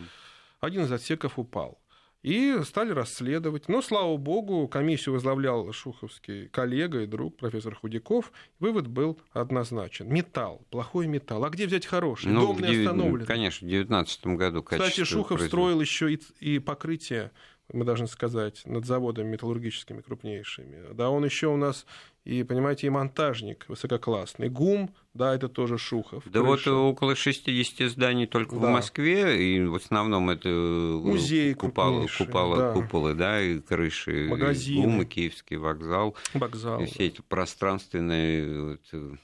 один 0.61 0.83
из 0.83 0.91
отсеков 0.91 1.37
упал. 1.37 1.81
И 2.21 2.55
стали 2.65 2.91
расследовать. 2.91 3.67
Но, 3.67 3.81
слава 3.81 4.15
богу, 4.15 4.67
комиссию 4.67 5.13
возглавлял 5.13 5.71
шуховский 5.73 6.49
коллега 6.49 7.01
и 7.01 7.07
друг, 7.07 7.37
профессор 7.37 7.73
Худяков. 7.73 8.31
Вывод 8.59 8.85
был 8.85 9.19
однозначен. 9.31 10.07
Металл, 10.07 10.61
плохой 10.69 11.07
металл. 11.07 11.43
А 11.45 11.49
где 11.49 11.65
взять 11.65 11.87
хороший? 11.87 12.27
Ну, 12.27 12.53
Дом 12.53 12.59
не 12.59 12.85
остановлен. 12.85 13.25
Конечно, 13.25 13.65
в 13.65 13.69
2019 13.69 14.27
году 14.37 14.61
Кстати, 14.61 15.03
Шухов 15.03 15.41
строил 15.41 15.81
еще 15.81 16.13
и, 16.13 16.21
и 16.39 16.59
покрытие 16.59 17.31
мы 17.73 17.85
должны 17.85 18.07
сказать, 18.07 18.61
над 18.65 18.85
заводами 18.85 19.29
металлургическими 19.29 20.01
крупнейшими. 20.01 20.93
Да, 20.93 21.09
он 21.09 21.25
еще 21.25 21.47
у 21.47 21.57
нас 21.57 21.85
и, 22.23 22.43
понимаете, 22.43 22.85
и 22.87 22.89
монтажник 22.91 23.65
высококлассный. 23.67 24.47
ГУМ, 24.47 24.93
да, 25.15 25.33
это 25.33 25.49
тоже 25.49 25.79
Шухов. 25.79 26.23
Да 26.25 26.41
крыша. 26.41 26.71
вот 26.71 26.91
около 26.91 27.15
60 27.15 27.89
зданий 27.89 28.27
только 28.27 28.57
да. 28.57 28.67
в 28.67 28.69
Москве, 28.69 29.43
и 29.43 29.65
в 29.65 29.75
основном 29.75 30.29
это 30.29 30.49
Музей 30.49 31.55
куполы, 31.55 32.07
куполы, 32.15 32.57
да. 32.57 32.73
куполы, 32.73 33.15
да, 33.15 33.41
и 33.41 33.59
крыши. 33.59 34.27
Магазины. 34.29 34.81
И 34.81 34.83
ГУМ, 34.83 35.01
и 35.01 35.05
Киевский 35.05 35.57
вокзал. 35.57 36.15
Вокзал. 36.35 36.81
И 36.81 36.85
все 36.85 37.07
эти 37.07 37.21
пространственные 37.27 38.61
вот, 38.61 39.17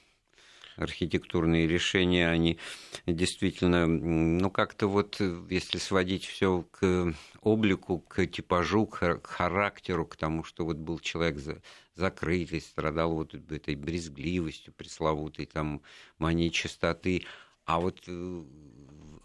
архитектурные 0.78 1.66
решения, 1.66 2.28
они 2.28 2.58
действительно, 3.06 3.86
ну, 3.86 4.50
как-то 4.50 4.86
вот, 4.86 5.20
если 5.50 5.78
сводить 5.78 6.24
все 6.24 6.64
к 6.70 7.14
облику, 7.40 7.98
к 8.00 8.26
типажу, 8.26 8.86
к 8.86 9.26
характеру, 9.26 10.06
к 10.06 10.16
тому, 10.16 10.44
что 10.44 10.64
вот 10.64 10.76
был 10.76 10.98
человек 11.00 11.38
за, 11.38 11.60
закрытый, 11.94 12.60
страдал 12.60 13.12
вот 13.12 13.34
этой 13.34 13.74
брезгливостью 13.74 14.72
пресловутой, 14.72 15.46
там, 15.46 15.82
манией 16.18 16.50
чистоты, 16.50 17.24
а 17.64 17.80
вот 17.80 18.00
э, 18.06 18.44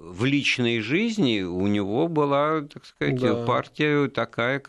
в 0.04 0.26
личной 0.26 0.82
жизни 0.82 1.42
у 1.42 1.66
него 1.68 2.08
была, 2.08 2.62
так 2.62 2.86
сказать, 2.86 3.20
да. 3.20 3.46
партия 3.46 4.10
такая, 4.10 4.60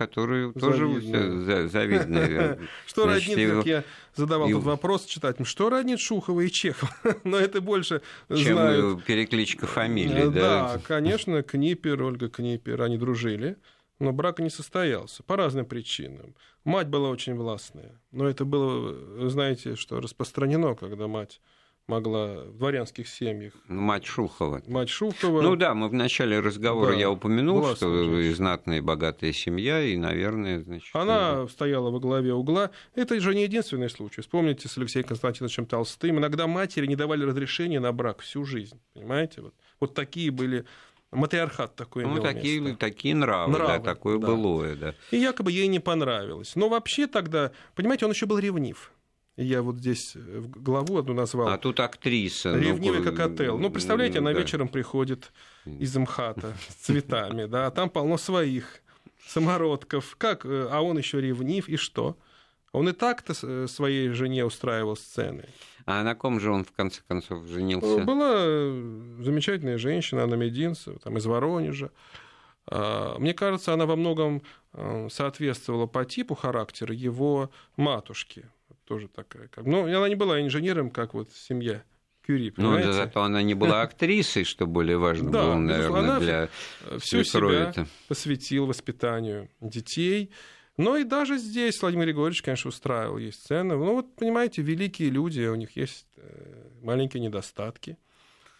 завидная. 0.55 0.61
тоже 0.61 1.68
завидная. 1.68 2.59
Что 2.87 3.07
роднит, 3.07 3.51
как 3.57 3.66
я 3.66 3.85
задавал 4.14 4.49
тут 4.49 4.62
вопрос 4.62 5.07
читателям, 5.07 5.44
что 5.44 5.70
роднит 5.70 5.99
Шухова 5.99 6.40
и 6.40 6.51
Чехова? 6.51 6.92
Но 7.25 7.37
это 7.37 7.61
больше 7.61 8.01
Чем 8.29 9.01
перекличка 9.01 9.66
фамилии, 9.66 10.29
да? 10.29 10.75
Да, 10.75 10.81
конечно, 10.87 11.42
Книпер, 11.42 12.01
Ольга 12.03 12.29
Книпер, 12.29 12.81
они 12.83 12.97
дружили 12.97 13.57
но 14.01 14.12
брак 14.12 14.40
не 14.40 14.51
состоялся 14.51 15.23
по 15.23 15.37
разным 15.37 15.66
причинам. 15.66 16.35
Мать 16.64 16.88
была 16.88 17.11
очень 17.11 17.35
властная, 17.35 18.01
но 18.11 18.29
это 18.29 18.44
было, 18.44 19.31
знаете, 19.31 19.77
что 19.77 20.01
распространено, 20.01 20.75
когда 20.75 21.07
мать 21.07 21.40
могла 21.87 22.44
в 22.44 22.57
дворянских 22.57 23.09
семьях. 23.09 23.53
Ну, 23.68 23.81
мать 23.83 24.07
Шухова. 24.07 24.62
Мать 24.66 24.88
Шухова. 24.88 25.42
Ну 25.42 25.57
да, 25.57 25.75
мы 25.75 25.88
в 25.88 25.94
начале 25.94 26.40
разговора 26.40 26.92
да, 26.92 26.99
я 26.99 27.11
упомянул, 27.11 27.75
что 27.75 28.20
и 28.20 28.33
знатная 28.33 28.79
и 28.79 28.81
богатая 28.81 29.33
семья, 29.33 29.83
и, 29.83 29.97
наверное, 29.97 30.62
значит... 30.62 30.94
Она 30.94 31.42
ну... 31.42 31.49
стояла 31.49 31.90
во 31.90 32.01
главе 32.01 32.33
угла. 32.33 32.70
Это 32.94 33.18
же 33.20 33.35
не 33.35 33.42
единственный 33.42 33.90
случай. 33.90 34.23
Вспомните 34.23 34.68
с 34.68 34.79
Алексеем 34.79 35.07
Константиновичем 35.07 35.66
Толстым. 35.66 36.18
Иногда 36.18 36.47
матери 36.47 36.87
не 36.87 36.97
давали 36.97 37.25
разрешения 37.25 37.81
на 37.81 37.92
брак 37.92 38.20
всю 38.20 38.44
жизнь. 38.44 38.81
Понимаете? 38.94 39.42
Вот, 39.42 39.55
вот 39.81 39.94
такие 39.94 40.31
были 40.31 40.64
Матриархат 41.14 41.77
такой 41.77 42.05
Ну, 42.05 42.20
такие, 42.20 42.61
место. 42.61 42.79
такие 42.79 43.14
нравы, 43.14 43.53
нравы, 43.53 43.79
да, 43.79 43.81
такое 43.81 44.18
да. 44.18 44.27
былое, 44.27 44.75
да. 44.75 44.94
И 45.11 45.18
якобы 45.18 45.53
ей 45.53 45.68
не 45.68 45.79
понравилось. 45.79 46.57
Но 46.57 46.68
вообще 46.68 47.07
тогда, 47.07 47.53
понимаете, 47.75 48.07
он 48.07 48.12
еще 48.12 48.27
был 48.27 48.38
ревнив. 48.38 48.92
Я 49.37 49.62
вот 49.62 49.79
здесь 49.79 50.12
э, 50.14 50.42
главу 50.44 50.99
одну 50.99 51.12
назвал. 51.12 51.49
А 51.49 51.59
тут 51.59 51.81
актриса. 51.81 52.53
Ну, 52.53 52.59
Ревнивый 52.59 53.01
ну, 53.01 53.05
как 53.05 53.18
отель. 53.18 53.51
Ну, 53.51 53.68
представляете, 53.68 54.20
она 54.20 54.33
да. 54.33 54.38
вечером 54.38 54.68
приходит 54.68 55.33
из 55.64 55.97
МХАТа 55.97 56.55
с 56.68 56.75
цветами, 56.75 57.47
да, 57.47 57.66
а 57.66 57.70
там 57.70 57.90
полно 57.90 58.16
своих 58.16 58.81
самородков. 59.27 60.14
Как? 60.16 60.47
Э, 60.47 60.68
а 60.70 60.83
он 60.83 60.99
еще 60.99 61.20
ревнив, 61.20 61.68
и 61.68 61.77
что? 61.77 62.16
Он 62.70 62.88
и 62.88 62.92
так-то 62.92 63.35
э, 63.42 63.66
своей 63.68 64.11
жене 64.11 64.44
устраивал 64.44 64.97
сцены. 64.97 65.49
А 65.87 66.05
на 66.05 66.14
ком 66.14 66.38
же 66.38 66.53
он 66.53 66.64
в 66.64 66.70
конце 66.70 67.03
концов 67.09 67.44
женился? 67.47 68.05
Была 68.05 68.44
замечательная 69.23 69.79
женщина, 69.79 70.23
Анна 70.23 70.35
Мединцева, 70.35 70.99
там 71.01 71.18
из 71.18 71.27
Воронежа. 71.27 71.90
А, 72.66 73.18
мне 73.18 73.35
кажется, 73.35 73.75
она 73.75 73.85
во 73.85 73.97
многом 73.97 74.42
соответствовала 75.11 75.87
по 75.87 76.05
типу 76.05 76.35
характера 76.35 76.94
его 76.94 77.51
матушки 77.77 78.49
тоже 78.85 79.09
такая. 79.09 79.49
Как... 79.49 79.64
Ну, 79.64 79.85
она 79.85 80.09
не 80.09 80.14
была 80.14 80.40
инженером, 80.40 80.90
как 80.90 81.14
вот 81.14 81.31
семья 81.33 81.83
Кюри, 82.27 82.53
Ну, 82.57 82.77
да, 82.79 82.92
зато 82.92 83.23
она 83.23 83.42
не 83.42 83.55
была 83.55 83.83
актрисой, 83.83 84.44
что 84.44 84.66
более 84.66 84.97
важно 84.97 85.31
да, 85.31 85.42
было, 85.42 85.55
наверное, 85.57 86.01
она 86.01 86.20
для 86.20 86.49
всю 86.99 87.23
себя 87.25 87.87
посвятила 88.09 88.66
воспитанию 88.66 89.51
детей. 89.61 90.31
Но 90.77 90.97
и 90.97 91.05
даже 91.05 91.38
здесь 91.38 91.81
Владимир 91.81 92.07
Григорьевич, 92.07 92.42
конечно, 92.42 92.68
устраивал 92.68 93.18
есть 93.18 93.42
сцены. 93.42 93.77
Ну, 93.77 93.94
вот, 93.94 94.16
понимаете, 94.16 94.62
великие 94.62 95.11
люди, 95.11 95.42
у 95.42 95.55
них 95.55 95.77
есть 95.77 96.07
э, 96.16 96.68
маленькие 96.83 97.23
недостатки. 97.23 97.97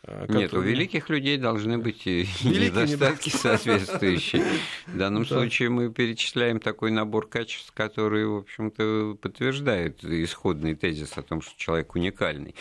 Которые... 0.05 0.39
Нет, 0.39 0.55
у 0.55 0.61
великих 0.61 1.09
людей 1.09 1.39
должны 1.39 1.79
быть 1.79 2.07
и 2.07 2.29
недостатки 2.43 3.31
соответствующие. 3.31 4.45
В 4.87 4.99
данном 4.99 5.25
случае 5.25 5.71
мы 5.71 5.91
перечисляем 5.91 6.61
такой 6.61 6.91
набор 6.91 7.27
качеств, 7.27 7.73
которые, 7.73 8.29
в 8.29 8.37
общем-то, 8.37 9.17
подтверждают 9.21 10.05
исходный 10.05 10.75
тезис 10.75 11.17
о 11.17 11.23
том, 11.23 11.41
что 11.41 11.59
человек 11.59 11.95
уникальный. 11.95 12.55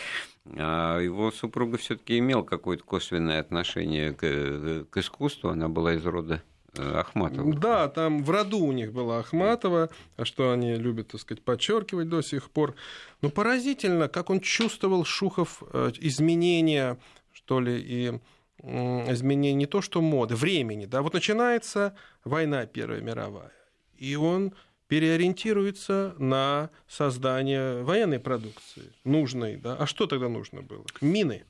А 0.55 0.99
его 0.99 1.31
супруга 1.31 1.77
все-таки 1.77 2.19
имел 2.19 2.43
какое-то 2.43 2.83
косвенное 2.83 3.39
отношение 3.39 4.13
к, 4.13 4.85
к 4.89 4.97
искусству, 4.97 5.49
она 5.49 5.69
была 5.69 5.93
из 5.93 6.05
рода 6.05 6.41
э, 6.77 6.99
Ахматова. 6.99 7.53
Да, 7.55 7.87
там 7.87 8.23
в 8.23 8.29
роду 8.29 8.59
у 8.59 8.71
них 8.73 8.91
была 8.91 9.19
Ахматова, 9.19 9.89
а 10.17 10.25
что 10.25 10.51
они 10.51 10.75
любят, 10.75 11.09
так 11.09 11.21
сказать, 11.21 11.43
подчеркивать 11.43 12.09
до 12.09 12.21
сих 12.21 12.49
пор. 12.49 12.75
Но 13.21 13.29
поразительно, 13.29 14.09
как 14.09 14.29
он 14.29 14.41
чувствовал 14.41 15.05
Шухов 15.05 15.63
э, 15.71 15.91
изменения 15.99 16.97
что 17.45 17.59
ли, 17.59 17.79
и 17.79 18.19
изменение 18.61 19.53
не 19.53 19.65
то 19.65 19.81
что 19.81 20.01
моды, 20.01 20.35
времени. 20.35 20.85
Да? 20.85 21.01
Вот 21.01 21.13
начинается 21.13 21.95
война 22.23 22.65
Первая 22.65 23.01
мировая, 23.01 23.51
и 23.97 24.15
он 24.15 24.53
переориентируется 24.87 26.15
на 26.17 26.69
создание 26.87 27.83
военной 27.83 28.19
продукции, 28.19 28.93
нужной. 29.03 29.57
Да? 29.57 29.75
А 29.75 29.85
что 29.85 30.07
тогда 30.07 30.29
нужно 30.29 30.61
было? 30.61 30.85
Мины. 31.01 31.43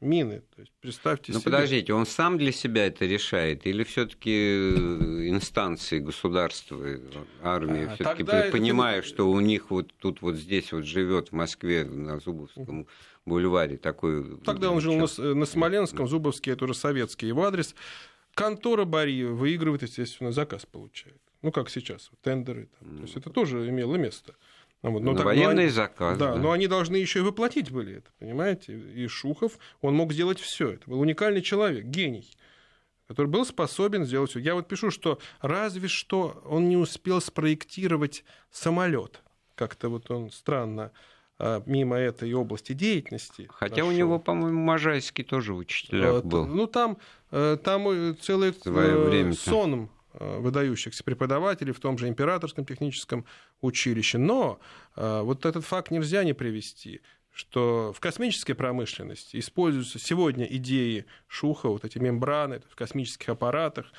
Мины. 0.00 0.42
То 0.54 0.60
есть, 0.60 0.72
представьте 0.80 1.32
ну, 1.32 1.40
себе. 1.40 1.50
подождите, 1.50 1.94
он 1.94 2.04
сам 2.04 2.36
для 2.36 2.52
себя 2.52 2.86
это 2.86 3.06
решает? 3.06 3.66
Или 3.66 3.84
все-таки 3.84 4.30
э, 4.30 5.28
инстанции, 5.28 5.98
государства, 5.98 6.78
армия, 7.42 7.86
а, 7.90 7.94
все-таки 7.94 8.24
понимая, 8.50 8.98
это... 8.98 9.08
что 9.08 9.30
у 9.30 9.40
них 9.40 9.70
вот 9.70 9.94
тут 9.98 10.20
вот 10.20 10.36
здесь 10.36 10.72
вот 10.72 10.84
живет 10.84 11.28
в 11.28 11.32
Москве 11.32 11.84
на 11.84 12.18
Зубовском 12.18 12.86
бульваре 13.26 13.76
такой... 13.76 14.38
Тогда 14.40 14.70
он 14.70 14.80
жил 14.80 14.94
на, 14.94 15.34
на 15.34 15.46
Смоленском, 15.46 16.08
Зубовский, 16.08 16.52
это 16.52 16.64
уже 16.64 16.74
советский 16.74 17.26
его 17.26 17.44
адрес. 17.44 17.74
Контора 18.34 18.84
Бари 18.84 19.24
выигрывает, 19.24 19.82
естественно, 19.82 20.32
заказ 20.32 20.66
получает. 20.66 21.20
Ну, 21.42 21.52
как 21.52 21.70
сейчас, 21.70 22.10
тендеры. 22.22 22.68
Там. 22.78 22.96
То 22.96 23.02
есть 23.02 23.16
это 23.16 23.30
тоже 23.30 23.68
имело 23.68 23.96
место. 23.96 24.34
Ну 24.82 24.92
вот, 24.92 25.02
но 25.02 25.14
так, 25.14 25.24
военный 25.24 25.66
но 25.66 25.72
заказ. 25.72 26.18
Да, 26.18 26.34
да, 26.34 26.38
но 26.38 26.52
они 26.52 26.66
должны 26.66 26.96
еще 26.96 27.20
и 27.20 27.22
воплотить 27.22 27.70
были 27.70 27.96
это, 27.96 28.10
понимаете? 28.18 28.78
И 28.78 29.06
Шухов, 29.06 29.58
он 29.80 29.94
мог 29.94 30.12
сделать 30.12 30.38
все. 30.40 30.72
Это 30.72 30.90
был 30.90 31.00
уникальный 31.00 31.40
человек, 31.40 31.86
гений, 31.86 32.30
который 33.08 33.28
был 33.28 33.46
способен 33.46 34.04
сделать 34.04 34.30
все. 34.30 34.40
Я 34.40 34.54
вот 34.54 34.68
пишу, 34.68 34.90
что 34.90 35.18
разве 35.40 35.88
что 35.88 36.42
он 36.44 36.68
не 36.68 36.76
успел 36.76 37.22
спроектировать 37.22 38.24
самолет. 38.50 39.22
Как-то 39.54 39.88
вот 39.88 40.10
он 40.10 40.30
странно 40.30 40.92
мимо 41.66 41.96
этой 41.96 42.32
области 42.32 42.72
деятельности. 42.72 43.48
Хотя 43.50 43.76
прошел. 43.76 43.90
у 43.90 43.92
него, 43.92 44.18
по-моему, 44.18 44.60
Можайский 44.60 45.24
тоже 45.24 45.54
учитель 45.54 46.20
был. 46.22 46.46
Ну, 46.46 46.66
там, 46.66 46.98
э, 47.30 47.58
там 47.62 47.88
э, 47.88 48.14
целый 48.20 48.54
э, 48.64 49.32
сон 49.32 49.90
выдающихся 50.16 51.02
преподавателей 51.02 51.72
в 51.72 51.80
том 51.80 51.98
же 51.98 52.08
Императорском 52.08 52.64
техническом 52.64 53.24
училище. 53.60 54.16
Но 54.16 54.60
вот 54.94 55.44
этот 55.44 55.64
факт 55.64 55.90
нельзя 55.90 56.22
не 56.22 56.34
привести 56.34 57.00
что 57.32 57.92
в 57.92 57.98
космической 57.98 58.54
промышленности 58.54 59.40
используются 59.40 59.98
сегодня 59.98 60.44
идеи 60.44 61.04
Шуха, 61.26 61.68
вот 61.68 61.84
эти 61.84 61.98
мембраны 61.98 62.62
в 62.70 62.76
космических 62.76 63.28
аппаратах, 63.28 63.92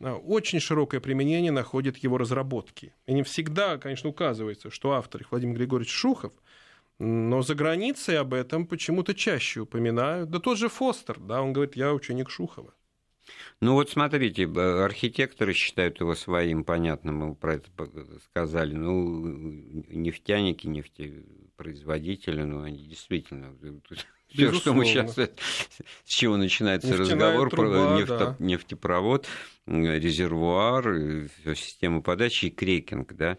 очень 0.00 0.58
широкое 0.58 0.98
применение 0.98 1.52
находят 1.52 1.98
его 1.98 2.16
разработки. 2.16 2.94
И 3.04 3.12
не 3.12 3.22
всегда, 3.24 3.76
конечно, 3.76 4.08
указывается, 4.08 4.70
что 4.70 4.92
автор 4.92 5.20
их 5.20 5.30
Владимир 5.32 5.56
Григорьевич 5.56 5.92
Шухов– 5.92 6.32
но 6.98 7.42
за 7.42 7.54
границей 7.54 8.18
об 8.18 8.34
этом 8.34 8.66
почему-то 8.66 9.14
чаще 9.14 9.60
упоминают. 9.60 10.30
Да 10.30 10.40
тот 10.40 10.58
же 10.58 10.68
Фостер, 10.68 11.18
да, 11.20 11.42
он 11.42 11.52
говорит, 11.52 11.76
я 11.76 11.94
ученик 11.94 12.30
Шухова. 12.30 12.74
Ну 13.60 13.74
вот 13.74 13.90
смотрите, 13.90 14.46
архитекторы 14.46 15.52
считают 15.52 16.00
его 16.00 16.14
своим, 16.14 16.64
понятно, 16.64 17.12
мы 17.12 17.34
про 17.34 17.54
это 17.56 17.68
сказали. 18.24 18.74
Ну, 18.74 19.22
нефтяники, 19.90 20.66
нефтепроизводители, 20.66 22.42
ну, 22.42 22.62
они 22.62 22.86
действительно... 22.86 23.54
Все, 24.28 24.52
что 24.52 24.74
мы 24.74 24.84
сейчас... 24.84 25.16
С 25.16 26.08
чего 26.08 26.36
начинается 26.36 26.88
Нефтяная 26.88 27.32
разговор 27.32 27.50
труба, 27.50 27.68
про 27.68 27.98
нефто, 27.98 28.18
да. 28.18 28.36
нефтепровод, 28.38 29.26
резервуар, 29.66 31.28
систему 31.54 32.02
подачи 32.02 32.46
и 32.46 32.50
крекинг, 32.50 33.14
да 33.14 33.38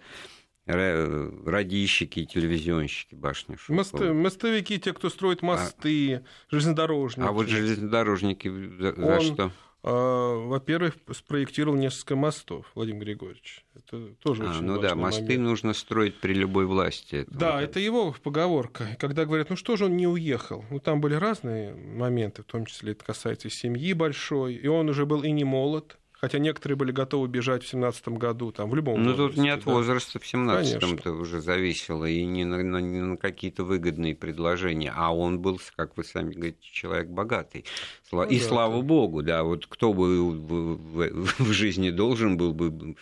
радищики 0.70 2.20
и 2.20 2.26
телевизионщики 2.26 3.16
башни. 3.16 3.58
Мосты, 3.68 4.14
мостовики, 4.14 4.80
те, 4.80 4.94
кто 4.94 5.10
строит 5.10 5.42
мосты, 5.42 6.16
а, 6.16 6.24
железнодорожники. 6.50 7.28
А 7.28 7.32
вот 7.32 7.48
железнодорожники 7.48 8.48
за, 8.48 8.94
за 8.94 9.06
Он, 9.06 9.22
что? 9.22 9.52
А, 9.82 10.36
во-первых, 10.48 10.96
спроектировал 11.14 11.78
несколько 11.78 12.16
мостов, 12.16 12.66
Владимир 12.76 13.06
Григорьевич. 13.06 13.66
Это 13.76 14.14
тоже 14.22 14.44
а, 14.44 14.52
очень 14.52 14.64
Ну 14.64 14.80
да, 14.80 14.96
мосты 14.96 15.24
момент. 15.24 15.42
нужно 15.42 15.74
строить 15.74 16.16
при 16.20 16.34
любой 16.34 16.66
власти. 16.66 17.16
Это 17.16 17.32
да, 17.32 17.54
вот 17.54 17.62
это 17.64 17.80
его 17.80 18.14
поговорка. 18.22 18.98
Когда 19.00 19.26
говорят, 19.26 19.50
ну 19.50 19.56
что 19.56 19.78
же 19.78 19.86
он 19.86 19.96
не 19.96 20.08
уехал? 20.08 20.66
Ну 20.70 20.80
там 20.80 21.00
были 21.00 21.16
разные 21.16 21.74
моменты, 21.74 22.44
в 22.44 22.46
том 22.46 22.66
числе 22.66 22.92
это 22.92 23.06
касается 23.06 23.50
семьи 23.50 23.94
большой, 23.94 24.56
и 24.56 24.68
он 24.68 24.90
уже 24.90 25.06
был 25.06 25.24
и 25.24 25.32
не 25.32 25.46
молод, 25.46 25.98
Хотя 26.22 26.38
некоторые 26.40 26.76
были 26.76 26.92
готовы 26.92 27.28
бежать 27.28 27.64
в 27.64 27.68
17 27.68 28.10
году, 28.10 28.52
там, 28.52 28.70
в 28.70 28.76
любом 28.76 29.02
Ну, 29.02 29.16
тут 29.16 29.38
не 29.38 29.50
от 29.50 29.64
да. 29.64 29.72
возраста 29.72 30.20
в 30.20 30.24
17-м-то 30.24 31.14
уже 31.14 31.40
зависело, 31.40 32.06
и 32.06 32.26
не 32.26 32.44
на, 32.44 32.62
на, 32.62 32.78
не 32.78 33.02
на 33.02 33.18
какие-то 33.18 33.64
выгодные 33.64 34.16
предложения. 34.16 34.92
А 34.94 35.16
он 35.16 35.40
был, 35.40 35.62
как 35.78 35.96
вы 35.96 36.04
сами 36.04 36.34
говорите, 36.34 36.58
человек 36.62 37.08
богатый. 37.08 37.64
Ну, 38.12 38.24
и 38.24 38.40
да, 38.40 38.46
слава 38.46 38.78
да. 38.78 38.82
богу, 38.82 39.24
да, 39.24 39.44
вот 39.44 39.66
кто 39.68 39.94
бы 39.94 40.30
в, 40.30 40.76
в, 40.76 41.40
в 41.40 41.52
жизни 41.54 41.90
должен 41.90 42.36
был 42.36 42.54
бы 42.54 42.96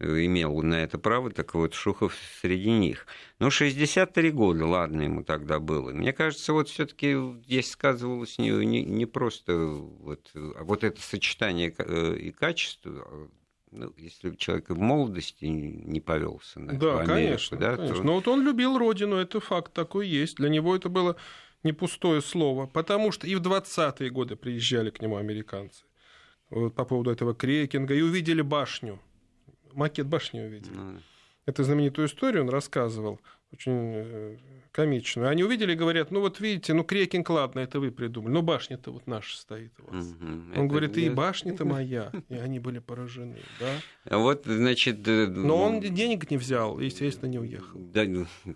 имел 0.00 0.62
на 0.62 0.82
это 0.82 0.98
право, 0.98 1.30
так 1.30 1.54
вот 1.54 1.74
Шухов 1.74 2.16
среди 2.40 2.70
них. 2.70 3.06
Ну, 3.38 3.50
63 3.50 4.30
года, 4.30 4.66
ладно, 4.66 5.02
ему 5.02 5.22
тогда 5.22 5.58
было. 5.60 5.90
Мне 5.90 6.12
кажется, 6.12 6.52
вот 6.52 6.68
все 6.68 6.86
таки 6.86 7.16
здесь 7.44 7.70
сказывалось 7.70 8.38
не, 8.38 8.50
не, 8.50 8.82
не 8.82 9.06
просто 9.06 9.56
вот, 9.56 10.30
а 10.34 10.64
вот 10.64 10.84
это 10.84 11.00
сочетание 11.00 11.74
э, 11.76 12.16
и 12.16 12.30
качества, 12.32 12.92
а, 13.06 13.28
ну, 13.72 13.92
если 13.96 14.34
человек 14.34 14.70
в 14.70 14.78
молодости 14.78 15.44
не 15.44 16.00
повелся 16.00 16.60
на 16.60 16.72
да, 16.72 17.00
Америку, 17.00 17.12
конечно, 17.12 17.56
да, 17.58 17.76
конечно. 17.76 17.96
То... 17.96 18.02
Но 18.02 18.14
вот 18.14 18.28
он 18.28 18.42
любил 18.42 18.78
родину, 18.78 19.16
это 19.16 19.40
факт 19.40 19.72
такой 19.72 20.08
есть. 20.08 20.36
Для 20.36 20.48
него 20.48 20.74
это 20.74 20.88
было 20.88 21.16
не 21.62 21.72
пустое 21.72 22.22
слово, 22.22 22.66
потому 22.66 23.12
что 23.12 23.26
и 23.26 23.34
в 23.34 23.42
20-е 23.42 24.10
годы 24.10 24.36
приезжали 24.36 24.90
к 24.90 25.00
нему 25.02 25.16
американцы 25.16 25.84
вот, 26.48 26.74
по 26.74 26.84
поводу 26.84 27.10
этого 27.10 27.34
крекинга 27.34 27.94
и 27.94 28.00
увидели 28.00 28.42
башню 28.42 28.98
макет 29.74 30.06
башни 30.06 30.40
увидели. 30.40 30.74
Ну, 30.74 30.92
да. 30.92 31.00
Это 31.46 31.64
знаменитую 31.64 32.06
историю 32.06 32.44
он 32.44 32.50
рассказывал, 32.50 33.20
очень 33.52 33.72
э, 33.72 34.36
комичную. 34.72 35.28
Они 35.28 35.42
увидели 35.42 35.72
и 35.72 35.76
говорят, 35.76 36.10
ну 36.10 36.20
вот 36.20 36.38
видите, 36.38 36.74
ну 36.74 36.84
крекинг, 36.84 37.28
ладно, 37.30 37.60
это 37.60 37.80
вы 37.80 37.90
придумали, 37.90 38.32
но 38.32 38.42
башня-то 38.42 38.92
вот 38.92 39.06
наша 39.06 39.36
стоит 39.36 39.72
у 39.80 39.92
вас. 39.92 40.06
Угу. 40.06 40.24
Он 40.24 40.52
это 40.52 40.62
говорит, 40.62 40.96
и 40.96 41.10
башня-то 41.10 41.64
моя. 41.66 42.12
И 42.28 42.34
они 42.34 42.60
были 42.60 42.78
поражены, 42.78 43.38
да. 43.58 44.16
Вот, 44.16 44.44
значит... 44.44 45.06
Э, 45.08 45.26
но 45.26 45.62
он 45.62 45.80
денег 45.80 46.30
не 46.30 46.36
взял, 46.36 46.78
естественно, 46.78 47.28
не 47.28 47.38
уехал. 47.38 47.80
Да, 47.80 48.04
ну, 48.04 48.26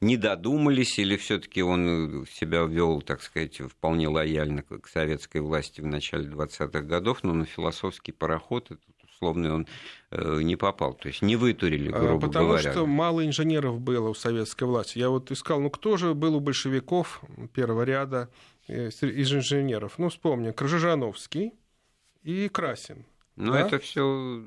не 0.00 0.16
додумались, 0.16 0.98
или 0.98 1.16
все-таки 1.16 1.62
он 1.62 2.26
себя 2.32 2.62
вел, 2.64 3.02
так 3.02 3.22
сказать, 3.22 3.58
вполне 3.58 4.08
лояльно 4.08 4.62
к 4.62 4.88
советской 4.88 5.40
власти 5.40 5.80
в 5.80 5.86
начале 5.86 6.28
20-х 6.28 6.80
годов, 6.80 7.22
но 7.22 7.34
на 7.34 7.44
философский 7.44 8.12
пароход 8.12 8.72
этот 8.72 8.97
условный 9.18 9.52
он 9.52 9.66
э, 10.10 10.40
не 10.42 10.56
попал, 10.56 10.94
то 10.94 11.08
есть 11.08 11.22
не 11.22 11.36
вытурили, 11.36 11.90
а, 11.90 11.98
грубо 11.98 12.28
Потому 12.28 12.48
говоря. 12.48 12.72
что 12.72 12.86
мало 12.86 13.26
инженеров 13.26 13.80
было 13.80 14.10
у 14.10 14.14
советской 14.14 14.64
власти. 14.64 14.98
Я 14.98 15.10
вот 15.10 15.30
искал, 15.30 15.60
ну 15.60 15.70
кто 15.70 15.96
же 15.96 16.14
был 16.14 16.36
у 16.36 16.40
большевиков 16.40 17.20
первого 17.52 17.82
ряда 17.82 18.30
э, 18.68 18.88
из 18.88 19.32
инженеров? 19.32 19.94
Ну, 19.98 20.08
вспомни, 20.08 20.52
Крыжижановский 20.52 21.52
и 22.22 22.48
Красин. 22.48 23.04
Ну, 23.36 23.52
да? 23.52 23.60
это 23.60 23.78
все 23.78 24.44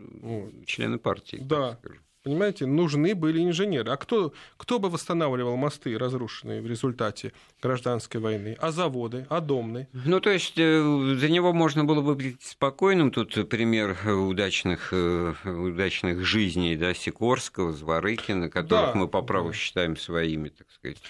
члены 0.66 0.98
партии. 0.98 1.38
Да. 1.42 1.78
Скажем. 1.82 2.02
Понимаете, 2.24 2.68
нужны 2.68 3.16
были 3.16 3.44
инженеры. 3.44 3.92
А 3.92 3.98
кто, 3.98 4.32
кто 4.58 4.78
бы 4.78 4.90
восстанавливал 4.90 5.56
мосты, 5.56 5.98
разрушенные 5.98 6.62
в 6.62 6.68
результате 6.68 7.34
гражданской 7.62 8.22
войны? 8.22 8.56
А 8.60 8.72
заводы? 8.72 9.26
А 9.30 9.42
домны? 9.42 9.88
Ну, 9.94 10.20
то 10.20 10.30
есть 10.30 10.54
э, 10.58 11.16
за 11.18 11.30
него 11.30 11.52
можно 11.52 11.84
было 11.84 12.02
бы 12.02 12.14
быть 12.14 12.42
спокойным. 12.44 13.10
Тут 13.10 13.50
пример 13.50 13.98
удачных, 14.08 14.90
э, 14.92 15.34
удачных 15.46 16.24
жизней 16.24 16.76
да, 16.76 16.94
Сикорского, 16.94 17.74
Зворыкина, 17.74 18.50
которых 18.50 18.94
да, 18.94 19.00
мы 19.00 19.08
по 19.08 19.24
праву 19.24 19.50
да. 19.50 19.56
считаем 19.56 19.98
своими, 19.98 20.50
так 20.50 20.68
сказать 20.72 21.02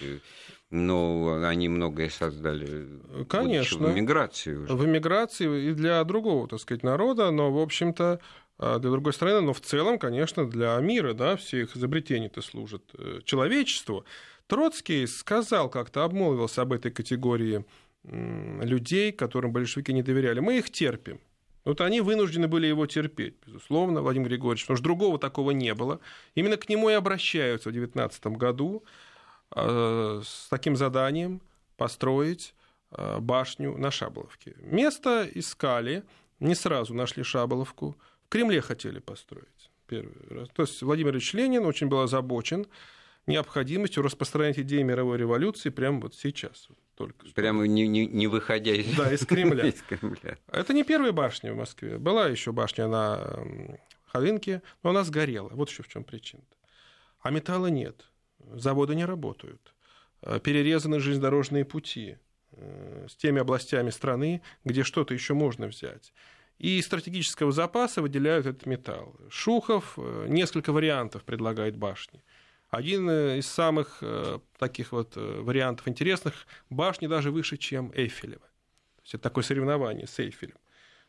но 0.72 1.42
они 1.44 1.68
многое 1.68 2.08
создали 2.08 2.88
Конечно, 3.28 3.88
в 3.88 3.92
эмиграции 3.92 4.54
уже. 4.54 4.72
В 4.72 4.84
эмиграции 4.86 5.68
и 5.68 5.72
для 5.74 6.02
другого, 6.02 6.48
так 6.48 6.60
сказать, 6.60 6.82
народа, 6.82 7.30
но, 7.30 7.52
в 7.52 7.58
общем-то, 7.58 8.20
для 8.62 8.90
другой 8.90 9.12
страны, 9.12 9.40
но 9.40 9.52
в 9.52 9.60
целом, 9.60 9.98
конечно, 9.98 10.48
для 10.48 10.76
мира, 10.78 11.14
да, 11.14 11.34
все 11.36 11.62
их 11.62 11.76
изобретения-то 11.76 12.42
служат 12.42 12.82
э, 12.96 13.18
человечеству. 13.24 14.04
Троцкий 14.46 15.06
сказал, 15.08 15.68
как-то 15.68 16.04
обмолвился 16.04 16.62
об 16.62 16.72
этой 16.72 16.92
категории 16.92 17.64
людей, 18.04 19.12
которым 19.12 19.52
большевики 19.52 19.92
не 19.92 20.02
доверяли. 20.02 20.40
Мы 20.40 20.58
их 20.58 20.70
терпим. 20.70 21.20
Вот 21.64 21.80
они 21.80 22.00
вынуждены 22.00 22.48
были 22.48 22.66
его 22.66 22.86
терпеть, 22.86 23.34
безусловно, 23.46 24.00
Владимир 24.02 24.28
Григорьевич, 24.28 24.64
потому 24.64 24.76
что 24.76 24.84
другого 24.84 25.18
такого 25.18 25.52
не 25.52 25.74
было. 25.74 26.00
Именно 26.34 26.56
к 26.56 26.68
нему 26.68 26.90
и 26.90 26.94
обращаются 26.94 27.68
в 27.68 27.72
19 27.72 28.26
году 28.26 28.84
э, 29.54 30.22
с 30.24 30.48
таким 30.50 30.76
заданием 30.76 31.40
построить 31.76 32.54
э, 32.90 33.18
башню 33.18 33.76
на 33.76 33.90
Шаболовке. 33.90 34.54
Место 34.58 35.28
искали, 35.32 36.04
не 36.38 36.54
сразу 36.54 36.94
нашли 36.94 37.24
Шаболовку– 37.24 37.96
Кремле 38.32 38.62
хотели 38.62 38.98
построить 38.98 39.70
первый 39.86 40.26
раз. 40.30 40.48
То 40.54 40.62
есть 40.62 40.80
Владимир 40.80 41.12
Ильич 41.12 41.34
Ленин 41.34 41.66
очень 41.66 41.88
был 41.88 42.00
озабочен 42.00 42.66
необходимостью 43.26 44.02
распространять 44.02 44.58
идеи 44.58 44.82
мировой 44.82 45.18
революции 45.18 45.68
прямо 45.68 46.00
вот 46.00 46.14
сейчас. 46.14 46.68
Только 46.94 47.26
Прямо 47.34 47.66
не, 47.66 47.86
не, 47.86 48.06
не 48.06 48.28
выходя 48.28 48.72
из, 48.72 48.96
да, 48.96 49.12
из, 49.12 49.26
Кремля. 49.26 49.66
из 49.68 49.82
Кремля. 49.82 50.38
Это 50.50 50.72
не 50.72 50.82
первая 50.82 51.12
башня 51.12 51.52
в 51.52 51.58
Москве. 51.58 51.98
Была 51.98 52.26
еще 52.28 52.52
башня 52.52 52.88
на 52.88 53.36
Ховинке, 54.06 54.62
но 54.82 54.90
она 54.90 55.04
сгорела. 55.04 55.50
Вот 55.50 55.68
еще 55.68 55.82
в 55.82 55.88
чем 55.88 56.02
причина. 56.02 56.42
А 57.20 57.30
металла 57.30 57.66
нет. 57.66 58.06
Заводы 58.54 58.94
не 58.94 59.04
работают. 59.04 59.74
Перерезаны 60.42 61.00
железнодорожные 61.00 61.66
пути 61.66 62.16
э, 62.52 63.06
с 63.10 63.14
теми 63.16 63.42
областями 63.42 63.90
страны, 63.90 64.40
где 64.64 64.84
что-то 64.84 65.12
еще 65.12 65.34
можно 65.34 65.66
взять 65.66 66.14
и 66.62 66.78
из 66.78 66.86
стратегического 66.86 67.50
запаса 67.50 68.00
выделяют 68.02 68.46
этот 68.46 68.66
металл. 68.66 69.16
Шухов 69.28 69.94
э, 69.96 70.26
несколько 70.28 70.72
вариантов 70.72 71.24
предлагает 71.24 71.76
башни. 71.76 72.22
Один 72.70 73.10
э, 73.10 73.38
из 73.38 73.48
самых 73.48 73.98
э, 74.00 74.38
таких 74.58 74.92
вот 74.92 75.16
вариантов 75.16 75.88
интересных– 75.88 76.46
башни 76.70 77.08
даже 77.08 77.32
выше, 77.32 77.56
чем 77.56 77.90
Эйфелева. 77.96 78.38
То 78.38 79.02
есть 79.02 79.14
это 79.14 79.24
такое 79.24 79.42
соревнование 79.42 80.06
с 80.06 80.16
Эйфелем. 80.20 80.56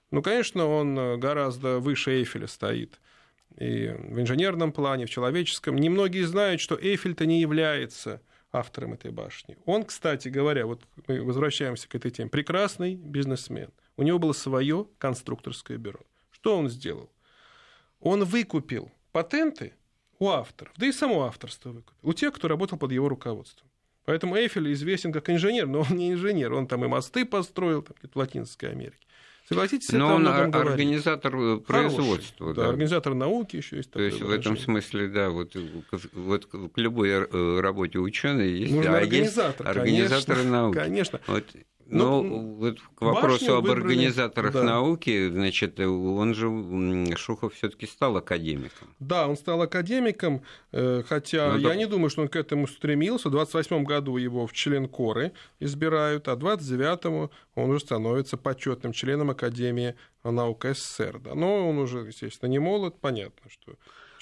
Ну, 0.10 0.24
конечно, 0.24 0.66
он 0.66 1.20
гораздо 1.20 1.78
выше 1.78 2.12
Эйфеля 2.12 2.48
стоит. 2.48 3.00
И 3.56 3.90
в 3.90 4.20
инженерном 4.20 4.72
плане, 4.72 5.06
в 5.06 5.12
человеческом. 5.12 5.76
Немногие 5.76 6.26
знают, 6.26 6.62
что 6.62 6.76
Эйфель-то 6.76 7.28
не 7.28 7.40
является 7.40 8.22
автором 8.52 8.94
этой 8.94 9.12
башни. 9.12 9.56
Он, 9.66 9.84
кстати 9.84 10.30
говоря, 10.30 10.66
вот 10.66 10.82
мы 11.08 11.24
возвращаемся 11.24 11.88
к 11.88 11.94
этой 11.94 12.10
теме, 12.10 12.32
прекрасный 12.32 12.96
бизнесмен– 12.96 13.70
у 13.98 14.04
него 14.04 14.20
было 14.20 14.34
свое 14.34 14.88
конструкторское 14.98 15.78
бюро. 15.78 16.00
Что 16.32 16.58
он 16.58 16.70
сделал? 16.70 17.10
Он 18.00 18.24
выкупил 18.24 18.92
патенты 19.12 19.74
у 20.20 20.30
авторов, 20.30 20.74
да 20.78 20.86
и 20.86 20.92
само 20.92 21.24
авторство 21.24 21.70
выкупил, 21.70 21.98
у 22.02 22.14
тех, 22.14 22.34
кто 22.34 22.48
работал 22.48 22.78
под 22.78 22.92
его 22.92 23.10
руководством. 23.10 23.70
Поэтому 24.06 24.36
Эйфель 24.36 24.72
известен 24.74 25.14
как 25.14 25.30
инженер, 25.30 25.68
но 25.68 25.82
он 25.82 25.98
не 25.98 26.12
инженер, 26.12 26.54
он 26.54 26.68
там 26.68 26.84
и 26.84 26.88
мосты 26.88 27.26
построил 27.26 27.82
там, 27.84 27.96
в 28.02 28.18
Латинской 28.18 28.70
Америке. 28.72 28.98
Согласитесь, 29.48 29.92
Но 29.92 30.16
он 30.16 30.28
организатор 30.28 31.34
говорить. 31.34 31.66
производства. 31.66 32.38
Хороший, 32.38 32.56
да, 32.56 32.62
да, 32.64 32.70
организатор 32.70 33.14
науки 33.14 33.58
еще 33.58 33.78
есть. 33.78 33.92
То 33.92 34.02
есть 34.02 34.22
в 34.22 34.32
этом 34.32 34.58
смысле, 34.58 35.10
да, 35.10 35.30
вот, 35.30 35.56
вот 36.14 36.46
к 36.46 36.78
любой 36.78 37.10
э, 37.10 37.60
работе 37.60 38.00
ученый 38.00 38.50
есть, 38.52 38.74
Нужно 38.74 38.96
а 38.96 38.98
организатор, 39.00 39.68
есть 39.68 39.78
организатор 39.78 40.36
конечно, 40.36 40.52
науки. 40.52 40.78
Конечно. 40.78 41.20
Вот 41.28 41.44
но 41.86 42.24
ну, 42.24 42.56
вот 42.56 42.80
к 42.80 43.02
вопросу 43.02 43.56
об 43.56 43.66
выбрали, 43.66 43.82
организаторах 43.82 44.54
да. 44.54 44.64
науки, 44.64 45.30
значит, 45.30 45.80
он 45.80 46.34
же, 46.34 47.16
Шухов 47.18 47.54
все 47.54 47.70
таки 47.70 47.86
стал 47.88 48.18
академиком. 48.18 48.88
Да, 49.00 49.28
он 49.28 49.36
стал 49.36 49.62
академиком, 49.62 50.44
э, 50.72 51.04
хотя 51.08 51.54
ну, 51.54 51.60
я 51.60 51.70
да. 51.70 51.76
не 51.76 51.86
думаю, 51.86 52.10
что 52.10 52.22
он 52.22 52.30
к 52.30 52.36
этому 52.36 52.68
стремился. 52.68 53.30
В 53.30 53.32
28 53.32 53.84
году 53.84 54.18
его 54.18 54.48
в 54.48 54.54
член 54.54 54.88
Коры 54.88 55.34
избирают, 55.60 56.28
а 56.28 56.36
в 56.36 56.40
29-му 56.40 57.32
он 57.56 57.70
уже 57.70 57.80
становится 57.82 58.38
почетным 58.38 58.94
членом 58.94 59.30
Академии 59.30 59.96
наук 60.24 60.66
СССР. 60.66 61.20
Да. 61.20 61.36
Но 61.36 61.70
он 61.70 61.78
уже, 61.80 62.00
естественно, 62.00 62.50
не 62.50 62.60
молод, 62.60 62.96
понятно, 63.00 63.50
что 63.50 63.76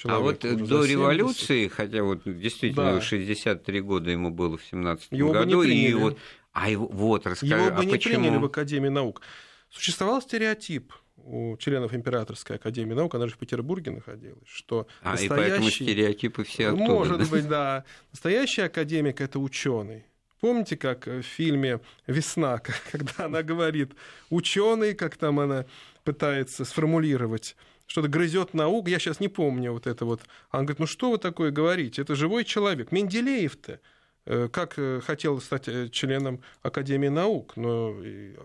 а 0.06 0.20
вот 0.20 0.40
до 0.40 0.84
революции, 0.84 1.68
хотя 1.68 2.04
вот 2.04 2.22
действительно 2.26 2.96
да. 2.96 3.02
63 3.02 3.82
года 3.82 4.10
ему 4.10 4.32
было 4.32 4.58
в 4.58 4.64
17 4.64 5.14
году, 5.14 5.62
и 5.62 5.94
вот 5.94 6.18
а 6.54 6.70
его, 6.70 6.88
вот, 6.88 7.26
расскажи, 7.26 7.54
его 7.54 7.70
бы 7.70 7.82
а 7.82 7.86
не 7.86 7.92
почему? 7.92 8.16
приняли 8.16 8.38
в 8.38 8.46
Академии 8.46 8.90
наук. 8.90 9.22
Существовал 9.70 10.22
стереотип 10.22 10.94
у 11.24 11.56
членов 11.58 11.94
Императорской 11.94 12.58
Академии 12.58 12.94
наук, 12.94 13.16
она 13.16 13.28
же 13.28 13.34
в 13.34 13.38
Петербурге 13.38 13.92
находилась, 13.92 14.48
что 14.48 14.88
а, 15.02 15.12
настоящий... 15.12 15.26
и 15.26 15.38
поэтому 15.38 15.70
стереотипы 15.70 16.44
все 16.44 16.68
оттуда. 16.70 16.84
Может 16.84 17.18
да? 17.20 17.26
быть, 17.26 17.48
да. 17.48 17.86
Настоящий 18.12 18.62
академик– 18.62 19.22
это 19.22 19.40
ученый. 19.40 20.06
Помните, 20.40 20.76
как 20.76 21.06
в 21.06 21.22
фильме 21.22 21.80
«Весна», 22.08 22.60
когда 22.92 23.26
она 23.26 23.44
говорит 23.44 23.94
«ученый», 24.30 24.96
как 24.96 25.16
там 25.16 25.40
она 25.40 25.66
пытается 26.04 26.66
сформулировать, 26.66 27.56
что-то 27.86 28.08
грызет 28.08 28.54
наук, 28.54 28.90
я 28.90 29.00
сейчас 29.00 29.20
не 29.20 29.28
помню 29.28 29.72
вот 29.72 29.86
это 29.86 30.06
вот. 30.06 30.22
Она 30.50 30.64
говорит, 30.64 30.80
ну 30.80 30.88
что 30.88 31.12
вы 31.12 31.18
такое 31.18 31.52
говорите, 31.52 32.02
это 32.02 32.16
живой 32.16 32.44
человек. 32.44 32.92
Менделеев-то 32.92 33.80
как 34.26 34.78
э, 34.78 35.02
хотел 35.02 35.42
стать 35.42 35.68
э, 35.68 35.90
членом 35.90 36.42
Академии 36.62 37.08
наук, 37.08 37.54
но 37.56 37.96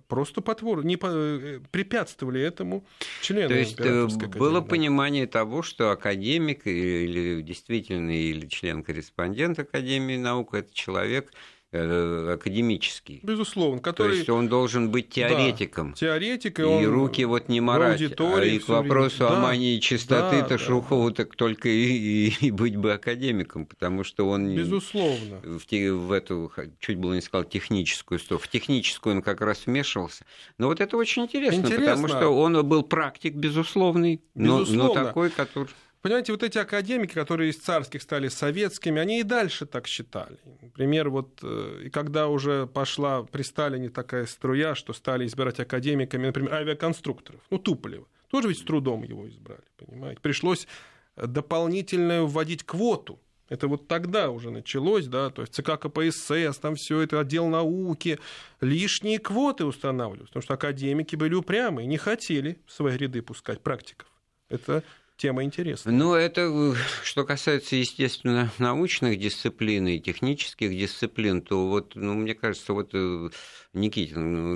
просто 0.08 0.40
потвор, 0.40 0.84
не 0.84 0.96
препятствовали 0.96 2.40
этому 2.40 2.86
члену. 3.20 3.48
То 3.48 3.54
есть 3.54 3.78
было 3.78 4.52
наук. 4.52 4.68
понимание 4.68 5.26
того, 5.26 5.62
что 5.62 5.90
академик 5.90 6.66
или 6.66 7.42
действительный 7.42 8.24
или 8.30 8.46
член-корреспондент 8.46 9.58
Академии 9.58 10.16
наук– 10.16 10.54
это 10.54 10.72
человек 10.72 11.30
Э, 11.30 11.55
академический. 11.72 13.20
Безусловно, 13.22 13.80
который... 13.80 14.08
То 14.08 14.14
есть 14.16 14.28
он 14.28 14.48
должен 14.48 14.90
быть 14.90 15.10
теоретиком. 15.10 15.90
Да, 15.90 15.96
теоретик, 15.96 16.60
и, 16.60 16.62
и 16.62 16.64
он 16.64 16.86
руки 16.86 17.24
вот 17.24 17.48
не 17.48 17.60
марать. 17.60 18.00
А 18.00 18.44
и 18.44 18.58
к 18.58 18.68
вопросу 18.68 19.26
время. 19.26 19.38
о 19.38 19.40
мании 19.40 19.78
чистоты, 19.78 20.36
да, 20.36 20.42
то 20.42 20.48
да. 20.50 20.58
Шухову 20.58 21.10
так 21.10 21.34
только 21.34 21.68
и, 21.68 22.28
и, 22.28 22.46
и 22.46 22.50
быть 22.50 22.76
бы 22.76 22.92
академиком, 22.92 23.66
потому 23.66 24.04
что 24.04 24.28
он... 24.28 24.54
Безусловно. 24.54 25.40
В, 25.42 25.64
в 25.70 26.12
эту, 26.12 26.52
чуть 26.78 26.98
было 26.98 27.14
не 27.14 27.20
сказал, 27.20 27.44
техническую 27.44 28.18
сторону. 28.18 28.44
В 28.44 28.48
техническую 28.48 29.16
он 29.16 29.22
как 29.22 29.40
раз 29.40 29.66
вмешивался. 29.66 30.24
Но 30.58 30.68
вот 30.68 30.80
это 30.80 30.96
очень 30.96 31.24
интересно, 31.24 31.60
интересно. 31.60 31.86
потому 31.86 32.08
что 32.08 32.28
он 32.28 32.66
был 32.66 32.82
практик 32.82 33.34
безусловный, 33.34 34.20
безусловно. 34.34 34.84
но, 34.84 34.94
но 34.94 34.94
такой, 34.94 35.30
который... 35.30 35.68
Понимаете, 36.06 36.30
вот 36.30 36.44
эти 36.44 36.56
академики, 36.56 37.14
которые 37.14 37.50
из 37.50 37.56
царских 37.56 38.00
стали 38.00 38.28
советскими, 38.28 39.00
они 39.00 39.18
и 39.18 39.22
дальше 39.24 39.66
так 39.66 39.88
считали. 39.88 40.38
Например, 40.62 41.10
вот 41.10 41.40
э, 41.42 41.82
и 41.86 41.90
когда 41.90 42.28
уже 42.28 42.68
пошла 42.68 43.24
при 43.24 43.42
Сталине 43.42 43.88
такая 43.88 44.26
струя, 44.26 44.76
что 44.76 44.92
стали 44.92 45.26
избирать 45.26 45.58
академиками, 45.58 46.26
например, 46.26 46.54
авиаконструкторов, 46.54 47.40
ну, 47.50 47.58
Туполева, 47.58 48.06
тоже 48.30 48.46
ведь 48.46 48.60
с 48.60 48.62
трудом 48.62 49.02
его 49.02 49.28
избрали, 49.28 49.64
понимаете. 49.78 50.20
Пришлось 50.20 50.68
дополнительно 51.16 52.22
вводить 52.22 52.62
квоту. 52.62 53.18
Это 53.48 53.66
вот 53.66 53.88
тогда 53.88 54.30
уже 54.30 54.50
началось, 54.50 55.08
да, 55.08 55.30
то 55.30 55.42
есть 55.42 55.54
ЦК 55.54 55.76
КПСС, 55.76 56.56
там 56.60 56.76
все 56.76 57.00
это 57.00 57.18
отдел 57.18 57.48
науки, 57.48 58.20
лишние 58.60 59.18
квоты 59.18 59.64
устанавливались, 59.64 60.28
потому 60.28 60.44
что 60.44 60.54
академики 60.54 61.16
были 61.16 61.34
упрямые, 61.34 61.88
не 61.88 61.96
хотели 61.96 62.60
в 62.64 62.70
свои 62.70 62.96
ряды 62.96 63.22
пускать 63.22 63.60
практиков. 63.60 64.06
Это 64.48 64.84
тема 65.16 65.42
интересная. 65.42 65.92
Ну, 65.92 66.14
это 66.14 66.42
э, 66.42 66.74
что 67.02 67.24
касается, 67.24 67.76
естественно, 67.76 68.50
научных 68.58 69.18
дисциплин 69.18 69.88
и 69.88 69.98
технических 69.98 70.70
дисциплин, 70.70 71.42
то 71.42 71.68
вот, 71.68 71.94
ну, 71.94 72.14
мне 72.14 72.34
кажется, 72.34 72.72
вот 72.72 72.90
э, 72.92 73.30
Никитин, 73.72 74.32
ну, 74.32 74.54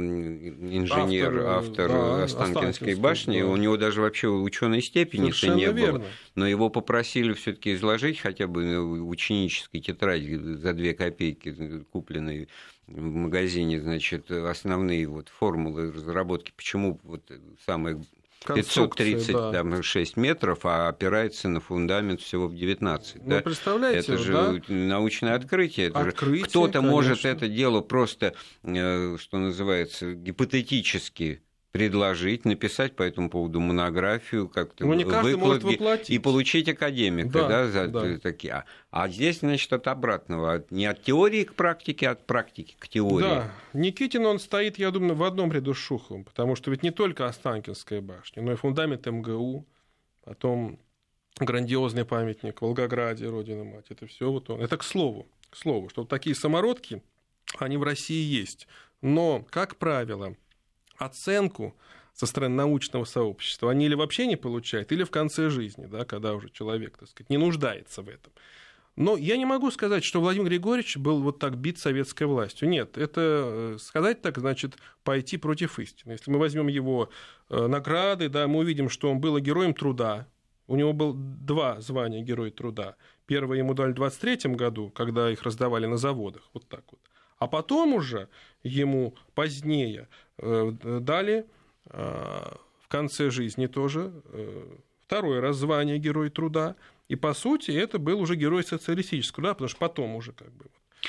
инженер, 0.78 1.46
автор, 1.46 1.48
автор 1.48 1.88
да, 1.88 2.24
Останкинской 2.24 2.94
башни, 2.94 3.40
да. 3.40 3.46
у 3.46 3.56
него 3.56 3.76
даже 3.76 4.00
вообще 4.00 4.28
ученой 4.28 4.82
степени 4.82 5.30
это 5.30 5.54
не 5.54 5.64
верно. 5.66 5.98
было. 5.98 6.08
Но 6.34 6.46
его 6.46 6.70
попросили 6.70 7.32
все-таки 7.32 7.74
изложить 7.74 8.18
хотя 8.18 8.46
бы 8.46 9.02
ученической 9.02 9.80
тетради 9.80 10.36
за 10.36 10.72
две 10.72 10.94
копейки, 10.94 11.84
купленной 11.90 12.48
в 12.86 13.00
магазине, 13.00 13.80
значит, 13.80 14.30
основные 14.30 15.06
вот 15.06 15.28
формулы 15.28 15.92
разработки, 15.92 16.52
почему 16.56 16.98
вот 17.04 17.22
самое 17.64 18.00
536 18.46 19.32
да. 19.32 19.52
там, 19.52 19.82
6 19.82 20.16
метров, 20.16 20.64
а 20.64 20.88
опирается 20.88 21.48
на 21.48 21.60
фундамент 21.60 22.20
всего 22.20 22.48
в 22.48 22.54
19. 22.54 23.16
Ну, 23.16 23.30
да? 23.30 23.40
представляете, 23.40 24.14
это 24.14 24.18
же 24.18 24.32
да? 24.32 24.54
научное 24.68 25.34
открытие. 25.34 25.88
Это 25.88 26.00
открытие 26.00 26.46
кто-то 26.46 26.80
может 26.80 27.24
это 27.24 27.48
дело 27.48 27.80
просто, 27.80 28.34
э, 28.62 29.16
что 29.18 29.38
называется, 29.38 30.14
гипотетически 30.14 31.42
предложить, 31.72 32.44
написать 32.44 32.96
по 32.96 33.02
этому 33.02 33.30
поводу 33.30 33.60
монографию, 33.60 34.48
как-то 34.48 34.84
ну, 34.84 35.22
выкладки 35.22 36.12
и 36.12 36.18
получить 36.18 36.68
академика, 36.68 37.30
да, 37.30 37.48
да, 37.48 37.66
за 37.68 37.88
да. 37.88 38.18
такие. 38.18 38.52
А, 38.52 38.64
а 38.90 39.08
здесь, 39.08 39.40
значит, 39.40 39.72
от 39.72 39.86
обратного, 39.86 40.64
не 40.70 40.86
от 40.86 41.02
теории 41.02 41.44
к 41.44 41.54
практике, 41.54 42.08
а 42.08 42.12
от 42.12 42.26
практики 42.26 42.74
к 42.78 42.88
теории. 42.88 43.22
Да, 43.22 43.52
Никитин, 43.72 44.26
он 44.26 44.40
стоит, 44.40 44.78
я 44.78 44.90
думаю, 44.90 45.14
в 45.14 45.22
одном 45.22 45.52
ряду 45.52 45.74
с 45.74 45.78
Шуховым, 45.78 46.24
потому 46.24 46.56
что 46.56 46.72
ведь 46.72 46.82
не 46.82 46.90
только 46.90 47.26
Останкинская 47.26 48.00
башня, 48.00 48.42
но 48.42 48.52
и 48.52 48.56
фундамент 48.56 49.06
МГУ, 49.06 49.64
потом 50.24 50.80
грандиозный 51.38 52.04
памятник 52.04 52.60
Волгограде, 52.62 53.28
Родина 53.28 53.62
Мать, 53.62 53.86
это 53.90 54.06
все 54.06 54.30
вот 54.30 54.50
он. 54.50 54.60
Это 54.60 54.76
к 54.76 54.82
слову, 54.82 55.28
к 55.50 55.56
слову, 55.56 55.88
что 55.88 56.04
такие 56.04 56.34
самородки, 56.34 57.00
они 57.58 57.76
в 57.76 57.84
России 57.84 58.24
есть. 58.24 58.66
Но, 59.02 59.46
как 59.50 59.76
правило, 59.76 60.34
оценку 61.00 61.76
со 62.12 62.26
стороны 62.26 62.54
научного 62.56 63.04
сообщества 63.04 63.70
они 63.70 63.86
или 63.86 63.94
вообще 63.94 64.26
не 64.26 64.36
получают, 64.36 64.92
или 64.92 65.04
в 65.04 65.10
конце 65.10 65.48
жизни, 65.48 65.86
да, 65.86 66.04
когда 66.04 66.34
уже 66.34 66.50
человек, 66.50 66.98
так 66.98 67.08
сказать, 67.08 67.30
не 67.30 67.38
нуждается 67.38 68.02
в 68.02 68.08
этом. 68.08 68.32
Но 68.96 69.16
я 69.16 69.36
не 69.36 69.46
могу 69.46 69.70
сказать, 69.70 70.04
что 70.04 70.20
Владимир 70.20 70.48
Григорьевич 70.48 70.98
был 70.98 71.22
вот 71.22 71.38
так 71.38 71.56
бит 71.56 71.78
советской 71.78 72.24
властью. 72.24 72.68
Нет, 72.68 72.98
это 72.98 73.20
э, 73.74 73.78
сказать 73.80 74.20
так 74.20 74.36
значит 74.36 74.76
пойти 75.04 75.38
против 75.38 75.78
истины. 75.78 76.12
Если 76.12 76.30
мы 76.30 76.38
возьмем 76.38 76.66
его 76.66 77.08
э, 77.48 77.66
награды, 77.66 78.28
да, 78.28 78.46
мы 78.46 78.58
увидим, 78.58 78.90
что 78.90 79.10
он 79.10 79.20
был 79.20 79.38
героем 79.38 79.72
труда. 79.72 80.26
У 80.66 80.76
него 80.76 80.92
было 80.92 81.14
два 81.14 81.80
звания 81.80 82.22
Героя 82.22 82.50
труда. 82.50 82.96
Первое 83.26 83.58
ему 83.58 83.74
дали 83.74 83.92
в 83.92 83.94
23 83.94 84.54
году, 84.54 84.90
когда 84.90 85.30
их 85.30 85.42
раздавали 85.44 85.86
на 85.86 85.96
заводах. 85.96 86.50
Вот 86.52 86.68
так 86.68 86.84
вот. 86.90 87.00
А 87.40 87.46
потом 87.48 87.94
уже 87.94 88.28
ему 88.62 89.14
позднее 89.34 90.08
э, 90.38 90.72
дали 90.82 91.46
э, 91.86 92.54
в 92.82 92.88
конце 92.88 93.30
жизни 93.30 93.66
тоже 93.66 94.12
э, 94.26 94.76
второе 95.00 95.40
раззвание 95.40 95.98
Герой 95.98 96.28
труда. 96.28 96.76
И, 97.08 97.16
по 97.16 97.32
сути, 97.32 97.70
это 97.70 97.98
был 97.98 98.20
уже 98.20 98.36
герой 98.36 98.62
социалистического, 98.62 99.48
да, 99.48 99.54
потому 99.54 99.68
что 99.68 99.78
потом 99.78 100.14
уже 100.16 100.32
как 100.32 100.52
бы 100.52 100.66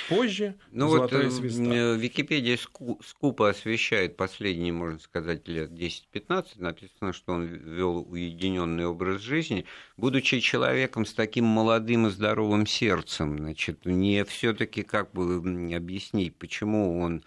Позже 0.09 0.55
ну 0.71 0.89
золотая 0.89 1.25
вот, 1.25 1.33
звезда. 1.33 1.95
Википедия 1.95 2.57
скупо 2.57 3.49
освещает 3.49 4.15
последние, 4.15 4.73
можно 4.73 4.99
сказать, 4.99 5.47
лет 5.47 5.71
10-15. 5.71 6.45
Написано, 6.57 7.13
что 7.13 7.33
он 7.33 7.45
вел 7.45 8.05
уединенный 8.09 8.85
образ 8.85 9.21
жизни, 9.21 9.65
будучи 9.97 10.39
человеком 10.39 11.05
с 11.05 11.13
таким 11.13 11.45
молодым 11.45 12.07
и 12.07 12.09
здоровым 12.09 12.65
сердцем. 12.65 13.37
Значит, 13.37 13.85
не 13.85 14.23
все-таки 14.25 14.83
как 14.83 15.11
бы 15.11 15.35
объяснить, 15.75 16.35
почему 16.35 16.99
он 16.99 17.23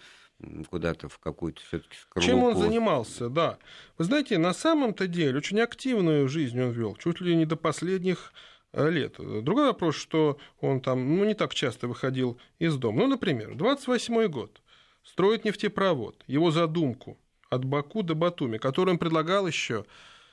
куда-то 0.69 1.09
в 1.09 1.19
какую-то 1.19 1.62
все-таки 1.62 1.97
скорлупу. 1.97 2.31
Чем 2.31 2.43
он 2.43 2.57
занимался, 2.57 3.29
да. 3.29 3.59
Вы 3.99 4.05
знаете, 4.05 4.37
на 4.39 4.53
самом-то 4.53 5.07
деле 5.07 5.39
очень 5.39 5.61
активную 5.61 6.29
жизнь 6.29 6.61
он 6.61 6.73
вел, 6.73 6.97
чуть 6.97 7.21
ли 7.21 7.37
не 7.37 7.47
до 7.47 7.57
последних 7.57 8.33
Э, 8.33 8.54
лет. 8.75 9.16
Другой 9.18 9.66
вопрос, 9.66 9.97
что 9.97 10.39
он 10.61 10.81
там 10.81 11.16
ну, 11.16 11.25
не 11.25 11.35
так 11.35 11.55
часто 11.55 11.89
выходил 11.89 12.39
из 12.59 12.77
дома. 12.77 13.01
Ну, 13.01 13.07
например, 13.09 13.55
28 13.55 14.27
год. 14.29 14.61
Строит 15.03 15.45
нефтепровод. 15.45 16.22
Его 16.27 16.51
задумку 16.51 17.18
от 17.51 17.64
Баку 17.64 18.03
до 18.03 18.14
Батуми, 18.14 18.59
которую 18.59 18.95
он 18.95 18.99
предлагал 18.99 19.47
еще 19.47 19.85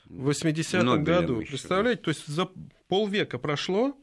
в 0.06 0.30
80-м 0.30 1.04
году. 1.04 1.42
Еще, 1.42 1.52
Представляете, 1.52 2.00
да. 2.02 2.04
то 2.06 2.10
есть 2.10 2.28
за 2.28 2.50
полвека 2.88 3.38
прошло, 3.38 3.96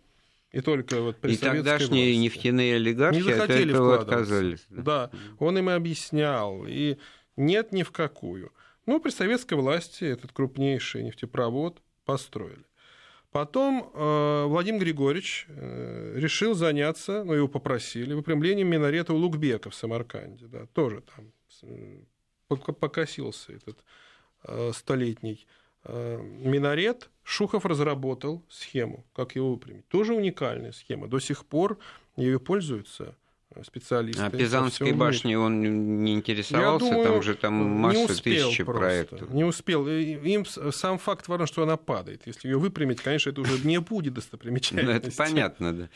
и 0.52 0.60
только 0.60 1.00
вот 1.00 1.18
при 1.18 1.34
И 1.34 1.36
тогдашние 1.36 2.14
власти. 2.14 2.22
нефтяные 2.22 2.76
олигархи 2.76 3.16
не 3.16 3.22
захотели 3.22 3.70
от 3.70 3.74
этого 3.74 3.98
отказались. 3.98 4.66
Да. 4.70 4.82
да, 4.82 5.10
он 5.38 5.58
им 5.58 5.68
объяснял. 5.68 6.64
И 6.66 6.96
нет 7.36 7.72
ни 7.72 7.82
в 7.82 7.90
какую. 7.90 8.52
Ну, 8.86 9.00
при 9.00 9.10
советской 9.10 9.54
власти 9.54 10.04
этот 10.04 10.32
крупнейший 10.32 11.02
нефтепровод 11.02 11.82
построили. 12.06 12.64
Потом 13.30 13.90
э, 13.92 14.44
Владимир 14.46 14.80
Григорьевич 14.80 15.46
э, 15.48 16.14
решил 16.16 16.54
заняться, 16.54 17.24
ну, 17.24 17.34
его 17.34 17.46
попросили, 17.46 18.14
выпрямлением 18.14 18.68
минарета 18.68 19.12
у 19.12 19.16
Лукбека 19.16 19.68
в 19.68 19.74
Самарканде. 19.74 20.46
Да, 20.46 20.66
тоже 20.66 21.02
там 21.02 21.32
э, 21.62 22.04
покосился 22.48 23.52
этот 23.52 23.84
э, 24.44 24.72
столетний 24.72 25.46
э, 25.84 26.18
минарет. 26.22 27.10
Шухов 27.22 27.66
разработал 27.66 28.46
схему, 28.48 29.04
как 29.12 29.36
его 29.36 29.52
выпрямить. 29.52 29.86
Тоже 29.88 30.14
уникальная 30.14 30.72
схема. 30.72 31.06
До 31.06 31.18
сих 31.18 31.44
пор 31.44 31.78
ею 32.16 32.40
пользуются 32.40 33.14
специалисты. 33.62 34.22
А 34.22 34.30
Пизанской 34.30 34.92
башни 34.92 35.34
он 35.34 36.02
не 36.04 36.14
интересовался, 36.14 36.90
думаю, 36.90 37.04
там 37.04 37.22
же 37.22 37.34
там 37.34 37.54
масса 37.54 38.22
тысячи 38.22 38.62
проектов. 38.62 39.30
Не 39.30 39.44
успел. 39.44 39.86
Им 39.86 40.44
сам 40.44 40.98
факт 40.98 41.28
важен, 41.28 41.46
что 41.46 41.62
она 41.62 41.76
падает. 41.76 42.22
Если 42.26 42.48
ее 42.48 42.58
выпрямить, 42.58 43.00
конечно, 43.00 43.30
это 43.30 43.40
уже 43.40 43.66
не 43.66 43.80
будет 43.80 44.14
достопримечательностью. 44.14 44.90
Ну, 44.90 44.96
это 44.96 45.16
понятно, 45.16 45.76
да. 45.76 45.88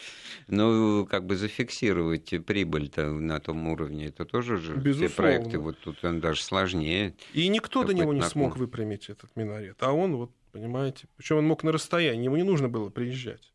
Но 0.49 1.07
как 1.07 1.27
бы 1.27 1.37
зафиксировать 1.37 2.33
прибыль-то 2.45 3.11
на 3.11 3.39
том 3.41 3.69
уровне, 3.69 4.07
это 4.07 4.25
тоже 4.25 4.57
же 4.57 4.75
Безусловно. 4.75 5.09
все 5.09 5.17
проекты, 5.17 5.59
вот 5.59 5.79
тут 5.81 6.05
он 6.05 6.21
даже 6.21 6.43
сложнее. 6.43 7.15
И 7.33 7.49
никто 7.49 7.85
до 7.85 7.95
него 7.95 8.13
не 8.13 8.23
смог 8.23 8.57
выпрямить 8.57 9.09
этот 9.09 9.35
минарет. 9.37 9.77
А 9.81 9.93
он 9.93 10.17
вот, 10.17 10.31
понимаете, 10.53 11.07
причем 11.17 11.37
он 11.39 11.47
мог 11.47 11.63
на 11.63 11.73
расстоянии, 11.73 12.25
ему 12.25 12.37
не 12.37 12.43
нужно 12.43 12.69
было 12.69 12.89
приезжать. 12.89 13.53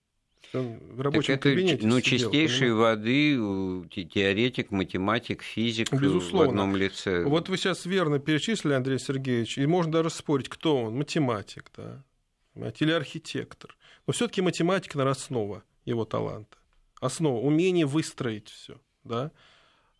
Он 0.54 0.80
в 0.80 1.02
рабочем 1.02 1.34
так 1.34 1.46
это, 1.46 1.50
кабинете 1.50 1.86
ну, 1.86 2.00
сидел, 2.00 2.32
чистейшей 2.32 2.72
воды 2.72 3.36
теоретик, 3.90 4.72
математик, 4.72 5.42
физик 5.44 5.92
Безусловно. 5.92 6.48
в 6.48 6.50
одном 6.50 6.76
лице. 6.76 7.24
Вот 7.26 7.50
вы 7.50 7.58
сейчас 7.58 7.86
верно 7.86 8.20
перечислили, 8.20 8.74
Андрей 8.74 9.00
Сергеевич, 9.00 9.58
и 9.58 9.66
можно 9.66 9.92
даже 9.92 10.10
спорить, 10.10 10.50
кто 10.50 10.84
он, 10.84 10.96
математик, 10.96 11.72
да, 11.76 12.04
или 12.56 12.92
архитектор. 12.92 13.76
Но 14.06 14.14
все-таки 14.14 14.42
математика, 14.42 14.98
наверное, 14.98 15.18
основа 15.18 15.64
его 15.86 16.06
таланта. 16.06 16.58
Основа, 17.00 17.46
умение 17.46 17.86
выстроить 17.86 18.50
все, 18.50 18.80
да, 19.04 19.32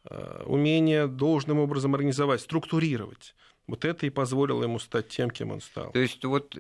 э, 0.10 0.44
умение 0.46 1.08
должным 1.08 1.60
образом 1.60 1.94
организовать, 1.94 2.42
структурировать. 2.42 3.36
Вот 3.68 3.86
это 3.86 4.06
и 4.06 4.10
позволило 4.10 4.64
ему 4.64 4.80
стать 4.80 5.10
тем, 5.10 5.30
кем 5.30 5.52
он 5.52 5.62
стал. 5.62 5.92
То 5.92 6.00
есть 6.00 6.24
вот 6.24 6.58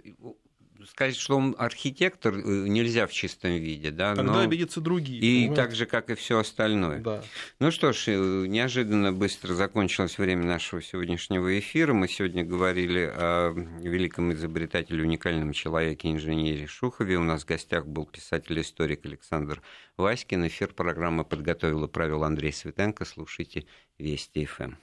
сказать, 0.89 1.15
что 1.15 1.37
он 1.37 1.55
архитектор, 1.57 2.33
э, 2.33 2.41
нельзя 2.43 3.07
в 3.07 3.11
чистом 3.11 3.51
виде, 3.51 3.91
да. 3.91 4.15
Тогда 4.15 4.33
но... 4.33 4.39
обидятся 4.39 4.81
другие. 4.81 5.19
И 5.19 5.41
понимаете? 5.47 5.55
так 5.61 5.75
же, 5.75 5.85
как 5.85 6.09
и 6.09 6.15
все 6.15 6.39
остальное. 6.39 6.99
Да. 6.99 7.23
Ну 7.59 7.71
что 7.71 7.93
ж, 7.93 8.07
э, 8.07 8.45
неожиданно 8.47 9.13
быстро 9.13 9.53
закончилось 9.53 10.17
время 10.17 10.45
нашего 10.45 10.81
сегодняшнего 10.81 11.57
эфира. 11.59 11.93
Мы 11.93 12.07
сегодня 12.07 12.43
говорили 12.43 13.11
о 13.13 13.53
великом 13.81 14.33
изобретателе, 14.33 15.03
уникальном 15.03 15.53
человеке, 15.53 16.11
инженере 16.11 16.67
Шухове. 16.67 17.17
У 17.17 17.23
нас 17.23 17.43
в 17.43 17.47
гостях 17.47 17.85
был 17.85 18.05
писатель-историк 18.05 19.05
Александр 19.05 19.61
Васькин. 19.97 20.47
Эфир 20.47 20.73
программы 20.73 21.23
подготовил 21.23 21.85
и 21.85 21.87
Андрей 22.23 22.53
Светенко. 22.53 23.05
Слушайте 23.05 23.65
Вести 23.97 24.45
ФМ. 24.45 24.73